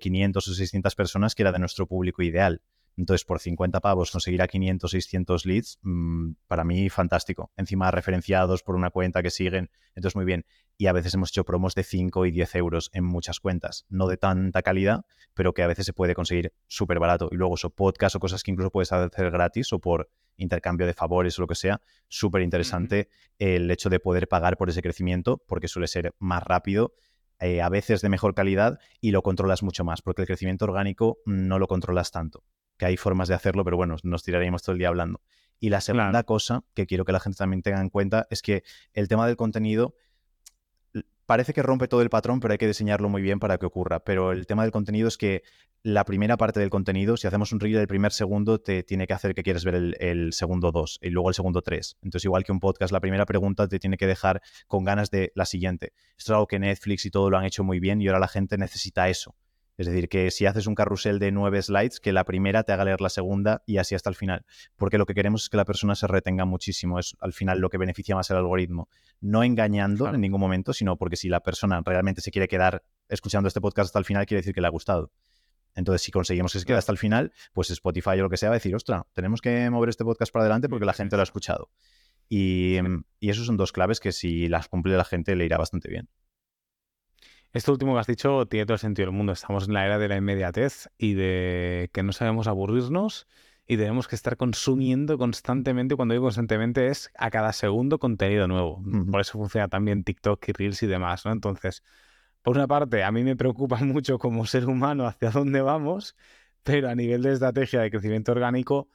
500 0.00 0.46
eh, 0.46 0.50
o 0.50 0.54
600 0.54 0.94
personas 0.94 1.34
que 1.34 1.42
era 1.42 1.52
de 1.52 1.58
nuestro 1.58 1.86
público 1.86 2.22
ideal. 2.22 2.60
Entonces, 2.96 3.24
por 3.24 3.40
50 3.40 3.80
pavos 3.80 4.10
conseguir 4.10 4.42
a 4.42 4.48
500, 4.48 4.90
600 4.90 5.46
leads, 5.46 5.78
mm, 5.82 6.32
para 6.46 6.64
mí 6.64 6.88
fantástico. 6.88 7.50
Encima 7.56 7.90
referenciados 7.90 8.62
por 8.62 8.76
una 8.76 8.90
cuenta 8.90 9.22
que 9.22 9.30
siguen, 9.30 9.70
entonces 9.94 10.14
muy 10.16 10.24
bien. 10.24 10.46
Y 10.76 10.86
a 10.86 10.92
veces 10.92 11.14
hemos 11.14 11.30
hecho 11.30 11.44
promos 11.44 11.74
de 11.74 11.82
5 11.82 12.26
y 12.26 12.30
10 12.30 12.54
euros 12.56 12.90
en 12.92 13.04
muchas 13.04 13.40
cuentas, 13.40 13.84
no 13.88 14.06
de 14.06 14.16
tanta 14.16 14.62
calidad, 14.62 15.04
pero 15.34 15.54
que 15.54 15.62
a 15.62 15.66
veces 15.66 15.86
se 15.86 15.92
puede 15.92 16.14
conseguir 16.14 16.52
súper 16.66 16.98
barato. 16.98 17.28
Y 17.32 17.36
luego 17.36 17.54
eso, 17.54 17.70
podcast 17.70 18.16
o 18.16 18.20
cosas 18.20 18.42
que 18.42 18.52
incluso 18.52 18.70
puedes 18.70 18.92
hacer 18.92 19.30
gratis 19.30 19.72
o 19.72 19.80
por 19.80 20.10
intercambio 20.36 20.86
de 20.86 20.94
favores 20.94 21.38
o 21.38 21.42
lo 21.42 21.48
que 21.48 21.54
sea, 21.54 21.80
súper 22.08 22.42
interesante 22.42 23.08
el 23.38 23.70
hecho 23.70 23.88
de 23.88 24.00
poder 24.00 24.28
pagar 24.28 24.56
por 24.56 24.68
ese 24.68 24.82
crecimiento, 24.82 25.42
porque 25.46 25.68
suele 25.68 25.86
ser 25.86 26.14
más 26.18 26.42
rápido 26.42 26.94
eh, 27.40 27.60
a 27.60 27.68
veces 27.68 28.00
de 28.00 28.08
mejor 28.08 28.34
calidad 28.34 28.78
y 29.00 29.10
lo 29.10 29.22
controlas 29.22 29.62
mucho 29.62 29.84
más, 29.84 30.02
porque 30.02 30.22
el 30.22 30.26
crecimiento 30.26 30.64
orgánico 30.64 31.18
no 31.24 31.58
lo 31.58 31.66
controlas 31.66 32.10
tanto 32.10 32.44
que 32.76 32.86
hay 32.86 32.96
formas 32.96 33.28
de 33.28 33.34
hacerlo, 33.34 33.64
pero 33.64 33.76
bueno, 33.76 33.96
nos 34.02 34.22
tiraríamos 34.22 34.62
todo 34.62 34.72
el 34.72 34.78
día 34.78 34.88
hablando. 34.88 35.20
Y 35.60 35.70
la 35.70 35.80
segunda 35.80 36.22
cosa 36.24 36.64
que 36.74 36.86
quiero 36.86 37.04
que 37.04 37.12
la 37.12 37.20
gente 37.20 37.38
también 37.38 37.62
tenga 37.62 37.80
en 37.80 37.90
cuenta 37.90 38.26
es 38.30 38.42
que 38.42 38.64
el 38.92 39.08
tema 39.08 39.26
del 39.26 39.36
contenido 39.36 39.94
parece 41.26 41.54
que 41.54 41.62
rompe 41.62 41.88
todo 41.88 42.02
el 42.02 42.10
patrón, 42.10 42.40
pero 42.40 42.52
hay 42.52 42.58
que 42.58 42.66
diseñarlo 42.66 43.08
muy 43.08 43.22
bien 43.22 43.40
para 43.40 43.58
que 43.58 43.66
ocurra. 43.66 44.00
Pero 44.00 44.32
el 44.32 44.46
tema 44.46 44.62
del 44.62 44.72
contenido 44.72 45.08
es 45.08 45.16
que 45.16 45.42
la 45.82 46.04
primera 46.04 46.36
parte 46.36 46.60
del 46.60 46.70
contenido, 46.70 47.16
si 47.16 47.26
hacemos 47.26 47.52
un 47.52 47.60
reel 47.60 47.76
el 47.76 47.86
primer 47.86 48.12
segundo, 48.12 48.58
te 48.60 48.82
tiene 48.82 49.06
que 49.06 49.12
hacer 49.12 49.34
que 49.34 49.42
quieres 49.42 49.64
ver 49.64 49.74
el, 49.74 49.96
el, 50.00 50.32
segundo 50.32 50.72
dos 50.72 50.98
y 51.02 51.10
luego 51.10 51.28
el 51.28 51.34
segundo 51.34 51.62
tres. 51.62 51.96
Entonces, 52.02 52.24
igual 52.24 52.44
que 52.44 52.52
un 52.52 52.60
podcast, 52.60 52.92
la 52.92 53.00
primera 53.00 53.26
pregunta 53.26 53.68
te 53.68 53.78
tiene 53.78 53.96
que 53.96 54.06
dejar 54.06 54.42
con 54.66 54.84
ganas 54.84 55.10
de 55.10 55.32
la 55.34 55.44
siguiente. 55.44 55.92
Esto 56.16 56.32
es 56.32 56.36
algo 56.36 56.46
que 56.46 56.58
Netflix 56.58 57.04
y 57.06 57.10
todo 57.10 57.30
lo 57.30 57.38
han 57.38 57.44
hecho 57.44 57.64
muy 57.64 57.80
bien 57.80 58.00
y 58.00 58.08
ahora 58.08 58.20
la 58.20 58.28
gente 58.28 58.56
necesita 58.56 59.08
eso. 59.08 59.34
Es 59.76 59.86
decir, 59.86 60.08
que 60.08 60.30
si 60.30 60.46
haces 60.46 60.66
un 60.66 60.74
carrusel 60.74 61.18
de 61.18 61.32
nueve 61.32 61.60
slides, 61.60 61.98
que 61.98 62.12
la 62.12 62.24
primera 62.24 62.62
te 62.62 62.72
haga 62.72 62.84
leer 62.84 63.00
la 63.00 63.08
segunda 63.08 63.62
y 63.66 63.78
así 63.78 63.94
hasta 63.94 64.08
el 64.08 64.14
final. 64.14 64.44
Porque 64.76 64.98
lo 64.98 65.06
que 65.06 65.14
queremos 65.14 65.44
es 65.44 65.48
que 65.50 65.56
la 65.56 65.64
persona 65.64 65.96
se 65.96 66.06
retenga 66.06 66.44
muchísimo. 66.44 66.98
Es 66.98 67.16
al 67.20 67.32
final 67.32 67.58
lo 67.58 67.70
que 67.70 67.78
beneficia 67.78 68.14
más 68.14 68.30
el 68.30 68.36
algoritmo. 68.36 68.88
No 69.20 69.42
engañando 69.42 70.08
en 70.08 70.20
ningún 70.20 70.40
momento, 70.40 70.72
sino 70.72 70.96
porque 70.96 71.16
si 71.16 71.28
la 71.28 71.40
persona 71.40 71.82
realmente 71.84 72.20
se 72.20 72.30
quiere 72.30 72.46
quedar 72.46 72.84
escuchando 73.08 73.48
este 73.48 73.60
podcast 73.60 73.88
hasta 73.88 73.98
el 73.98 74.04
final, 74.04 74.26
quiere 74.26 74.40
decir 74.40 74.54
que 74.54 74.60
le 74.60 74.68
ha 74.68 74.70
gustado. 74.70 75.10
Entonces, 75.74 76.02
si 76.02 76.12
conseguimos 76.12 76.52
que 76.52 76.60
se 76.60 76.66
quede 76.66 76.76
hasta 76.76 76.92
el 76.92 76.98
final, 76.98 77.32
pues 77.52 77.70
Spotify 77.70 78.10
o 78.10 78.22
lo 78.22 78.30
que 78.30 78.36
sea 78.36 78.50
va 78.50 78.54
a 78.54 78.58
decir, 78.58 78.76
ostra, 78.76 79.06
tenemos 79.12 79.40
que 79.40 79.68
mover 79.70 79.88
este 79.88 80.04
podcast 80.04 80.32
para 80.32 80.44
adelante 80.44 80.68
porque 80.68 80.84
la 80.84 80.92
gente 80.92 81.16
lo 81.16 81.20
ha 81.20 81.24
escuchado. 81.24 81.70
Y, 82.28 82.76
y 83.18 83.30
esos 83.30 83.46
son 83.46 83.56
dos 83.56 83.72
claves 83.72 83.98
que 83.98 84.12
si 84.12 84.48
las 84.48 84.68
cumple 84.68 84.96
la 84.96 85.04
gente 85.04 85.34
le 85.34 85.44
irá 85.44 85.58
bastante 85.58 85.88
bien. 85.88 86.08
Esto 87.54 87.70
último 87.70 87.94
que 87.94 88.00
has 88.00 88.08
dicho 88.08 88.46
tiene 88.46 88.66
todo 88.66 88.74
el 88.74 88.80
sentido 88.80 89.06
del 89.06 89.16
mundo. 89.16 89.32
Estamos 89.32 89.68
en 89.68 89.74
la 89.74 89.86
era 89.86 89.98
de 89.98 90.08
la 90.08 90.16
inmediatez 90.16 90.90
y 90.98 91.14
de 91.14 91.88
que 91.92 92.02
no 92.02 92.12
sabemos 92.12 92.48
aburrirnos 92.48 93.28
y 93.68 93.76
tenemos 93.76 94.08
que 94.08 94.16
estar 94.16 94.36
consumiendo 94.36 95.18
constantemente. 95.18 95.94
Cuando 95.94 96.14
digo 96.14 96.24
constantemente 96.24 96.88
es 96.88 97.12
a 97.16 97.30
cada 97.30 97.52
segundo 97.52 98.00
contenido 98.00 98.48
nuevo. 98.48 98.82
Por 99.10 99.20
eso 99.20 99.38
funciona 99.38 99.68
también 99.68 100.02
TikTok 100.02 100.48
y 100.48 100.52
Reels 100.52 100.82
y 100.82 100.88
demás, 100.88 101.24
¿no? 101.24 101.30
Entonces, 101.30 101.84
por 102.42 102.56
una 102.56 102.66
parte, 102.66 103.04
a 103.04 103.12
mí 103.12 103.22
me 103.22 103.36
preocupa 103.36 103.76
mucho 103.84 104.18
como 104.18 104.46
ser 104.46 104.66
humano 104.66 105.06
hacia 105.06 105.30
dónde 105.30 105.60
vamos, 105.62 106.16
pero 106.64 106.88
a 106.90 106.96
nivel 106.96 107.22
de 107.22 107.34
estrategia 107.34 107.80
de 107.82 107.90
crecimiento 107.90 108.32
orgánico 108.32 108.88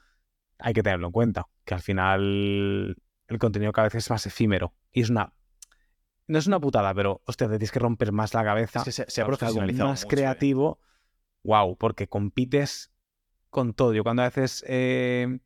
hay 0.60 0.74
que 0.74 0.84
tenerlo 0.84 1.08
en 1.08 1.14
cuenta, 1.14 1.48
que 1.66 1.76
al 1.76 1.82
final 1.82 2.98
el 3.28 3.40
contenido 3.40 3.72
cada 3.72 3.88
vez 3.88 3.96
es 3.96 4.10
más 4.10 4.26
efímero 4.26 4.74
y 4.92 5.02
es 5.02 5.10
una 5.10 5.34
no 6.30 6.38
es 6.38 6.46
una 6.46 6.60
putada, 6.60 6.94
pero, 6.94 7.22
hostia, 7.26 7.48
te 7.48 7.54
tienes 7.54 7.72
que 7.72 7.80
romper 7.80 8.12
más 8.12 8.36
la 8.36 8.44
cabeza. 8.44 8.84
se, 8.86 9.22
ha 9.22 9.26
profesionalizado 9.26 9.90
más 9.90 10.04
¿eh? 10.04 10.08
creativo. 10.08 10.80
Wow, 11.44 11.76
porque 11.76 12.08
compites 12.08 12.92
con 13.50 13.74
todo. 13.74 13.96
Yo 13.96 14.04
cuando 14.04 14.22
a 14.22 14.26
veces, 14.26 14.64
eh, 14.68 15.40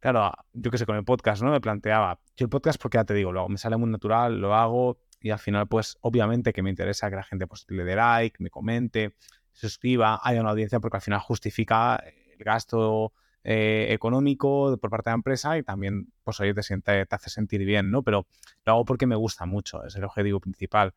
claro, 0.00 0.32
yo 0.54 0.70
qué 0.70 0.78
sé, 0.78 0.86
con 0.86 0.96
el 0.96 1.04
podcast, 1.04 1.42
¿no? 1.42 1.50
Me 1.50 1.60
planteaba, 1.60 2.20
yo 2.36 2.46
el 2.46 2.48
podcast 2.48 2.80
porque 2.80 2.96
ya 2.96 3.04
te 3.04 3.12
digo, 3.12 3.32
lo 3.32 3.46
me 3.50 3.58
sale 3.58 3.76
muy 3.76 3.90
natural, 3.90 4.40
lo 4.40 4.54
hago 4.54 4.98
y 5.20 5.28
al 5.28 5.38
final, 5.38 5.68
pues, 5.68 5.98
obviamente 6.00 6.54
que 6.54 6.62
me 6.62 6.70
interesa 6.70 7.10
que 7.10 7.16
la 7.16 7.24
gente 7.24 7.46
pues, 7.46 7.66
le 7.68 7.84
dé 7.84 7.94
like, 7.94 8.42
me 8.42 8.48
comente, 8.48 9.16
se 9.52 9.68
suscriba, 9.68 10.20
haya 10.22 10.40
una 10.40 10.50
audiencia 10.50 10.80
porque 10.80 10.96
al 10.96 11.02
final 11.02 11.20
justifica 11.20 11.96
el 11.96 12.42
gasto 12.42 13.12
eh, 13.44 13.88
económico 13.90 14.76
por 14.78 14.90
parte 14.90 15.10
de 15.10 15.12
la 15.12 15.16
empresa 15.16 15.58
y 15.58 15.62
también, 15.62 16.12
pues 16.24 16.40
oye, 16.40 16.54
te, 16.54 16.62
siente, 16.62 17.06
te 17.06 17.14
hace 17.14 17.30
sentir 17.30 17.64
bien, 17.64 17.90
¿no? 17.90 18.02
Pero 18.02 18.26
lo 18.64 18.72
hago 18.72 18.84
porque 18.84 19.06
me 19.06 19.16
gusta 19.16 19.46
mucho, 19.46 19.84
es 19.84 19.94
el 19.96 20.04
objetivo 20.04 20.40
principal. 20.40 20.94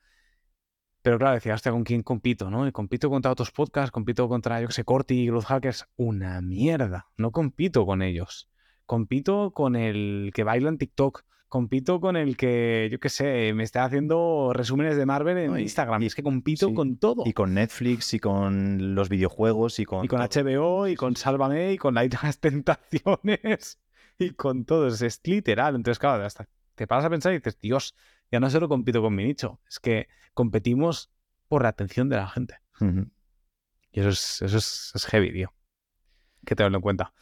Pero 1.01 1.19
claro, 1.19 1.36
decía, 1.36 1.53
hostia, 1.53 1.71
¿con 1.71 1.83
quién 1.83 2.03
compito, 2.03 2.49
no? 2.49 2.69
Compito 2.73 3.10
contra 3.10 3.31
otros 3.31 3.51
podcasts, 3.51 3.91
compito 3.91 4.27
contra, 4.27 4.60
yo 4.62 4.67
que 4.67 4.73
sé, 4.73 4.83
Corti 4.83 5.21
y 5.21 5.27
Growth 5.27 5.45
Hackers. 5.45 5.86
Una 5.95 6.41
mierda. 6.41 7.07
No 7.15 7.31
compito 7.31 7.86
con 7.86 8.01
ellos. 8.01 8.49
Compito 8.86 9.51
con 9.51 9.75
el 9.77 10.31
que 10.33 10.43
baila 10.43 10.69
en 10.69 10.77
TikTok 10.77 11.23
compito 11.47 11.99
con 11.99 12.17
el 12.17 12.38
que, 12.38 12.89
yo 12.91 12.99
qué 12.99 13.10
sé, 13.10 13.53
me 13.53 13.63
está 13.63 13.83
haciendo 13.86 14.51
resúmenes 14.53 14.97
de 14.97 15.05
Marvel 15.05 15.38
en 15.38 15.60
Instagram. 15.60 16.01
Y 16.03 16.07
es 16.07 16.15
que 16.15 16.23
compito 16.23 16.73
con 16.73 16.97
todo. 16.97 17.23
Y 17.25 17.33
con 17.33 17.53
Netflix, 17.53 18.13
y 18.13 18.19
con 18.19 18.95
los 18.95 19.10
videojuegos, 19.10 19.79
y 19.79 19.86
con. 19.86 20.05
Y 20.05 20.07
con 20.07 20.19
HBO, 20.19 20.88
y 20.88 20.95
con 20.95 21.15
Sálvame, 21.15 21.73
y 21.73 21.77
con 21.77 21.95
las 21.95 22.39
Tentaciones, 22.39 23.79
y 24.19 24.31
con 24.31 24.65
todo. 24.65 24.88
Es, 24.88 25.21
literal. 25.23 25.75
Entonces, 25.75 25.99
claro, 25.99 26.25
hasta 26.25 26.47
te 26.75 26.88
paras 26.88 27.05
a 27.05 27.10
pensar 27.10 27.33
y 27.33 27.38
dices, 27.38 27.60
Dios, 27.60 27.95
ya 28.31 28.39
no 28.39 28.49
solo 28.49 28.69
compito 28.69 29.01
con 29.01 29.15
mi 29.15 29.23
nicho, 29.23 29.60
es 29.67 29.79
que 29.79 30.07
competimos 30.33 31.10
por 31.47 31.63
la 31.63 31.69
atención 31.69 32.10
de 32.10 32.17
la 32.17 32.27
gente. 32.27 32.55
Y 33.91 33.99
eso 33.99 34.10
es, 34.10 34.41
eso 34.43 34.57
es, 34.57 34.91
es 34.93 35.05
heavy, 35.05 35.31
tío. 35.31 35.53
Que 36.45 36.55
tenerlo 36.55 36.77
en 36.77 36.81
cuenta. 36.83 37.13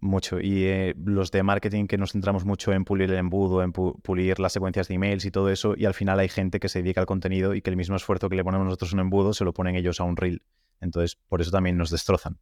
Mucho. 0.00 0.40
Y 0.40 0.64
eh, 0.64 0.94
los 1.04 1.30
de 1.30 1.42
marketing 1.42 1.86
que 1.86 1.98
nos 1.98 2.12
centramos 2.12 2.44
mucho 2.44 2.72
en 2.72 2.84
pulir 2.84 3.10
el 3.10 3.18
embudo, 3.18 3.62
en 3.62 3.72
pulir 3.72 4.40
las 4.40 4.52
secuencias 4.52 4.88
de 4.88 4.94
emails 4.94 5.24
y 5.24 5.30
todo 5.30 5.48
eso, 5.50 5.74
y 5.76 5.84
al 5.84 5.94
final 5.94 6.18
hay 6.18 6.28
gente 6.28 6.60
que 6.60 6.68
se 6.68 6.82
dedica 6.82 7.00
al 7.00 7.06
contenido 7.06 7.54
y 7.54 7.62
que 7.62 7.70
el 7.70 7.76
mismo 7.76 7.96
esfuerzo 7.96 8.28
que 8.28 8.36
le 8.36 8.44
ponemos 8.44 8.64
nosotros 8.64 8.92
en 8.92 8.98
un 8.98 9.06
embudo 9.06 9.32
se 9.32 9.44
lo 9.44 9.52
ponen 9.52 9.76
ellos 9.76 10.00
a 10.00 10.04
un 10.04 10.16
reel. 10.16 10.42
Entonces, 10.80 11.16
por 11.28 11.40
eso 11.40 11.50
también 11.50 11.76
nos 11.76 11.90
destrozan. 11.90 12.38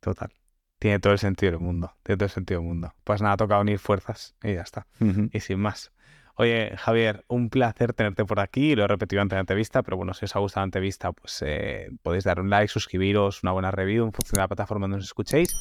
Total. 0.00 0.30
Tiene 0.78 0.98
todo 0.98 1.12
el 1.12 1.18
sentido 1.18 1.52
del 1.52 1.60
mundo. 1.60 1.92
Tiene 2.02 2.16
todo 2.16 2.26
el 2.26 2.30
sentido 2.30 2.60
del 2.60 2.68
mundo. 2.68 2.94
Pues 3.04 3.20
nada, 3.20 3.36
toca 3.36 3.58
unir 3.58 3.78
fuerzas 3.78 4.34
y 4.42 4.54
ya 4.54 4.62
está. 4.62 4.86
Y 5.32 5.40
sin 5.40 5.58
más. 5.58 5.92
Oye, 6.36 6.74
Javier, 6.78 7.24
un 7.28 7.50
placer 7.50 7.92
tenerte 7.92 8.24
por 8.24 8.40
aquí. 8.40 8.74
Lo 8.74 8.84
he 8.84 8.88
repetido 8.88 9.20
antes 9.20 9.32
de 9.32 9.36
la 9.36 9.40
entrevista, 9.40 9.82
pero 9.82 9.98
bueno, 9.98 10.14
si 10.14 10.24
os 10.24 10.34
ha 10.34 10.38
gustado 10.38 10.64
la 10.64 10.68
entrevista, 10.68 11.12
pues 11.12 11.42
eh, 11.44 11.90
podéis 12.02 12.24
dar 12.24 12.40
un 12.40 12.48
like, 12.48 12.68
suscribiros, 12.68 13.42
una 13.42 13.52
buena 13.52 13.70
review 13.70 14.06
en 14.06 14.12
función 14.12 14.36
de 14.36 14.40
la 14.40 14.48
plataforma 14.48 14.84
donde 14.84 14.96
nos 14.98 15.06
escuchéis. 15.06 15.54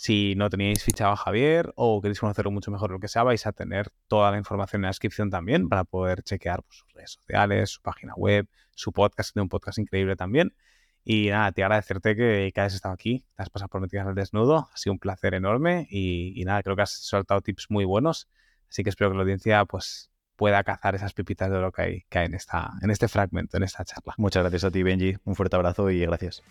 Si 0.00 0.36
no 0.36 0.48
teníais 0.48 0.84
fichado 0.84 1.10
a 1.10 1.16
Javier 1.16 1.72
o 1.74 2.00
queréis 2.00 2.20
conocerlo 2.20 2.52
mucho 2.52 2.70
mejor 2.70 2.92
lo 2.92 3.00
que 3.00 3.08
sea, 3.08 3.24
vais 3.24 3.44
a 3.48 3.52
tener 3.52 3.90
toda 4.06 4.30
la 4.30 4.38
información 4.38 4.78
en 4.78 4.82
la 4.82 4.88
descripción 4.90 5.28
también 5.28 5.68
para 5.68 5.82
poder 5.82 6.22
chequear 6.22 6.62
pues, 6.62 6.78
sus 6.78 6.92
redes 6.92 7.10
sociales, 7.10 7.70
su 7.70 7.82
página 7.82 8.14
web, 8.14 8.46
su 8.76 8.92
podcast, 8.92 9.34
tiene 9.34 9.42
un 9.42 9.48
podcast 9.48 9.76
increíble 9.78 10.14
también. 10.14 10.54
Y 11.02 11.30
nada, 11.30 11.50
te 11.50 11.64
agradecerte 11.64 12.14
que, 12.14 12.52
hayas 12.54 12.74
estado 12.74 12.94
aquí, 12.94 13.26
te 13.34 13.42
has 13.42 13.50
pasado 13.50 13.70
por 13.70 13.80
Metidas 13.80 14.06
al 14.06 14.14
Desnudo, 14.14 14.68
ha 14.72 14.76
sido 14.76 14.92
un 14.92 15.00
placer 15.00 15.34
enorme 15.34 15.88
y, 15.90 16.44
nada, 16.46 16.62
creo 16.62 16.76
que 16.76 16.82
has 16.82 16.92
soltado 16.92 17.40
tips 17.40 17.66
muy 17.68 17.84
buenos, 17.84 18.28
así 18.70 18.84
que 18.84 18.90
espero 18.90 19.10
que 19.10 19.16
la 19.16 19.22
audiencia 19.22 19.64
pues 19.64 20.12
pueda 20.36 20.62
cazar 20.62 20.94
esas 20.94 21.12
pepitas 21.12 21.50
de 21.50 21.56
oro 21.56 21.72
que 21.72 21.82
hay, 21.82 22.02
que 22.08 22.20
hay 22.20 22.26
en, 22.26 22.34
esta, 22.34 22.70
en 22.82 22.92
este 22.92 23.08
fragmento, 23.08 23.56
en 23.56 23.64
esta 23.64 23.84
charla. 23.84 24.14
Muchas 24.16 24.44
gracias 24.44 24.62
a 24.62 24.70
ti, 24.70 24.84
Benji. 24.84 25.16
Un 25.24 25.34
fuerte 25.34 25.56
abrazo 25.56 25.90
y 25.90 26.02
gracias. 26.06 26.44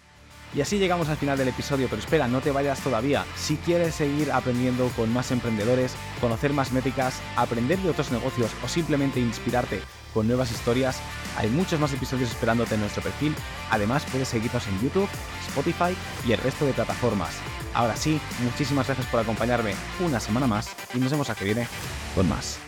Y 0.54 0.62
así 0.62 0.78
llegamos 0.78 1.10
al 1.10 1.18
final 1.18 1.38
del 1.38 1.50
episodio, 1.50 1.88
pero 1.90 2.02
espera, 2.02 2.28
no 2.28 2.42
te 2.42 2.52
vayas 2.52 2.80
todavía. 2.80 3.26
Si 3.36 3.58
quieres 3.58 3.96
seguir 3.96 4.32
aprendiendo 4.32 4.88
con 4.96 5.12
más 5.14 5.32
emprendedores, 5.32 5.96
conocer 6.22 6.54
más 6.54 6.72
métricas, 6.72 7.20
aprender 7.36 7.80
de 7.80 7.90
otros 7.90 8.12
negocios 8.12 8.52
o 8.64 8.68
simplemente 8.68 9.20
inspirarte 9.20 9.82
con 10.14 10.28
nuevas 10.28 10.52
historias, 10.52 11.00
hay 11.38 11.50
muchos 11.50 11.80
más 11.80 11.94
episodios 11.94 12.32
esperándote 12.32 12.76
en 12.76 12.82
nuestro 12.82 13.04
perfil. 13.04 13.36
Además, 13.70 14.06
puedes 14.12 14.30
seguirnos 14.30 14.66
en 14.68 14.82
YouTube, 14.82 15.10
Spotify 15.48 15.96
y 16.26 16.32
el 16.32 16.40
resto 16.40 16.66
de 16.66 16.74
plataformas. 16.74 17.36
Ahora 17.74 17.96
sí, 17.96 18.20
muchísimas 18.44 18.88
gracias 18.88 19.08
por 19.08 19.20
acompañarme 19.20 19.76
una 20.00 20.20
semana 20.20 20.48
más 20.48 20.76
y 20.94 20.98
nos 20.98 21.12
vemos 21.12 21.30
a 21.30 21.36
que 21.36 21.46
viene 21.46 21.68
con 22.16 22.28
más. 22.28 22.67